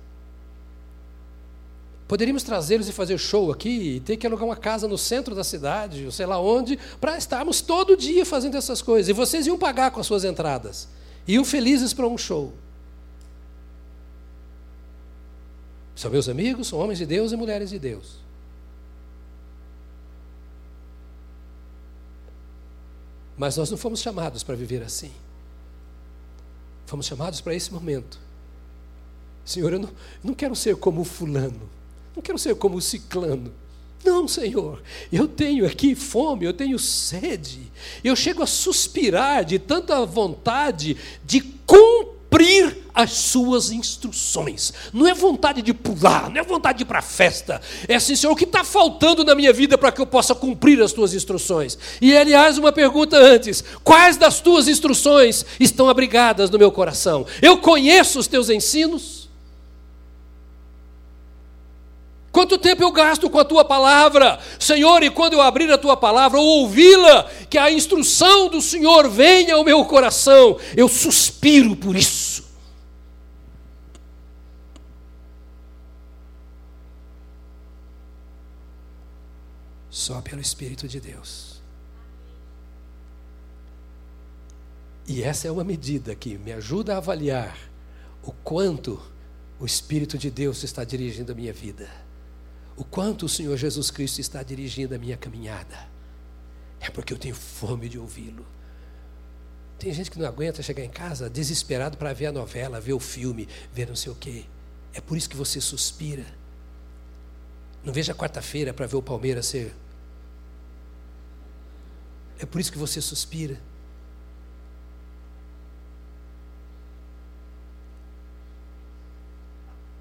Poderíamos 2.08 2.44
trazê-los 2.44 2.88
e 2.88 2.94
fazer 2.94 3.18
show 3.18 3.52
aqui 3.52 3.96
e 3.96 4.00
ter 4.00 4.16
que 4.16 4.26
alugar 4.26 4.46
uma 4.46 4.56
casa 4.56 4.88
no 4.88 4.98
centro 4.98 5.36
da 5.36 5.44
cidade, 5.44 6.06
ou 6.06 6.14
sei 6.14 6.26
lá 6.26 6.40
onde, 6.40 6.80
para 7.02 7.18
estarmos 7.18 7.60
todo 7.60 7.98
dia 7.98 8.26
fazendo 8.26 8.56
essas 8.56 8.82
coisas. 8.82 9.10
E 9.10 9.14
vocês 9.14 9.48
iam 9.48 9.58
pagar 9.58 9.92
com 9.92 10.00
as 10.00 10.08
suas 10.08 10.24
entradas. 10.24 10.88
Iam 11.28 11.44
felizes 11.44 11.94
para 11.94 12.08
um 12.08 12.18
show. 12.18 12.54
São 15.96 16.10
meus 16.10 16.28
amigos, 16.28 16.68
são 16.68 16.80
homens 16.80 17.00
de 17.00 17.06
Deus 17.06 17.32
e 17.32 17.36
mulheres 17.36 17.70
de 17.70 17.80
Deus. 17.80 18.18
Mas 23.38 23.58
nós 23.58 23.70
não 23.70 23.78
fomos 23.78 24.00
chamados 24.00 24.44
para 24.44 24.56
viver 24.56 24.82
assim. 24.82 25.12
Fomos 26.86 27.06
chamados 27.06 27.42
para 27.42 27.56
esse 27.56 27.72
momento. 27.72 28.20
Senhor, 29.46 29.74
eu 29.74 29.80
não, 29.80 29.90
não 30.24 30.34
quero 30.34 30.56
ser 30.56 30.76
como 30.76 31.02
o 31.02 31.06
fulano, 31.06 31.70
não 32.16 32.24
quero 32.24 32.38
ser 32.38 32.56
como 32.56 32.78
o 32.78 32.82
ciclano. 32.82 33.52
Não, 34.04 34.28
Senhor, 34.28 34.82
eu 35.12 35.28
tenho 35.28 35.66
aqui 35.66 35.96
fome, 35.96 36.46
eu 36.46 36.54
tenho 36.54 36.78
sede, 36.78 37.72
eu 38.04 38.16
chego 38.16 38.44
a 38.44 38.48
suspirar 38.48 39.46
de 39.46 39.58
tanta 39.58 40.06
vontade 40.06 40.98
de 41.26 41.42
cumprir 41.42 42.13
cumprir 42.34 42.78
as 42.96 43.12
suas 43.12 43.72
instruções. 43.72 44.74
Não 44.92 45.08
é 45.08 45.14
vontade 45.14 45.62
de 45.62 45.74
pular, 45.74 46.30
não 46.32 46.42
é 46.42 46.44
vontade 46.44 46.80
de 46.80 46.84
ir 46.84 46.88
para 46.88 47.00
a 47.00 47.04
festa. 47.04 47.62
É 47.88 47.96
assim, 47.96 48.16
Senhor, 48.16 48.34
o 48.34 48.36
que 48.36 48.44
está 48.44 48.64
faltando 48.64 49.24
na 49.24 49.36
minha 49.36 49.54
vida 49.54 49.78
para 49.78 49.92
que 49.92 50.02
eu 50.02 50.06
possa 50.06 50.34
cumprir 50.34 50.82
as 50.82 50.92
tuas 50.92 51.14
instruções? 51.14 51.78
E, 52.02 52.16
aliás, 52.18 52.58
uma 52.58 52.72
pergunta 52.72 53.18
antes: 53.18 53.64
quais 53.84 54.18
das 54.18 54.40
tuas 54.40 54.68
instruções 54.68 55.46
estão 55.60 55.88
abrigadas 55.88 56.50
no 56.50 56.58
meu 56.58 56.72
coração? 56.72 57.26
Eu 57.42 57.58
conheço 57.58 58.20
os 58.20 58.28
teus 58.28 58.50
ensinos? 58.50 59.23
Quanto 62.34 62.58
tempo 62.58 62.82
eu 62.82 62.92
gasto 62.92 63.30
com 63.30 63.38
a 63.38 63.46
tua 63.46 63.64
palavra, 63.64 64.40
Senhor, 64.60 65.04
e 65.04 65.12
quando 65.12 65.34
eu 65.34 65.42
abrir 65.42 65.72
a 65.72 65.78
tua 65.78 65.96
palavra 65.96 66.40
ou 66.40 66.62
ouvi-la, 66.62 67.30
que 67.48 67.60
a 67.60 67.72
instrução 67.72 68.50
do 68.50 68.60
Senhor 68.60 69.08
venha 69.08 69.54
ao 69.54 69.64
meu 69.64 69.86
coração, 69.86 70.60
eu 70.76 70.90
suspiro 70.90 71.76
por 71.76 71.96
isso. 71.96 72.44
Só 79.92 80.20
pelo 80.20 80.42
Espírito 80.42 80.88
de 80.88 81.00
Deus. 81.00 81.62
E 85.08 85.22
essa 85.22 85.48
é 85.48 85.52
uma 85.52 85.64
medida 85.64 86.16
que 86.16 86.36
me 86.40 86.52
ajuda 86.52 86.96
a 86.96 86.98
avaliar 86.98 87.56
o 88.24 88.32
quanto 88.32 89.00
o 89.60 89.68
Espírito 89.68 90.18
de 90.18 90.32
Deus 90.32 90.64
está 90.64 90.84
dirigindo 90.84 91.32
a 91.32 91.36
minha 91.36 91.54
vida 91.54 92.03
o 92.76 92.84
quanto 92.84 93.26
o 93.26 93.30
Senhor 93.30 93.56
Jesus 93.56 93.92
Cristo 93.92 94.20
está 94.20 94.42
dirigindo 94.42 94.96
a 94.96 94.98
minha 94.98 95.18
caminhada. 95.18 95.88
É 96.80 96.90
porque 96.90 97.14
eu 97.14 97.18
tenho 97.18 97.36
fome 97.36 97.88
de 97.88 98.00
ouvi-lo. 98.00 98.46
Tem 99.78 99.94
gente 99.94 100.10
que 100.10 100.20
não 100.20 100.28
aguenta 100.28 100.64
chegar 100.64 100.84
em 100.84 100.90
casa 100.90 101.30
desesperado 101.30 101.98
para 101.98 102.14
ver 102.14 102.28
a 102.28 102.32
novela, 102.32 102.80
ver 102.80 102.94
o 102.94 103.00
filme, 103.00 103.48
ver 103.74 103.88
não 103.88 103.96
sei 103.96 104.12
o 104.12 104.16
quê. 104.16 104.46
É 104.94 105.02
por 105.02 105.18
isso 105.18 105.30
que 105.30 105.38
você 105.38 105.62
suspira. 105.62 106.26
Não 107.84 107.94
veja 107.94 108.16
quarta-feira 108.16 108.74
para 108.74 108.88
ver 108.88 108.96
o 108.96 109.02
Palmeiras 109.02 109.46
ser. 109.46 109.74
É 112.40 112.46
por 112.46 112.60
isso 112.60 112.72
que 112.72 112.78
você 112.78 113.02
suspira. 113.02 113.60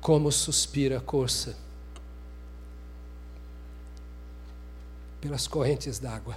Como 0.01 0.33
suspira 0.33 0.99
a 0.99 1.01
corça 1.01 1.57
pelas 5.23 5.47
correntes 5.47 6.01
d'água. 6.01 6.37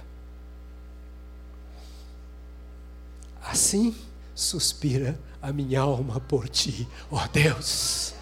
Assim 3.42 3.94
suspira 4.32 5.18
a 5.42 5.52
minha 5.52 5.80
alma 5.80 6.20
por 6.20 6.48
ti, 6.48 6.88
ó 7.10 7.26
Deus. 7.26 8.14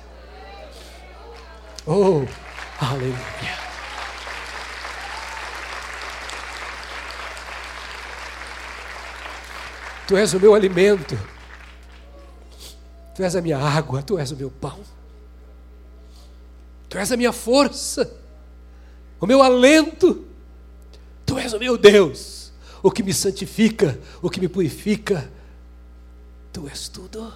Oh, 1.87 2.25
aleluia. 2.81 3.65
Tu 10.09 10.17
és 10.17 10.33
o 10.33 10.41
meu 10.41 10.55
alimento. 10.55 11.19
Tu 13.15 13.23
és 13.23 13.37
a 13.37 13.43
minha 13.43 13.59
água, 13.59 14.03
tu 14.03 14.19
és 14.19 14.31
o 14.31 14.37
meu 14.37 14.51
pão. 14.51 14.81
Tu 16.89 16.97
és 16.99 17.13
a 17.13 17.17
minha 17.19 17.33
força, 17.33 18.11
o 19.21 19.27
meu 19.27 19.43
alento. 19.43 20.34
Tu 21.27 21.39
és 21.39 21.53
o 21.53 21.59
meu 21.59 21.79
Deus, 21.79 22.53
o 22.83 22.91
que 22.91 23.03
me 23.03 23.13
santifica, 23.13 23.99
o 24.21 24.29
que 24.29 24.41
me 24.41 24.49
purifica. 24.49 25.31
Tu 26.53 26.69
és 26.69 26.89
tudo. 26.89 27.33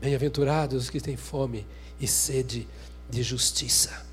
Bem-aventurados 0.00 0.84
os 0.84 0.90
que 0.90 1.00
têm 1.00 1.16
fome 1.16 1.66
e 2.00 2.06
sede 2.06 2.66
de 3.08 3.22
justiça. 3.22 4.06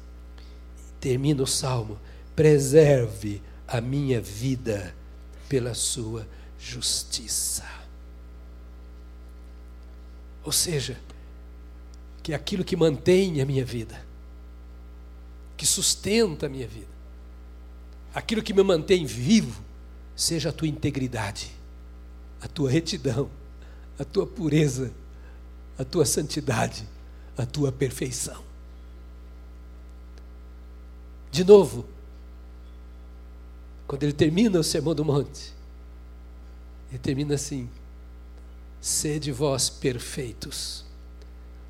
Termina 1.00 1.44
o 1.44 1.48
salmo: 1.48 2.00
preserve 2.36 3.42
a 3.68 3.80
minha 3.80 4.20
vida 4.20 4.94
pela 5.48 5.74
sua 5.74 6.28
justiça. 6.60 7.66
Ou 10.44 10.52
seja, 10.52 10.98
que 12.24 12.34
aquilo 12.34 12.64
que 12.64 12.76
mantém 12.76 13.42
a 13.42 13.46
minha 13.46 13.64
vida, 13.64 14.07
que 15.58 15.66
sustenta 15.66 16.46
a 16.46 16.50
minha 16.50 16.68
vida, 16.68 16.88
aquilo 18.14 18.44
que 18.44 18.54
me 18.54 18.64
mantém 18.64 19.06
vivo, 19.06 19.62
seja 20.16 20.50
a 20.50 20.54
tua 20.54 20.68
integridade, 20.68 21.52
a 22.40 22.48
tua 22.48 22.70
retidão, 22.70 23.30
a 24.00 24.06
tua 24.06 24.26
pureza 24.26 24.94
a 25.78 25.86
tua 25.86 26.06
santidade, 26.06 26.88
a 27.38 27.46
tua 27.46 27.72
perfeição. 27.72 28.44
De 31.32 31.44
novo, 31.44 31.86
quando 33.86 34.04
ele 34.04 34.14
termina 34.14 34.60
o 34.60 34.64
Sermão 34.64 34.96
do 34.96 35.06
Monte, 35.06 35.54
ele 36.90 36.98
termina 36.98 37.36
assim: 37.36 37.70
Sede 38.82 39.32
vós 39.32 39.70
perfeitos, 39.70 40.84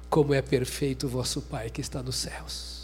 como 0.09 0.33
é 0.33 0.41
perfeito 0.41 1.07
o 1.07 1.09
vosso 1.09 1.41
Pai 1.41 1.69
que 1.69 1.81
está 1.81 2.01
nos 2.01 2.15
céus. 2.15 2.76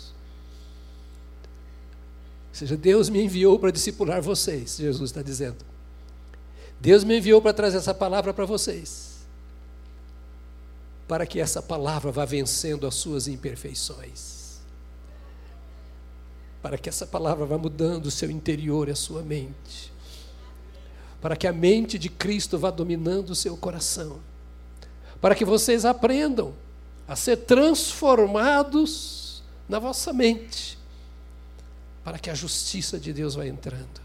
Ou 2.54 2.58
seja, 2.58 2.78
Deus 2.78 3.10
me 3.10 3.24
enviou 3.24 3.60
para 3.60 3.72
discipular 3.72 4.22
vocês, 4.22 4.78
Jesus 4.78 5.10
está 5.10 5.22
dizendo. 5.22 5.58
Deus 6.80 7.04
me 7.04 7.18
enviou 7.18 7.42
para 7.42 7.54
trazer 7.54 7.78
essa 7.78 7.94
palavra 7.94 8.34
para 8.34 8.46
vocês 8.46 9.14
para 11.08 11.26
que 11.26 11.40
essa 11.40 11.62
palavra 11.62 12.12
vá 12.12 12.26
vencendo 12.26 12.88
as 12.88 12.96
suas 12.96 13.28
imperfeições. 13.28 14.62
Para 16.62 16.78
que 16.78 16.88
essa 16.88 17.06
palavra 17.06 17.46
vá 17.46 17.58
mudando 17.58 18.06
o 18.06 18.12
seu 18.12 18.32
interior 18.32 18.88
e 18.88 18.92
a 18.92 18.96
sua 18.96 19.22
mente. 19.22 19.92
Para 21.22 21.36
que 21.36 21.46
a 21.46 21.54
mente 21.54 22.00
de 22.00 22.10
Cristo 22.10 22.58
vá 22.58 22.72
dominando 22.72 23.32
o 23.32 23.36
seu 23.36 23.58
coração. 23.58 24.20
Para 25.20 25.36
que 25.36 25.46
vocês 25.46 25.86
aprendam 25.86 26.54
a 27.08 27.16
ser 27.16 27.38
transformados 27.38 29.44
na 29.68 29.80
vossa 29.80 30.14
mente. 30.14 30.78
Para 32.04 32.20
que 32.20 32.30
a 32.30 32.36
justiça 32.36 33.00
de 33.00 33.14
Deus 33.14 33.36
vá 33.36 33.46
entrando. 33.46 34.02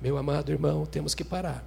Meu 0.00 0.16
amado 0.16 0.52
irmão, 0.52 0.86
temos 0.86 1.14
que 1.14 1.24
parar. 1.24 1.64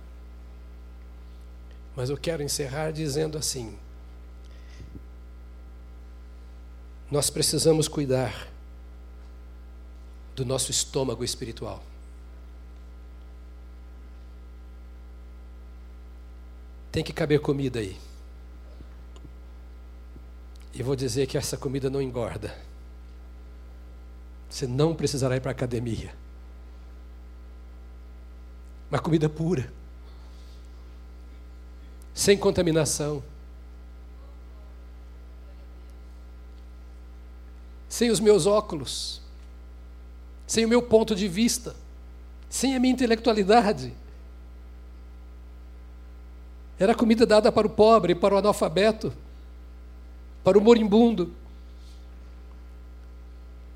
Mas 1.96 2.10
eu 2.10 2.18
quero 2.18 2.42
encerrar 2.42 2.92
dizendo 2.92 3.38
assim: 3.38 3.78
nós 7.12 7.30
precisamos 7.30 7.88
cuidar 7.88 8.48
do 10.36 10.46
nosso 10.46 10.72
estômago 10.72 11.24
espiritual. 11.24 11.84
Tem 16.92 17.04
que 17.04 17.12
caber 17.12 17.40
comida 17.40 17.80
aí. 17.80 17.98
E 20.74 20.82
vou 20.82 20.96
dizer 20.96 21.28
que 21.28 21.38
essa 21.38 21.58
comida 21.58 21.90
não 21.90 22.02
engorda. 22.02 22.56
Você 24.50 24.66
não 24.66 24.96
precisará 24.96 25.36
ir 25.36 25.42
para 25.42 25.52
a 25.52 25.54
academia. 25.54 26.14
Uma 28.90 29.00
comida 29.00 29.30
pura. 29.30 29.72
Sem 32.14 32.38
contaminação. 32.38 33.24
sem 38.00 38.12
os 38.12 38.20
meus 38.22 38.46
óculos, 38.46 39.20
sem 40.48 40.64
o 40.64 40.70
meu 40.70 40.82
ponto 40.82 41.14
de 41.14 41.28
vista, 41.28 41.76
sem 42.48 42.74
a 42.74 42.80
minha 42.80 42.94
intelectualidade. 42.94 43.94
Era 46.80 46.96
comida 46.96 47.26
dada 47.26 47.52
para 47.52 47.68
o 47.68 47.70
pobre, 47.70 48.16
para 48.16 48.36
o 48.36 48.38
analfabeto, 48.38 49.12
para 50.44 50.58
o 50.58 50.62
moribundo, 50.62 51.34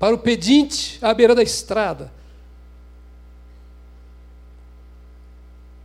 para 0.04 0.14
o 0.14 0.18
pedinte 0.18 0.98
à 1.00 1.14
beira 1.14 1.34
da 1.34 1.42
estrada. 1.42 2.12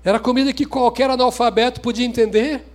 Era 0.03 0.19
comida 0.19 0.51
que 0.51 0.65
qualquer 0.65 1.09
analfabeto 1.09 1.79
podia 1.79 2.05
entender. 2.05 2.65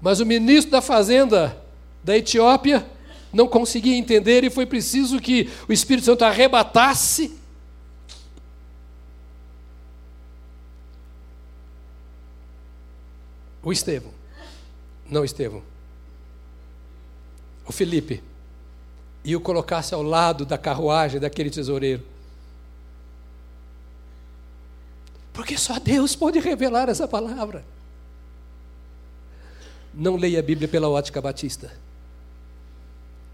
Mas 0.00 0.20
o 0.20 0.24
ministro 0.24 0.70
da 0.70 0.80
Fazenda 0.80 1.62
da 2.02 2.16
Etiópia 2.16 2.90
não 3.30 3.46
conseguia 3.46 3.94
entender 3.94 4.42
e 4.42 4.48
foi 4.48 4.64
preciso 4.64 5.20
que 5.20 5.50
o 5.68 5.72
Espírito 5.74 6.06
Santo 6.06 6.24
arrebatasse. 6.24 7.38
O 13.62 13.70
Estevão, 13.70 14.14
não 15.10 15.26
Estevão, 15.26 15.62
o 17.68 17.72
Felipe, 17.72 18.22
e 19.22 19.36
o 19.36 19.40
colocasse 19.40 19.92
ao 19.92 20.02
lado 20.02 20.46
da 20.46 20.56
carruagem 20.56 21.20
daquele 21.20 21.50
tesoureiro. 21.50 22.02
Porque 25.34 25.58
só 25.58 25.78
Deus 25.78 26.16
pode 26.16 26.38
revelar 26.38 26.88
essa 26.88 27.06
palavra. 27.06 27.62
Não 29.92 30.16
leia 30.16 30.38
a 30.38 30.42
Bíblia 30.42 30.66
pela 30.66 30.88
ótica 30.88 31.20
batista. 31.20 31.70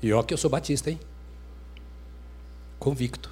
E 0.02 0.12
ó 0.12 0.22
que 0.22 0.34
eu 0.34 0.38
sou 0.38 0.50
batista, 0.50 0.90
hein? 0.90 0.98
Convicto. 2.78 3.30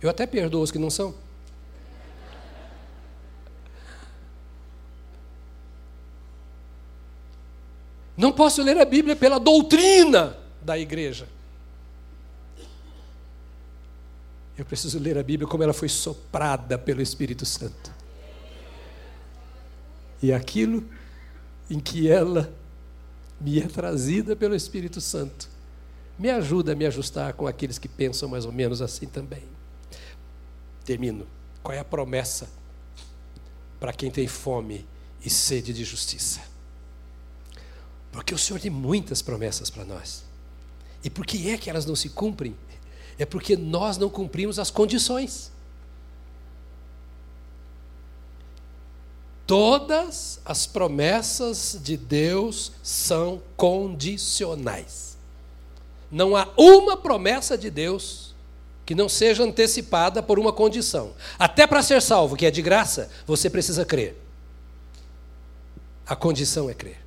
Eu 0.00 0.10
até 0.10 0.26
perdoo 0.26 0.62
os 0.62 0.70
que 0.70 0.78
não 0.78 0.90
são. 0.90 1.14
Não 8.16 8.32
posso 8.32 8.62
ler 8.62 8.78
a 8.78 8.84
Bíblia 8.84 9.16
pela 9.16 9.38
doutrina 9.38 10.36
da 10.60 10.78
igreja. 10.78 11.26
Eu 14.56 14.64
preciso 14.64 14.98
ler 14.98 15.16
a 15.16 15.22
Bíblia 15.22 15.48
como 15.48 15.62
ela 15.62 15.72
foi 15.72 15.88
soprada 15.88 16.78
pelo 16.78 17.00
Espírito 17.00 17.46
Santo. 17.46 17.92
E 20.22 20.32
aquilo 20.32 20.88
em 21.70 21.80
que 21.80 22.08
ela 22.08 22.52
me 23.40 23.58
é 23.58 23.66
trazida 23.66 24.36
pelo 24.36 24.54
Espírito 24.54 25.00
Santo. 25.00 25.48
Me 26.18 26.30
ajuda 26.30 26.72
a 26.72 26.76
me 26.76 26.86
ajustar 26.86 27.32
com 27.32 27.46
aqueles 27.46 27.78
que 27.78 27.88
pensam 27.88 28.28
mais 28.28 28.44
ou 28.44 28.52
menos 28.52 28.82
assim 28.82 29.06
também. 29.06 29.42
Termino. 30.84 31.26
Qual 31.62 31.74
é 31.74 31.78
a 31.78 31.84
promessa 31.84 32.48
para 33.80 33.92
quem 33.92 34.10
tem 34.10 34.28
fome 34.28 34.86
e 35.24 35.30
sede 35.30 35.72
de 35.72 35.82
justiça? 35.82 36.51
Porque 38.12 38.34
o 38.34 38.38
Senhor 38.38 38.60
tem 38.60 38.70
muitas 38.70 39.22
promessas 39.22 39.70
para 39.70 39.84
nós. 39.84 40.22
E 41.02 41.10
por 41.10 41.26
que 41.26 41.50
é 41.50 41.56
que 41.56 41.68
elas 41.68 41.86
não 41.86 41.96
se 41.96 42.10
cumprem? 42.10 42.54
É 43.18 43.24
porque 43.24 43.56
nós 43.56 43.96
não 43.98 44.08
cumprimos 44.08 44.58
as 44.58 44.70
condições. 44.70 45.50
Todas 49.46 50.40
as 50.44 50.66
promessas 50.66 51.78
de 51.82 51.96
Deus 51.96 52.72
são 52.82 53.42
condicionais. 53.56 55.16
Não 56.10 56.36
há 56.36 56.48
uma 56.56 56.96
promessa 56.96 57.56
de 57.58 57.70
Deus 57.70 58.34
que 58.84 58.94
não 58.94 59.08
seja 59.08 59.42
antecipada 59.42 60.22
por 60.22 60.38
uma 60.38 60.52
condição. 60.52 61.12
Até 61.38 61.66
para 61.66 61.82
ser 61.82 62.00
salvo, 62.02 62.36
que 62.36 62.46
é 62.46 62.50
de 62.50 62.62
graça, 62.62 63.10
você 63.26 63.48
precisa 63.48 63.84
crer. 63.84 64.16
A 66.06 66.14
condição 66.14 66.68
é 66.68 66.74
crer. 66.74 67.01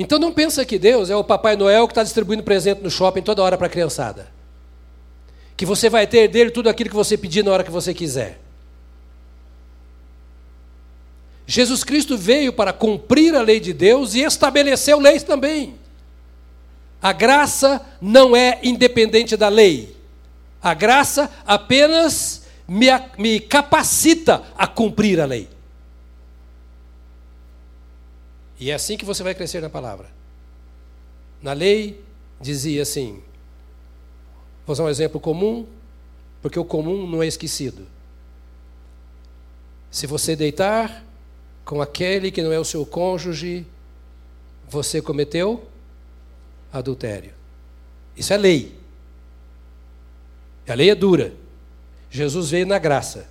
Então 0.00 0.18
não 0.18 0.32
pensa 0.32 0.64
que 0.64 0.78
Deus 0.78 1.10
é 1.10 1.14
o 1.14 1.22
Papai 1.22 1.56
Noel 1.56 1.86
que 1.86 1.92
está 1.92 2.02
distribuindo 2.02 2.42
presente 2.42 2.82
no 2.82 2.90
shopping 2.90 3.20
toda 3.20 3.42
hora 3.42 3.58
para 3.58 3.66
a 3.66 3.70
criançada. 3.70 4.32
que 5.58 5.66
você 5.66 5.90
vai 5.90 6.06
ter 6.06 6.26
dele 6.26 6.50
tudo 6.50 6.70
aquilo 6.70 6.88
que 6.88 6.96
você 6.96 7.18
pedir 7.18 7.44
na 7.44 7.50
hora 7.52 7.62
que 7.62 7.70
você 7.70 7.92
quiser. 7.92 8.40
Jesus 11.46 11.84
Cristo 11.84 12.16
veio 12.16 12.50
para 12.50 12.72
cumprir 12.72 13.34
a 13.34 13.42
lei 13.42 13.60
de 13.60 13.74
Deus 13.74 14.14
e 14.14 14.20
estabeleceu 14.20 14.98
leis 14.98 15.22
também. 15.22 15.74
A 17.02 17.12
graça 17.12 17.84
não 18.00 18.34
é 18.34 18.58
independente 18.62 19.36
da 19.36 19.50
lei. 19.50 19.94
A 20.62 20.72
graça 20.72 21.30
apenas 21.46 22.44
me, 22.66 22.86
me 23.18 23.38
capacita 23.38 24.44
a 24.56 24.66
cumprir 24.66 25.20
a 25.20 25.26
lei. 25.26 25.46
E 28.60 28.70
é 28.70 28.74
assim 28.74 28.98
que 28.98 29.06
você 29.06 29.22
vai 29.22 29.34
crescer 29.34 29.62
na 29.62 29.70
palavra. 29.70 30.10
Na 31.42 31.54
lei 31.54 32.04
dizia 32.38 32.82
assim: 32.82 33.22
Vou 34.66 34.74
usar 34.74 34.84
um 34.84 34.88
exemplo 34.88 35.18
comum, 35.18 35.66
porque 36.42 36.58
o 36.58 36.64
comum 36.64 37.06
não 37.06 37.22
é 37.22 37.26
esquecido. 37.26 37.86
Se 39.90 40.06
você 40.06 40.36
deitar 40.36 41.02
com 41.64 41.80
aquele 41.80 42.30
que 42.30 42.42
não 42.42 42.52
é 42.52 42.58
o 42.58 42.64
seu 42.64 42.84
cônjuge, 42.84 43.66
você 44.68 45.00
cometeu 45.00 45.66
adultério. 46.70 47.32
Isso 48.16 48.32
é 48.32 48.36
lei. 48.36 48.78
A 50.68 50.74
lei 50.74 50.90
é 50.90 50.94
dura. 50.94 51.32
Jesus 52.10 52.50
veio 52.50 52.66
na 52.66 52.78
graça. 52.78 53.26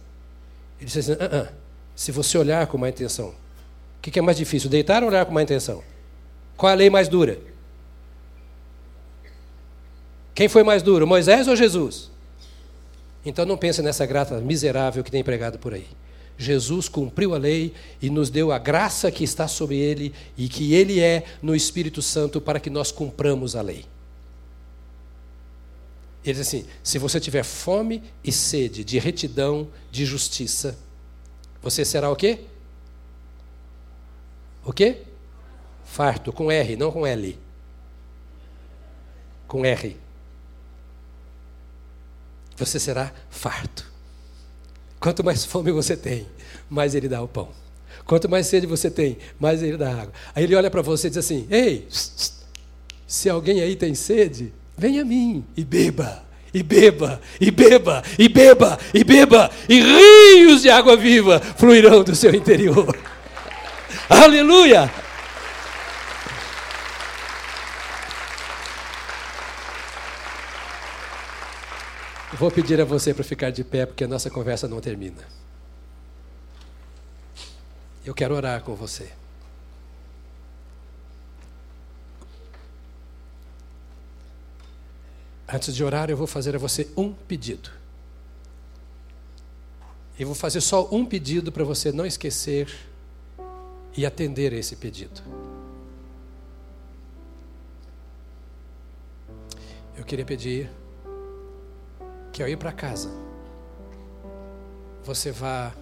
Ele 0.79 0.87
disse 0.87 0.99
assim: 0.99 1.13
ah, 1.21 1.49
ah, 1.49 1.53
se 1.95 2.11
você 2.11 2.37
olhar 2.37 2.65
com 2.65 2.79
má 2.79 2.89
intenção, 2.89 3.33
o 3.99 4.01
que, 4.01 4.09
que 4.11 4.19
é 4.19 4.21
mais 4.21 4.37
difícil, 4.37 4.69
deitar 4.69 5.03
ou 5.03 5.09
olhar 5.09 5.25
com 5.25 5.33
má 5.33 5.43
intenção? 5.43 5.83
Qual 6.55 6.69
é 6.69 6.73
a 6.73 6.75
lei 6.75 6.89
mais 6.89 7.09
dura? 7.09 7.37
Quem 10.33 10.47
foi 10.47 10.63
mais 10.63 10.81
duro, 10.81 11.05
Moisés 11.05 11.49
ou 11.49 11.55
Jesus? 11.55 12.09
Então 13.25 13.45
não 13.45 13.57
pense 13.57 13.81
nessa 13.81 14.05
graça 14.05 14.39
miserável 14.39 15.03
que 15.03 15.11
tem 15.11 15.21
pregado 15.21 15.59
por 15.59 15.73
aí. 15.73 15.85
Jesus 16.37 16.87
cumpriu 16.87 17.35
a 17.35 17.37
lei 17.37 17.73
e 18.01 18.09
nos 18.09 18.29
deu 18.29 18.53
a 18.53 18.57
graça 18.57 19.11
que 19.11 19.25
está 19.25 19.49
sobre 19.49 19.75
ele 19.75 20.13
e 20.37 20.47
que 20.47 20.73
ele 20.73 21.01
é 21.01 21.25
no 21.41 21.53
Espírito 21.53 22.01
Santo 22.01 22.39
para 22.39 22.61
que 22.61 22.69
nós 22.69 22.89
cumpramos 22.89 23.57
a 23.57 23.61
lei. 23.61 23.83
Ele 26.23 26.33
diz 26.33 26.47
assim: 26.47 26.65
se 26.81 26.97
você 26.97 27.19
tiver 27.19 27.43
fome 27.43 28.01
e 28.23 28.31
sede 28.31 28.85
de 28.85 28.97
retidão, 28.97 29.67
de 29.91 30.05
justiça, 30.05 30.77
você 31.61 31.83
será 31.83 32.09
o 32.09 32.15
quê? 32.15 32.39
O 34.69 34.71
quê? 34.71 34.97
Farto, 35.83 36.31
com 36.31 36.51
R, 36.51 36.75
não 36.75 36.91
com 36.91 37.07
L. 37.07 37.39
Com 39.47 39.65
R 39.65 39.97
você 42.55 42.79
será 42.79 43.11
farto. 43.31 43.89
Quanto 44.99 45.23
mais 45.23 45.43
fome 45.43 45.71
você 45.71 45.97
tem, 45.97 46.27
mais 46.69 46.93
ele 46.93 47.07
dá 47.07 47.19
o 47.19 47.27
pão. 47.27 47.49
Quanto 48.05 48.29
mais 48.29 48.45
sede 48.45 48.67
você 48.67 48.91
tem, 48.91 49.17
mais 49.39 49.63
ele 49.63 49.75
dá 49.75 49.89
água. 49.89 50.13
Aí 50.35 50.43
ele 50.43 50.55
olha 50.55 50.69
para 50.69 50.83
você 50.83 51.07
e 51.07 51.09
diz 51.09 51.17
assim: 51.17 51.47
Ei, 51.49 51.87
se 53.07 53.27
alguém 53.27 53.61
aí 53.61 53.75
tem 53.75 53.95
sede, 53.95 54.53
venha 54.77 55.01
a 55.01 55.05
mim 55.05 55.43
e 55.57 55.63
beba, 55.63 56.23
e 56.53 56.61
beba, 56.61 57.19
e 57.41 57.49
beba, 57.49 58.03
e 58.19 58.29
beba, 58.29 58.77
e 58.93 59.03
beba, 59.03 59.49
e 59.67 59.81
rios 59.81 60.61
de 60.61 60.69
água 60.69 60.95
viva 60.95 61.39
fluirão 61.39 62.03
do 62.03 62.15
seu 62.15 62.35
interior. 62.35 62.95
Aleluia! 64.09 64.91
Vou 72.33 72.49
pedir 72.49 72.81
a 72.81 72.85
você 72.85 73.13
para 73.13 73.23
ficar 73.23 73.51
de 73.51 73.63
pé, 73.63 73.85
porque 73.85 74.03
a 74.03 74.07
nossa 74.07 74.29
conversa 74.29 74.67
não 74.67 74.81
termina. 74.81 75.21
Eu 78.03 78.15
quero 78.15 78.33
orar 78.33 78.63
com 78.63 78.73
você. 78.73 79.11
Antes 85.47 85.75
de 85.75 85.83
orar, 85.83 86.09
eu 86.09 86.17
vou 86.17 86.27
fazer 86.27 86.55
a 86.55 86.59
você 86.59 86.89
um 86.97 87.13
pedido. 87.13 87.69
E 90.17 90.25
vou 90.25 90.35
fazer 90.35 90.61
só 90.61 90.87
um 90.91 91.05
pedido 91.05 91.51
para 91.51 91.63
você 91.63 91.91
não 91.91 92.05
esquecer 92.05 92.73
e 93.99 94.05
atender 94.05 94.53
a 94.53 94.55
esse 94.55 94.77
pedido. 94.77 95.21
Eu 99.97 100.05
queria 100.05 100.23
pedir 100.23 100.71
que 102.31 102.41
ao 102.41 102.47
ir 102.47 102.55
para 102.55 102.71
casa, 102.71 103.11
você 105.03 105.33
vá 105.33 105.73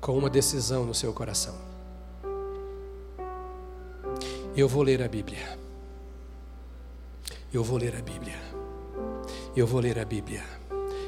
com 0.00 0.16
uma 0.16 0.30
decisão 0.30 0.86
no 0.86 0.94
seu 0.94 1.12
coração. 1.12 1.56
Eu 4.56 4.68
vou 4.68 4.84
ler 4.84 5.02
a 5.02 5.08
Bíblia. 5.08 5.58
Eu 7.52 7.64
vou 7.64 7.78
ler 7.78 7.96
a 7.96 8.00
Bíblia. 8.00 8.38
Eu 9.56 9.66
vou 9.66 9.80
ler 9.80 9.98
a 9.98 10.04
Bíblia. 10.04 10.44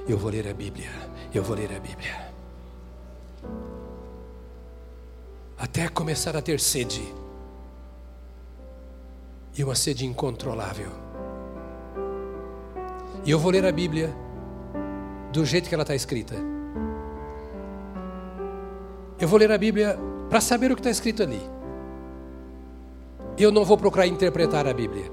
Eu 0.09 0.19
vou 0.19 0.33
ler 0.33 0.49
a 0.49 0.53
Bíblia. 0.53 0.91
Eu 1.33 1.45
vou 1.45 1.55
ler 1.55 1.73
a 1.73 1.79
Bíblia. 1.79 2.26
Até 5.59 5.89
começar 5.89 6.37
a 6.37 6.43
ter 6.43 6.61
sede. 6.61 7.03
E 9.57 9.65
uma 9.65 9.75
sede 9.75 10.05
incontrolável. 10.05 10.91
E 13.25 13.31
eu 13.31 13.39
vou 13.39 13.51
ler 13.51 13.65
a 13.65 13.73
Bíblia 13.73 14.15
do 15.33 15.45
jeito 15.45 15.69
que 15.69 15.75
ela 15.75 15.83
está 15.83 15.95
escrita. 15.95 16.35
Eu 19.19 19.27
vou 19.27 19.39
ler 19.39 19.51
a 19.51 19.57
Bíblia 19.57 19.99
para 20.29 20.41
saber 20.41 20.71
o 20.71 20.75
que 20.75 20.81
está 20.81 20.91
escrito 20.91 21.23
ali. 21.23 21.41
Eu 23.39 23.51
não 23.51 23.65
vou 23.65 23.79
procurar 23.79 24.07
interpretar 24.07 24.67
a 24.67 24.75
Bíblia. 24.75 25.11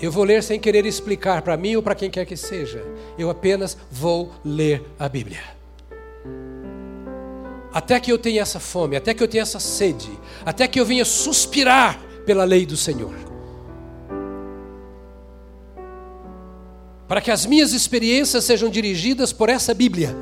Eu 0.00 0.12
vou 0.12 0.22
ler 0.22 0.42
sem 0.44 0.60
querer 0.60 0.86
explicar 0.86 1.42
para 1.42 1.56
mim 1.56 1.74
ou 1.74 1.82
para 1.82 1.96
quem 1.96 2.08
quer 2.08 2.24
que 2.24 2.36
seja. 2.36 2.84
Eu 3.18 3.28
apenas 3.28 3.76
vou 3.90 4.32
ler 4.44 4.84
a 4.98 5.08
Bíblia. 5.08 5.40
Até 7.78 8.00
que 8.00 8.10
eu 8.10 8.18
tenha 8.18 8.42
essa 8.42 8.58
fome, 8.58 8.96
até 8.96 9.14
que 9.14 9.22
eu 9.22 9.28
tenha 9.28 9.42
essa 9.42 9.60
sede, 9.60 10.10
até 10.44 10.66
que 10.66 10.80
eu 10.80 10.84
venha 10.84 11.04
suspirar 11.04 11.96
pela 12.26 12.42
lei 12.42 12.66
do 12.66 12.76
Senhor. 12.76 13.14
para 17.06 17.22
que 17.22 17.30
as 17.30 17.46
minhas 17.46 17.72
experiências 17.72 18.44
sejam 18.44 18.68
dirigidas 18.68 19.32
por 19.32 19.48
essa 19.48 19.72
Bíblia. 19.72 20.14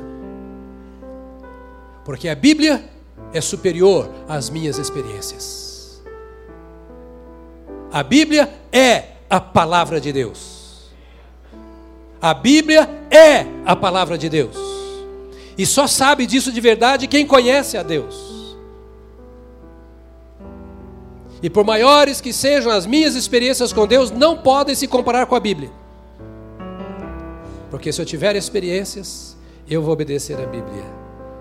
Porque 2.05 2.29
a 2.29 2.35
Bíblia 2.35 2.89
é 3.33 3.41
superior 3.41 4.09
às 4.29 4.49
minhas 4.49 4.77
experiências. 4.77 6.01
A 7.91 8.01
Bíblia 8.03 8.49
é 8.71 9.15
a 9.29 9.41
palavra 9.41 9.99
de 9.99 10.13
Deus. 10.13 10.89
A 12.21 12.33
Bíblia 12.33 12.87
é 13.11 13.45
a 13.65 13.75
palavra 13.75 14.17
de 14.17 14.29
Deus. 14.29 14.76
E 15.57 15.65
só 15.65 15.87
sabe 15.87 16.25
disso 16.25 16.51
de 16.51 16.61
verdade 16.61 17.07
quem 17.07 17.25
conhece 17.25 17.77
a 17.77 17.83
Deus. 17.83 18.37
E 21.41 21.49
por 21.49 21.63
maiores 21.63 22.19
que 22.19 22.33
sejam 22.33 22.71
as 22.71 22.85
minhas 22.85 23.15
experiências 23.15 23.71
com 23.71 23.85
Deus, 23.85 24.11
não 24.11 24.37
podem 24.37 24.75
se 24.75 24.87
comparar 24.87 25.25
com 25.25 25.35
a 25.35 25.39
Bíblia. 25.39 25.71
Porque 27.69 27.91
se 27.91 28.01
eu 28.01 28.05
tiver 28.05 28.35
experiências, 28.35 29.37
eu 29.69 29.81
vou 29.81 29.93
obedecer 29.93 30.39
a 30.39 30.45
Bíblia. 30.45 30.83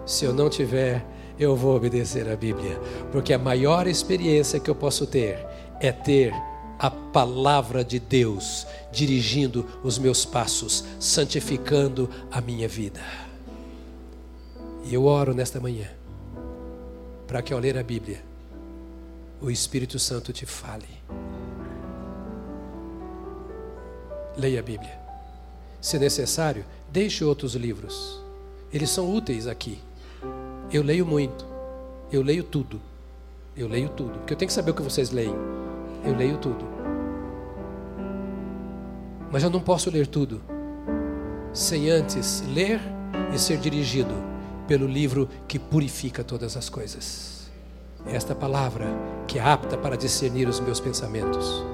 Se 0.04 0.24
eu 0.24 0.34
não 0.34 0.50
tiver, 0.50 1.04
eu 1.38 1.56
vou 1.56 1.76
obedecer 1.76 2.28
a 2.28 2.36
Bíblia. 2.36 2.78
Porque 3.10 3.32
a 3.32 3.38
maior 3.38 3.86
experiência 3.86 4.60
que 4.60 4.68
eu 4.68 4.74
posso 4.74 5.06
ter 5.06 5.38
é 5.80 5.92
ter 5.92 6.32
a 6.78 6.90
palavra 6.90 7.82
de 7.82 7.98
Deus 7.98 8.66
dirigindo 8.92 9.66
os 9.82 9.98
meus 9.98 10.26
passos, 10.26 10.84
santificando 10.98 12.10
a 12.30 12.40
minha 12.40 12.68
vida. 12.68 13.00
E 14.88 14.94
eu 14.94 15.04
oro 15.04 15.34
nesta 15.34 15.58
manhã 15.58 15.88
para 17.26 17.42
que 17.42 17.52
ao 17.52 17.58
ler 17.58 17.76
a 17.76 17.82
Bíblia, 17.82 18.22
o 19.40 19.50
Espírito 19.50 19.98
Santo 19.98 20.32
te 20.32 20.46
fale. 20.46 20.86
Leia 24.36 24.60
a 24.60 24.62
Bíblia. 24.62 24.96
Se 25.80 25.98
necessário, 25.98 26.64
deixe 26.90 27.24
outros 27.24 27.56
livros. 27.56 28.22
Eles 28.72 28.88
são 28.88 29.12
úteis 29.12 29.48
aqui. 29.48 29.80
Eu 30.72 30.84
leio 30.84 31.04
muito. 31.04 31.44
Eu 32.12 32.22
leio 32.22 32.44
tudo. 32.44 32.80
Eu 33.56 33.66
leio 33.66 33.88
tudo. 33.88 34.18
Porque 34.18 34.34
eu 34.34 34.38
tenho 34.38 34.48
que 34.48 34.54
saber 34.54 34.70
o 34.70 34.74
que 34.74 34.82
vocês 34.82 35.10
leem. 35.10 35.34
Eu 36.04 36.14
leio 36.14 36.38
tudo. 36.38 36.64
Mas 39.32 39.42
eu 39.42 39.50
não 39.50 39.60
posso 39.60 39.90
ler 39.90 40.06
tudo 40.06 40.40
sem 41.52 41.90
antes 41.90 42.44
ler 42.54 42.80
e 43.34 43.38
ser 43.38 43.58
dirigido 43.58 44.35
pelo 44.66 44.86
livro 44.86 45.28
que 45.46 45.58
purifica 45.58 46.24
todas 46.24 46.56
as 46.56 46.68
coisas. 46.68 47.50
Esta 48.06 48.34
palavra 48.34 48.86
que 49.26 49.38
é 49.38 49.42
apta 49.42 49.76
para 49.76 49.96
discernir 49.96 50.48
os 50.48 50.60
meus 50.60 50.80
pensamentos. 50.80 51.64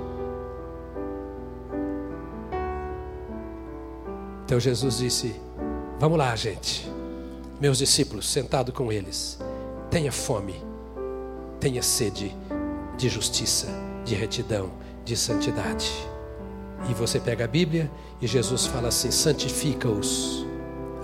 Então 4.45 4.59
Jesus 4.59 4.99
disse: 4.99 5.35
Vamos 5.99 6.19
lá, 6.19 6.35
gente. 6.37 6.91
Meus 7.61 7.79
discípulos, 7.79 8.29
sentado 8.29 8.73
com 8.73 8.91
eles, 8.91 9.39
tenha 9.89 10.11
fome, 10.11 10.57
tenha 11.61 11.81
sede 11.81 12.37
de 12.97 13.09
justiça, 13.09 13.69
de 14.05 14.15
retidão, 14.15 14.71
de 15.05 15.17
santidade. 15.17 15.93
E 16.91 16.95
você 16.95 17.21
pega 17.21 17.45
a 17.45 17.49
Bíblia 17.49 17.91
e 18.21 18.27
Jesus 18.27 18.67
fala 18.67 18.89
assim: 18.89 19.11
santifica-os, 19.11 20.45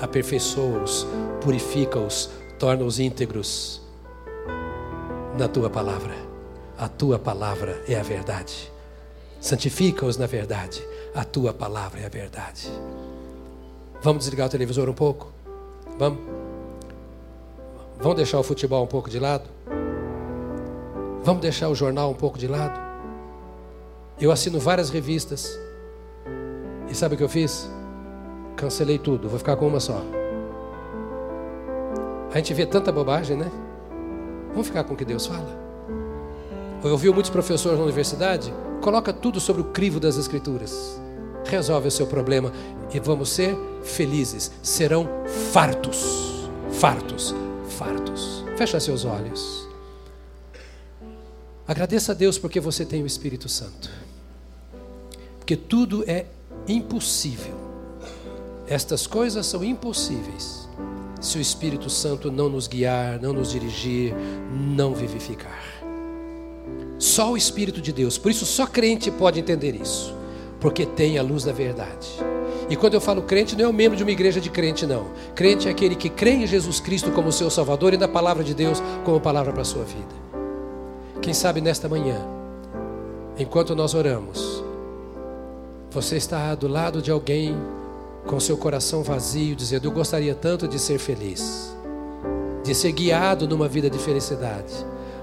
aperfeiçoa-os, 0.01 1.07
purifica-os, 1.41 2.31
torna-os 2.59 2.99
íntegros 2.99 3.81
na 5.39 5.49
tua 5.49 5.71
palavra. 5.71 6.15
A 6.77 6.89
tua 6.89 7.19
palavra 7.19 7.83
é 7.89 7.99
a 7.99 8.03
verdade. 8.03 8.73
Santifica-os 9.41 10.17
na 10.17 10.27
verdade. 10.27 10.83
A 11.15 11.25
tua 11.25 11.53
palavra 11.53 12.01
é 12.01 12.07
a 12.07 12.09
verdade. 12.09 12.71
Vamos 14.03 14.25
desligar 14.25 14.47
o 14.47 14.51
televisor 14.51 14.89
um 14.89 14.95
pouco? 14.95 15.33
Vamos? 15.99 16.21
Vamos 17.99 18.17
deixar 18.17 18.39
o 18.39 18.45
futebol 18.45 18.85
um 18.85 18.87
pouco 18.87 19.11
de 19.11 19.19
lado? 19.19 19.45
Vamos 21.25 21.43
deixar 21.43 21.69
o 21.69 21.75
jornal 21.75 22.11
um 22.11 22.15
pouco 22.15 22.39
de 22.39 22.47
lado? 22.47 22.79
Eu 24.21 24.31
assino 24.31 24.61
várias 24.61 24.91
revistas. 24.91 25.59
E 26.89 26.95
sabe 26.95 27.15
o 27.15 27.19
que 27.19 27.25
eu 27.25 27.29
fiz? 27.29 27.69
Cancelei 28.59 28.99
tudo, 28.99 29.29
vou 29.29 29.39
ficar 29.39 29.55
com 29.55 29.69
uma 29.69 29.79
só. 29.79 30.03
A 32.33 32.37
gente 32.39 32.53
vê 32.53 32.67
tanta 32.67 32.91
bobagem, 32.91 33.37
né? 33.37 33.49
Vamos 34.51 34.67
ficar 34.67 34.83
com 34.83 34.95
o 34.95 34.97
que 34.97 35.05
Deus 35.05 35.27
fala. 35.27 35.57
Eu 36.83 36.91
ouvi 36.91 37.09
muitos 37.11 37.31
professores 37.31 37.79
na 37.79 37.85
universidade, 37.85 38.53
coloca 38.81 39.13
tudo 39.13 39.39
sobre 39.39 39.63
o 39.63 39.67
crivo 39.67 40.01
das 40.01 40.17
escrituras. 40.17 41.01
Resolve 41.45 41.87
o 41.87 41.91
seu 41.91 42.09
problema 42.09 42.53
e 42.93 42.99
vamos 42.99 43.31
ser 43.31 43.57
felizes. 43.85 44.51
Serão 44.61 45.09
fartos. 45.53 46.49
Fartos, 46.73 47.33
fartos. 47.69 48.45
Fecha 48.57 48.81
seus 48.81 49.05
olhos. 49.05 49.69
Agradeça 51.65 52.11
a 52.11 52.15
Deus 52.15 52.37
porque 52.37 52.59
você 52.59 52.85
tem 52.85 53.05
o 53.05 53.07
Espírito 53.07 53.49
Santo. 53.49 53.89
Porque 55.39 55.55
tudo 55.55 56.03
é 56.09 56.27
impossível. 56.67 57.58
Estas 58.69 59.07
coisas 59.07 59.47
são 59.47 59.65
impossíveis 59.65 60.69
se 61.21 61.39
o 61.39 61.41
Espírito 61.41 61.89
Santo 61.89 62.31
não 62.31 62.49
nos 62.49 62.69
guiar, 62.69 63.21
não 63.21 63.33
nos 63.33 63.51
dirigir, 63.51 64.15
não 64.53 64.95
vivificar. 64.95 65.65
Só 66.99 67.33
o 67.33 67.37
Espírito 67.37 67.81
de 67.81 67.93
Deus. 67.93 68.19
Por 68.19 68.31
isso, 68.31 68.45
só 68.45 68.67
crente 68.67 69.11
pode 69.11 69.41
entender 69.41 69.75
isso. 69.75 70.15
Porque 70.61 70.85
tem 70.85 71.19
a 71.19 71.23
luz 71.23 71.45
da 71.45 71.53
verdade. 71.53 72.09
E 72.69 72.77
quando 72.77 72.95
eu 72.95 73.01
falo 73.01 73.23
crente, 73.23 73.57
não 73.57 73.65
é 73.65 73.69
o 73.69 73.73
membro 73.73 73.97
de 73.97 74.03
uma 74.03 74.13
igreja 74.13 74.41
de 74.41 74.51
crente, 74.51 74.85
não. 74.85 75.07
Crente 75.35 75.67
é 75.67 75.71
aquele 75.71 75.95
que 75.95 76.11
crê 76.11 76.33
em 76.33 76.47
Jesus 76.47 76.79
Cristo 76.79 77.11
como 77.13 77.33
seu 77.33 77.49
Salvador 77.51 77.95
e 77.95 77.97
na 77.97 78.09
palavra 78.09 78.45
de 78.45 78.53
Deus 78.53 78.83
como 79.05 79.21
palavra 79.21 79.53
para 79.53 79.63
a 79.63 79.65
sua 79.65 79.85
vida. 79.85 80.15
Quem 81.23 81.33
sabe 81.33 81.61
nesta 81.61 81.89
manhã, 81.89 82.21
enquanto 83.39 83.75
nós 83.75 83.95
oramos, 83.95 84.63
você 85.91 86.17
está 86.17 86.55
do 86.55 86.69
lado 86.69 87.01
de 87.01 87.11
alguém 87.11 87.57
com 88.27 88.39
seu 88.39 88.57
coração 88.57 89.03
vazio, 89.03 89.55
dizendo: 89.55 89.87
Eu 89.87 89.93
gostaria 89.93 90.35
tanto 90.35 90.69
de 90.69 90.79
ser 90.79 90.99
feliz, 90.99 91.75
de 92.63 92.75
ser 92.75 92.93
guiado 92.93 93.49
numa 93.49 93.69
vida 93.69 93.89
de 93.89 93.99
felicidade, 93.99 94.73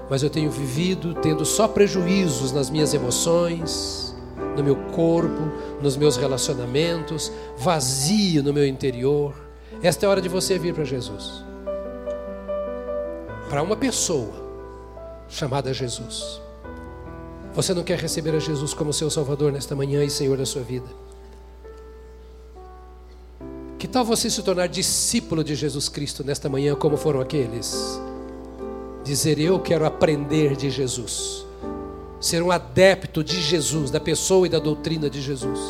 mas 0.08 0.22
eu 0.22 0.30
tenho 0.30 0.50
vivido 0.50 1.14
tendo 1.14 1.44
só 1.44 1.68
prejuízos 1.68 2.52
nas 2.52 2.70
minhas 2.70 2.94
emoções, 2.94 4.14
no 4.56 4.62
meu 4.62 4.76
corpo, 4.92 5.50
nos 5.82 5.96
meus 5.96 6.16
relacionamentos, 6.16 7.30
vazio 7.56 8.42
no 8.42 8.52
meu 8.52 8.66
interior. 8.66 9.34
Esta 9.82 10.04
é 10.04 10.06
a 10.06 10.10
hora 10.10 10.20
de 10.20 10.28
você 10.28 10.58
vir 10.58 10.74
para 10.74 10.84
Jesus. 10.84 11.44
Para 13.48 13.62
uma 13.62 13.76
pessoa 13.76 14.32
chamada 15.28 15.72
Jesus. 15.72 16.40
Você 17.54 17.72
não 17.72 17.82
quer 17.82 17.98
receber 17.98 18.34
a 18.34 18.38
Jesus 18.38 18.74
como 18.74 18.92
seu 18.92 19.10
Salvador 19.10 19.50
nesta 19.50 19.74
manhã 19.74 20.04
e 20.04 20.10
Senhor 20.10 20.36
da 20.36 20.44
sua 20.44 20.62
vida? 20.62 21.05
Que 23.78 23.86
tal 23.86 24.04
você 24.04 24.30
se 24.30 24.42
tornar 24.42 24.68
discípulo 24.68 25.44
de 25.44 25.54
Jesus 25.54 25.88
Cristo 25.88 26.24
nesta 26.24 26.48
manhã, 26.48 26.74
como 26.74 26.96
foram 26.96 27.20
aqueles? 27.20 28.00
Dizer, 29.04 29.38
eu 29.38 29.60
quero 29.60 29.84
aprender 29.84 30.56
de 30.56 30.70
Jesus, 30.70 31.46
ser 32.18 32.42
um 32.42 32.50
adepto 32.50 33.22
de 33.22 33.40
Jesus, 33.40 33.90
da 33.90 34.00
pessoa 34.00 34.46
e 34.46 34.50
da 34.50 34.58
doutrina 34.58 35.10
de 35.10 35.20
Jesus. 35.20 35.60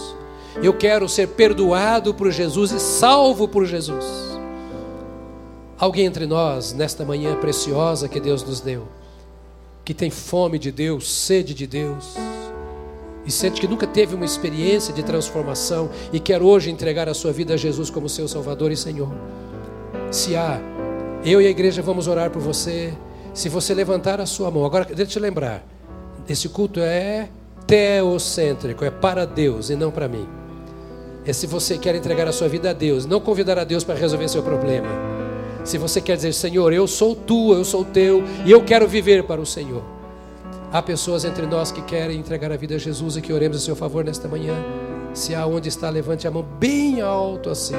Eu 0.63 0.73
quero 0.73 1.09
ser 1.09 1.29
perdoado 1.29 2.15
por 2.15 2.31
Jesus 2.31 2.71
e 2.71 2.81
salvo 2.81 3.49
por 3.49 3.67
Jesus. 3.67 4.05
Alguém 5.79 6.07
entre 6.07 6.27
nós, 6.27 6.73
nesta 6.73 7.05
manhã 7.05 7.37
preciosa 7.37 8.09
que 8.09 8.21
Deus 8.21 8.43
nos 8.43 8.61
deu, 8.61 8.89
que 9.85 9.93
tem 9.93 10.11
fome 10.11 10.59
de 10.59 10.73
Deus, 10.73 11.13
sede 11.13 11.53
de 11.53 11.67
Deus, 11.67 12.15
e 13.27 13.31
sente 13.31 13.61
que 13.61 13.67
nunca 13.67 13.87
teve 13.87 14.15
uma 14.15 14.25
experiência 14.25 14.95
de 14.95 15.03
transformação 15.03 15.91
e 16.13 16.21
quer 16.21 16.41
hoje 16.41 16.71
entregar 16.71 17.09
a 17.09 17.15
sua 17.15 17.33
vida 17.33 17.55
a 17.55 17.57
Jesus 17.57 17.91
como 17.91 18.09
seu 18.09 18.29
Salvador 18.29 18.71
e 18.71 18.77
Senhor. 18.77 19.13
Se 20.13 20.37
há, 20.37 20.61
eu 21.25 21.43
e 21.43 21.47
a 21.47 21.51
igreja 21.51 21.83
vamos 21.83 22.07
orar 22.07 22.31
por 22.31 22.41
você. 22.41 22.95
Se 23.35 23.49
você 23.49 23.75
levantar 23.75 24.21
a 24.21 24.27
sua 24.27 24.51
mão, 24.51 24.65
agora 24.65 24.85
deixa 24.85 25.03
eu 25.03 25.07
te 25.07 25.19
lembrar: 25.19 25.67
esse 26.29 26.49
culto 26.49 26.81
é 26.81 27.29
teocêntrico, 27.67 28.85
é 28.85 28.91
para 28.91 29.27
Deus 29.27 29.71
e 29.71 29.77
não 29.77 29.91
para 29.91 30.07
mim. 30.07 30.27
É 31.27 31.33
se 31.33 31.49
você 31.49 31.77
quer 31.77 31.97
entregar 31.97 32.29
a 32.29 32.33
sua 32.33 32.49
vida 32.49 32.71
a 32.71 32.73
Deus, 32.73 33.05
não 33.05 33.21
convidar 33.21 33.59
a 33.59 33.65
Deus 33.65 33.83
para 33.83 33.97
resolver 33.97 34.29
seu 34.29 34.45
problema. 34.45 34.87
Se 35.65 35.77
você 35.77 36.01
quer 36.01 36.15
dizer, 36.15 36.33
Senhor, 36.33 36.73
eu 36.73 36.87
sou 36.87 37.17
tua, 37.17 37.57
eu 37.57 37.65
sou 37.65 37.85
teu 37.85 38.23
e 38.45 38.53
eu 38.53 38.63
quero 38.63 38.87
viver 38.87 39.25
para 39.25 39.41
o 39.41 39.47
Senhor. 39.47 39.96
Há 40.73 40.83
pessoas 40.83 41.25
entre 41.25 41.47
nós 41.47 41.71
que 41.71 41.81
querem 41.83 42.19
entregar 42.19 42.51
a 42.51 42.57
vida 42.57 42.75
a 42.75 42.79
Jesus 42.79 43.17
e 43.17 43.23
que 43.23 43.33
oremos 43.33 43.57
a 43.57 43.61
seu 43.61 43.77
favor 43.77 44.05
nesta 44.05 44.27
manhã. 44.29 44.55
Se 45.15 45.35
há 45.35 45.47
onde 45.47 45.69
está, 45.69 45.89
levante 45.89 46.27
a 46.27 46.31
mão 46.31 46.43
bem 46.43 47.01
alto 47.01 47.49
assim. 47.49 47.75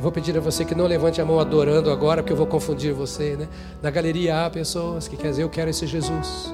vou 0.00 0.12
pedir 0.12 0.36
a 0.36 0.40
você 0.40 0.64
que 0.64 0.74
não 0.74 0.86
levante 0.86 1.20
a 1.20 1.24
mão 1.24 1.40
adorando 1.40 1.90
agora, 1.90 2.22
porque 2.22 2.32
eu 2.32 2.36
vou 2.36 2.46
confundir 2.46 2.92
você, 2.92 3.36
né? 3.36 3.48
Na 3.82 3.90
galeria 3.90 4.44
há 4.44 4.50
pessoas 4.50 5.08
que 5.08 5.16
querem 5.16 5.30
dizer, 5.30 5.42
eu 5.44 5.48
quero 5.48 5.70
esse 5.70 5.86
Jesus. 5.86 6.52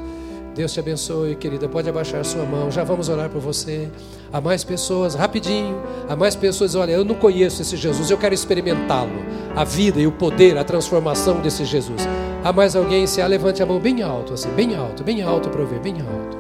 Deus 0.55 0.73
te 0.73 0.81
abençoe, 0.81 1.35
querida. 1.35 1.67
Pode 1.69 1.89
abaixar 1.89 2.23
sua 2.25 2.45
mão. 2.45 2.71
Já 2.71 2.85
vamos 2.85 3.09
orar 3.09 3.31
por 3.31 3.41
você. 3.41 3.89
Há 4.31 4.41
mais 4.41 4.63
pessoas, 4.63 5.15
rapidinho. 5.15 5.81
Há 6.09 6.15
mais 6.15 6.37
pessoas. 6.37 6.75
Olha, 6.75 6.93
eu 6.93 7.05
não 7.05 7.15
conheço 7.15 7.63
esse 7.63 7.77
Jesus. 7.77 8.11
Eu 8.11 8.19
quero 8.19 8.35
experimentá-lo. 8.35 9.25
A 9.57 9.65
vida 9.65 9.99
e 9.99 10.07
o 10.07 10.13
poder, 10.13 10.59
a 10.59 10.65
transformação 10.65 11.41
desse 11.41 11.65
Jesus. 11.65 12.07
Há 12.45 12.53
mais 12.53 12.75
alguém? 12.75 13.07
Se 13.07 13.21
há, 13.21 13.27
levante 13.27 13.63
a 13.63 13.67
mão 13.67 13.79
bem 13.79 14.03
alto, 14.03 14.35
assim, 14.35 14.51
bem 14.51 14.75
alto, 14.75 15.05
bem 15.05 15.23
alto 15.23 15.49
para 15.49 15.61
eu 15.61 15.67
ver, 15.67 15.79
bem 15.79 15.95
alto. 16.01 16.37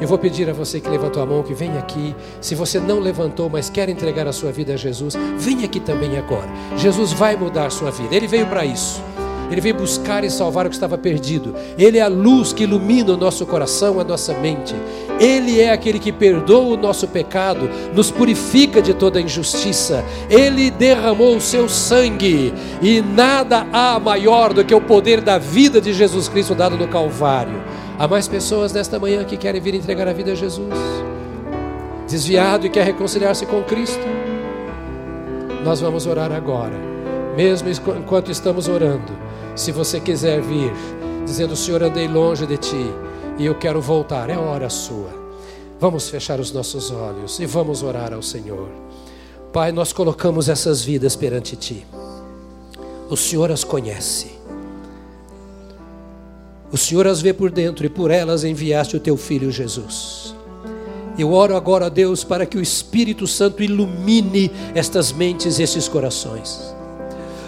Eu 0.00 0.08
vou 0.08 0.18
pedir 0.18 0.48
a 0.48 0.52
você 0.52 0.80
que 0.80 0.88
levantou 0.88 1.22
a 1.22 1.26
mão 1.26 1.42
que 1.42 1.54
venha 1.54 1.78
aqui. 1.78 2.16
Se 2.40 2.54
você 2.54 2.80
não 2.80 2.98
levantou, 2.98 3.48
mas 3.48 3.70
quer 3.70 3.88
entregar 3.88 4.26
a 4.26 4.32
sua 4.32 4.50
vida 4.50 4.72
a 4.72 4.76
Jesus, 4.76 5.14
venha 5.38 5.66
aqui 5.66 5.78
também 5.78 6.18
agora. 6.18 6.48
Jesus 6.76 7.12
vai 7.12 7.36
mudar 7.36 7.66
a 7.66 7.70
sua 7.70 7.90
vida. 7.90 8.14
Ele 8.14 8.26
veio 8.26 8.46
para 8.46 8.64
isso. 8.64 9.02
Ele 9.52 9.60
veio 9.60 9.74
buscar 9.74 10.24
e 10.24 10.30
salvar 10.30 10.64
o 10.64 10.70
que 10.70 10.74
estava 10.74 10.96
perdido. 10.96 11.54
Ele 11.76 11.98
é 11.98 12.00
a 12.00 12.08
luz 12.08 12.54
que 12.54 12.64
ilumina 12.64 13.12
o 13.12 13.18
nosso 13.18 13.44
coração, 13.44 14.00
a 14.00 14.04
nossa 14.04 14.32
mente. 14.32 14.74
Ele 15.20 15.60
é 15.60 15.70
aquele 15.70 15.98
que 15.98 16.10
perdoa 16.10 16.74
o 16.74 16.76
nosso 16.78 17.06
pecado, 17.06 17.68
nos 17.94 18.10
purifica 18.10 18.80
de 18.80 18.94
toda 18.94 19.20
injustiça. 19.20 20.02
Ele 20.30 20.70
derramou 20.70 21.36
o 21.36 21.40
seu 21.40 21.68
sangue 21.68 22.54
e 22.80 23.02
nada 23.02 23.66
há 23.70 24.00
maior 24.00 24.54
do 24.54 24.64
que 24.64 24.74
o 24.74 24.80
poder 24.80 25.20
da 25.20 25.36
vida 25.36 25.82
de 25.82 25.92
Jesus 25.92 26.30
Cristo 26.30 26.54
dado 26.54 26.78
no 26.78 26.88
Calvário. 26.88 27.62
Há 27.98 28.08
mais 28.08 28.26
pessoas 28.26 28.72
nesta 28.72 28.98
manhã 28.98 29.22
que 29.22 29.36
querem 29.36 29.60
vir 29.60 29.74
entregar 29.74 30.08
a 30.08 30.14
vida 30.14 30.32
a 30.32 30.34
Jesus, 30.34 30.74
desviado 32.08 32.66
e 32.66 32.70
quer 32.70 32.86
reconciliar-se 32.86 33.44
com 33.44 33.62
Cristo. 33.62 34.02
Nós 35.62 35.78
vamos 35.78 36.06
orar 36.06 36.32
agora, 36.32 36.74
mesmo 37.36 37.68
enquanto 37.68 38.30
estamos 38.30 38.66
orando. 38.66 39.12
Se 39.54 39.70
você 39.70 40.00
quiser 40.00 40.40
vir, 40.40 40.72
dizendo: 41.24 41.54
Senhor, 41.54 41.82
andei 41.82 42.08
longe 42.08 42.46
de 42.46 42.56
ti 42.56 42.86
e 43.38 43.44
eu 43.44 43.54
quero 43.54 43.80
voltar, 43.80 44.30
é 44.30 44.36
hora 44.36 44.68
sua. 44.70 45.10
Vamos 45.78 46.08
fechar 46.08 46.40
os 46.40 46.52
nossos 46.52 46.90
olhos 46.90 47.38
e 47.40 47.46
vamos 47.46 47.82
orar 47.82 48.12
ao 48.12 48.22
Senhor. 48.22 48.68
Pai, 49.52 49.72
nós 49.72 49.92
colocamos 49.92 50.48
essas 50.48 50.82
vidas 50.82 51.16
perante 51.16 51.56
ti. 51.56 51.86
O 53.10 53.16
Senhor 53.16 53.50
as 53.50 53.64
conhece. 53.64 54.32
O 56.70 56.76
Senhor 56.78 57.06
as 57.06 57.20
vê 57.20 57.34
por 57.34 57.50
dentro 57.50 57.84
e 57.84 57.88
por 57.90 58.10
elas 58.10 58.44
enviaste 58.44 58.96
o 58.96 59.00
teu 59.00 59.16
filho 59.16 59.50
Jesus. 59.50 60.34
Eu 61.18 61.32
oro 61.34 61.54
agora 61.54 61.86
a 61.86 61.90
Deus 61.90 62.24
para 62.24 62.46
que 62.46 62.56
o 62.56 62.62
Espírito 62.62 63.26
Santo 63.26 63.62
ilumine 63.62 64.50
estas 64.74 65.12
mentes 65.12 65.58
e 65.58 65.62
estes 65.62 65.86
corações 65.86 66.74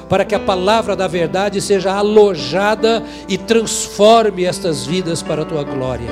para 0.09 0.25
que 0.25 0.35
a 0.35 0.41
palavra 0.41 0.95
da 0.95 1.07
verdade 1.07 1.61
seja 1.61 1.93
alojada 1.93 3.03
e 3.29 3.39
transforme 3.39 4.45
estas 4.45 4.87
vidas 4.87 5.23
para 5.23 5.43
a 5.43 5.45
tua 5.45 5.63
glória. 5.63 6.09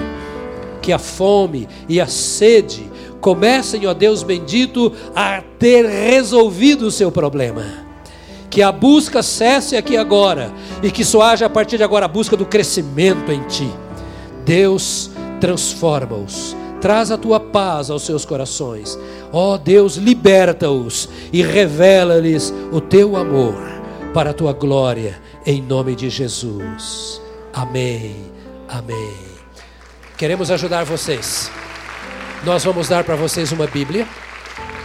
Que 0.81 0.93
a 0.93 0.99
fome 0.99 1.69
e 1.89 2.01
a 2.01 2.07
sede 2.07 2.91
comecem, 3.21 3.87
ó 3.87 3.95
Deus 3.95 4.23
bendito, 4.23 4.93
a 5.15 5.43
ter 5.59 5.87
resolvido 5.87 6.87
o 6.87 6.91
seu 6.91 7.13
problema. 7.13 7.65
Que 8.51 8.63
a 8.63 8.73
busca 8.73 9.23
cesse 9.23 9.77
aqui 9.77 9.97
agora 9.97 10.53
e 10.83 10.91
que 10.91 11.05
só 11.05 11.23
haja 11.23 11.47
a 11.47 11.51
partir 11.51 11.79
de 11.79 11.85
agora 11.85 12.05
a 12.05 12.09
busca 12.09 12.37
do 12.37 12.45
crescimento 12.45 13.31
em 13.31 13.41
Ti. 13.45 13.71
Deus, 14.45 15.11
transforma-os, 15.41 16.57
traz 16.81 17.11
a 17.11 17.17
tua 17.17 17.39
paz 17.39 17.89
aos 17.89 18.03
seus 18.03 18.25
corações. 18.25 18.99
Ó 19.33 19.57
Deus, 19.57 19.97
liberta-os 19.97 21.09
e 21.33 21.43
revela-lhes 21.43 22.53
o 22.73 22.81
teu 22.81 23.17
amor 23.17 23.82
para 24.13 24.31
a 24.31 24.35
tua 24.35 24.53
glória, 24.53 25.19
em 25.47 25.63
nome 25.63 25.97
de 25.97 26.11
Jesus. 26.11 27.21
Amém. 27.53 28.31
Amém. 28.69 29.17
Queremos 30.19 30.51
ajudar 30.51 30.85
vocês. 30.85 31.51
Nós 32.45 32.63
vamos 32.63 32.89
dar 32.89 33.05
para 33.05 33.17
vocês 33.17 33.53
uma 33.53 33.67
Bíblia 33.67 34.07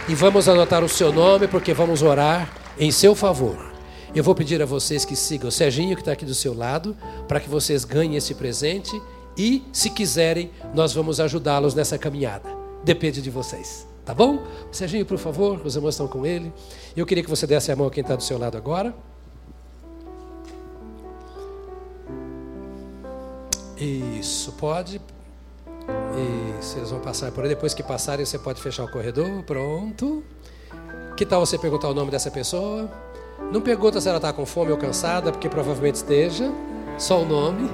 e 0.08 0.14
vamos 0.14 0.48
anotar 0.48 0.82
o 0.82 0.88
seu 0.88 1.12
nome 1.12 1.46
porque 1.46 1.74
vamos 1.74 2.02
orar 2.02 2.48
em 2.78 2.90
seu 2.90 3.14
favor. 3.14 3.70
Eu 4.14 4.24
vou 4.24 4.34
pedir 4.34 4.62
a 4.62 4.66
vocês 4.66 5.04
que 5.04 5.14
sigam 5.14 5.48
o 5.48 5.52
Serginho 5.52 5.94
que 5.94 6.00
está 6.00 6.12
aqui 6.12 6.24
do 6.24 6.34
seu 6.34 6.54
lado 6.54 6.96
para 7.26 7.38
que 7.38 7.50
vocês 7.50 7.84
ganhem 7.84 8.16
esse 8.16 8.34
presente 8.34 9.00
e, 9.36 9.62
se 9.74 9.90
quiserem, 9.90 10.50
nós 10.74 10.94
vamos 10.94 11.20
ajudá-los 11.20 11.74
nessa 11.74 11.98
caminhada. 11.98 12.48
Depende 12.82 13.20
de 13.20 13.28
vocês. 13.28 13.86
Tá 14.06 14.14
bom? 14.14 14.42
Serginho, 14.72 15.04
por 15.04 15.18
favor, 15.18 15.60
os 15.62 15.76
irmãos 15.76 15.90
estão 15.90 16.08
com 16.08 16.24
ele. 16.24 16.50
Eu 16.96 17.04
queria 17.04 17.22
que 17.22 17.28
você 17.28 17.46
desse 17.46 17.70
a 17.70 17.76
mão 17.76 17.88
a 17.88 17.90
quem 17.90 18.00
está 18.00 18.16
do 18.16 18.22
seu 18.22 18.38
lado 18.38 18.56
agora. 18.56 18.94
Isso, 23.80 24.52
pode. 24.52 25.00
Isso, 26.58 26.78
eles 26.78 26.90
vão 26.90 27.00
passar 27.00 27.30
por 27.30 27.44
aí. 27.44 27.48
Depois 27.48 27.72
que 27.74 27.82
passarem, 27.82 28.24
você 28.24 28.38
pode 28.38 28.60
fechar 28.60 28.84
o 28.84 28.90
corredor. 28.90 29.42
Pronto. 29.44 30.22
Que 31.16 31.24
tal 31.24 31.44
você 31.44 31.56
perguntar 31.58 31.88
o 31.88 31.94
nome 31.94 32.10
dessa 32.10 32.30
pessoa? 32.30 32.90
Não 33.52 33.60
pergunta 33.60 34.00
se 34.00 34.08
ela 34.08 34.18
está 34.18 34.32
com 34.32 34.44
fome 34.44 34.72
ou 34.72 34.78
cansada, 34.78 35.30
porque 35.30 35.48
provavelmente 35.48 35.96
esteja. 35.96 36.52
Só 36.98 37.22
o 37.22 37.24
nome. 37.24 37.70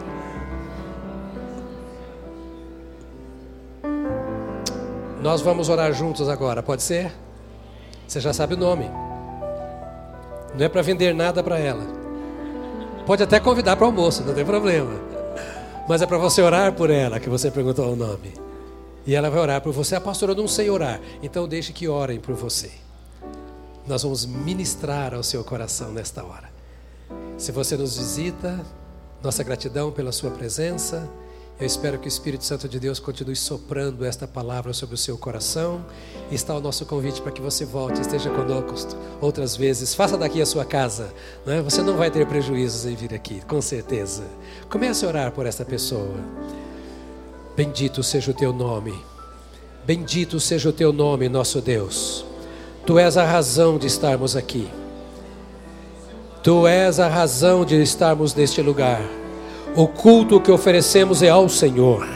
Nós 5.22 5.40
vamos 5.40 5.70
orar 5.70 5.90
juntos 5.94 6.28
agora, 6.28 6.62
pode 6.62 6.82
ser? 6.82 7.10
Você 8.06 8.20
já 8.20 8.34
sabe 8.34 8.54
o 8.54 8.58
nome. 8.58 8.90
Não 10.54 10.66
é 10.66 10.68
para 10.68 10.82
vender 10.82 11.14
nada 11.14 11.42
para 11.42 11.58
ela. 11.58 11.82
Pode 13.06 13.22
até 13.22 13.40
convidar 13.40 13.76
para 13.76 13.86
almoço, 13.86 14.22
não 14.22 14.34
tem 14.34 14.44
problema. 14.44 15.13
Mas 15.88 16.00
é 16.00 16.06
para 16.06 16.16
você 16.16 16.40
orar 16.40 16.72
por 16.72 16.88
ela 16.90 17.20
que 17.20 17.28
você 17.28 17.50
perguntou 17.50 17.92
o 17.92 17.96
nome. 17.96 18.32
E 19.06 19.14
ela 19.14 19.28
vai 19.28 19.40
orar 19.40 19.60
por 19.60 19.72
você. 19.72 19.94
A 19.94 20.00
pastora, 20.00 20.32
eu 20.32 20.36
não 20.36 20.48
sei 20.48 20.70
orar. 20.70 21.00
Então 21.22 21.46
deixe 21.46 21.72
que 21.72 21.86
orem 21.86 22.18
por 22.18 22.34
você. 22.34 22.70
Nós 23.86 24.02
vamos 24.02 24.24
ministrar 24.24 25.12
ao 25.14 25.22
seu 25.22 25.44
coração 25.44 25.92
nesta 25.92 26.24
hora. 26.24 26.50
Se 27.36 27.52
você 27.52 27.76
nos 27.76 27.98
visita, 27.98 28.64
nossa 29.22 29.42
gratidão 29.44 29.92
pela 29.92 30.10
sua 30.10 30.30
presença. 30.30 31.06
Eu 31.58 31.66
espero 31.66 32.00
que 32.00 32.06
o 32.06 32.08
Espírito 32.08 32.44
Santo 32.44 32.68
de 32.68 32.80
Deus 32.80 32.98
continue 32.98 33.36
soprando 33.36 34.04
esta 34.04 34.26
palavra 34.26 34.72
sobre 34.72 34.96
o 34.96 34.98
seu 34.98 35.16
coração. 35.16 35.86
Está 36.28 36.52
o 36.56 36.60
nosso 36.60 36.84
convite 36.84 37.22
para 37.22 37.30
que 37.30 37.40
você 37.40 37.64
volte, 37.64 38.00
esteja 38.00 38.28
conosco 38.28 38.96
outras 39.20 39.56
vezes. 39.56 39.94
Faça 39.94 40.18
daqui 40.18 40.42
a 40.42 40.46
sua 40.46 40.64
casa. 40.64 41.14
Né? 41.46 41.62
Você 41.62 41.80
não 41.80 41.96
vai 41.96 42.10
ter 42.10 42.26
prejuízos 42.26 42.86
em 42.86 42.96
vir 42.96 43.14
aqui, 43.14 43.40
com 43.46 43.62
certeza. 43.62 44.24
Comece 44.68 45.04
a 45.04 45.08
orar 45.08 45.30
por 45.30 45.46
esta 45.46 45.64
pessoa. 45.64 46.16
Bendito 47.56 48.02
seja 48.02 48.32
o 48.32 48.34
teu 48.34 48.52
nome. 48.52 48.92
Bendito 49.86 50.40
seja 50.40 50.70
o 50.70 50.72
teu 50.72 50.92
nome, 50.92 51.28
nosso 51.28 51.60
Deus. 51.60 52.24
Tu 52.84 52.98
és 52.98 53.16
a 53.16 53.24
razão 53.24 53.78
de 53.78 53.86
estarmos 53.86 54.34
aqui. 54.34 54.68
Tu 56.42 56.66
és 56.66 56.98
a 56.98 57.06
razão 57.06 57.64
de 57.64 57.80
estarmos 57.80 58.34
neste 58.34 58.60
lugar. 58.60 59.00
O 59.76 59.88
culto 59.88 60.40
que 60.40 60.52
oferecemos 60.52 61.20
é 61.20 61.28
ao 61.28 61.48
Senhor. 61.48 62.06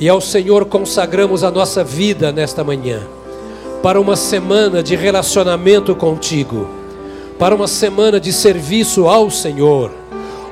E 0.00 0.08
ao 0.08 0.20
Senhor 0.20 0.64
consagramos 0.64 1.44
a 1.44 1.50
nossa 1.50 1.84
vida 1.84 2.32
nesta 2.32 2.64
manhã. 2.64 3.00
Para 3.80 4.00
uma 4.00 4.16
semana 4.16 4.82
de 4.82 4.96
relacionamento 4.96 5.94
contigo. 5.94 6.66
Para 7.38 7.54
uma 7.54 7.68
semana 7.68 8.18
de 8.18 8.32
serviço 8.32 9.06
ao 9.06 9.30
Senhor. 9.30 9.92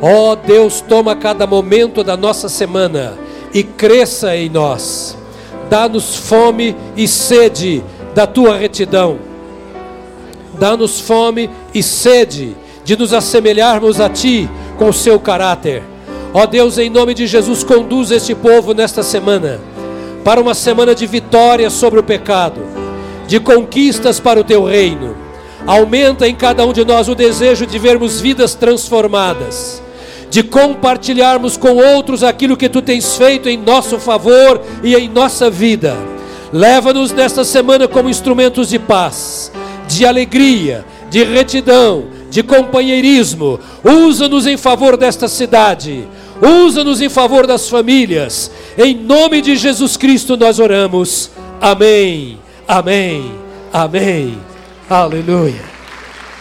Ó 0.00 0.30
oh, 0.30 0.36
Deus, 0.36 0.80
toma 0.80 1.16
cada 1.16 1.44
momento 1.44 2.04
da 2.04 2.16
nossa 2.16 2.48
semana 2.48 3.18
e 3.52 3.64
cresça 3.64 4.36
em 4.36 4.48
nós. 4.48 5.18
Dá-nos 5.68 6.14
fome 6.14 6.76
e 6.96 7.08
sede 7.08 7.82
da 8.14 8.28
tua 8.28 8.56
retidão. 8.56 9.18
Dá-nos 10.56 11.00
fome 11.00 11.50
e 11.74 11.82
sede 11.82 12.56
de 12.84 12.96
nos 12.96 13.12
assemelharmos 13.12 14.00
a 14.00 14.08
ti 14.08 14.48
com 14.78 14.88
o 14.88 14.94
seu 14.94 15.18
caráter 15.18 15.82
Ó 16.32 16.44
Deus, 16.46 16.76
em 16.76 16.90
nome 16.90 17.14
de 17.14 17.26
Jesus, 17.26 17.64
conduz 17.64 18.10
este 18.10 18.34
povo 18.34 18.74
nesta 18.74 19.02
semana 19.02 19.60
para 20.22 20.40
uma 20.40 20.54
semana 20.54 20.94
de 20.94 21.06
vitória 21.06 21.70
sobre 21.70 22.00
o 22.00 22.02
pecado, 22.02 22.60
de 23.26 23.40
conquistas 23.40 24.20
para 24.20 24.38
o 24.38 24.44
teu 24.44 24.64
reino. 24.64 25.16
Aumenta 25.66 26.28
em 26.28 26.34
cada 26.34 26.66
um 26.66 26.72
de 26.72 26.84
nós 26.84 27.08
o 27.08 27.14
desejo 27.14 27.66
de 27.66 27.78
vermos 27.78 28.20
vidas 28.20 28.54
transformadas, 28.54 29.82
de 30.28 30.42
compartilharmos 30.42 31.56
com 31.56 31.76
outros 31.76 32.22
aquilo 32.22 32.58
que 32.58 32.68
tu 32.68 32.82
tens 32.82 33.16
feito 33.16 33.48
em 33.48 33.56
nosso 33.56 33.98
favor 33.98 34.60
e 34.82 34.94
em 34.94 35.08
nossa 35.08 35.48
vida. 35.48 35.96
Leva-nos 36.52 37.10
nesta 37.10 37.42
semana 37.42 37.88
como 37.88 38.10
instrumentos 38.10 38.68
de 38.68 38.78
paz, 38.78 39.50
de 39.88 40.04
alegria, 40.04 40.84
de 41.10 41.24
retidão, 41.24 42.04
de 42.30 42.42
companheirismo. 42.42 43.58
Usa-nos 43.82 44.46
em 44.46 44.58
favor 44.58 44.96
desta 44.96 45.26
cidade 45.26 46.06
usa-nos 46.40 47.00
em 47.00 47.08
favor 47.08 47.46
das 47.46 47.68
famílias. 47.68 48.50
Em 48.76 48.94
nome 48.94 49.40
de 49.40 49.56
Jesus 49.56 49.96
Cristo 49.96 50.36
nós 50.36 50.58
oramos. 50.58 51.30
Amém, 51.60 52.38
amém, 52.66 53.32
amém. 53.72 54.38
Aleluia. 54.88 55.62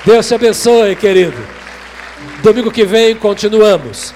Deus 0.06 0.28
te 0.28 0.36
abençoe, 0.36 0.96
querido. 0.96 1.38
Domingo 2.42 2.72
que 2.72 2.86
vem 2.86 3.16
continuamos. 3.16 4.14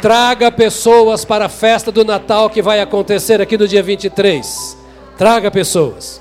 Traga 0.00 0.50
pessoas 0.52 1.24
para 1.24 1.46
a 1.46 1.48
festa 1.48 1.90
do 1.90 2.04
Natal 2.04 2.48
que 2.48 2.62
vai 2.62 2.80
acontecer 2.80 3.40
aqui 3.40 3.58
no 3.58 3.66
dia 3.66 3.82
23. 3.82 4.76
Traga 5.18 5.50
pessoas. 5.50 6.20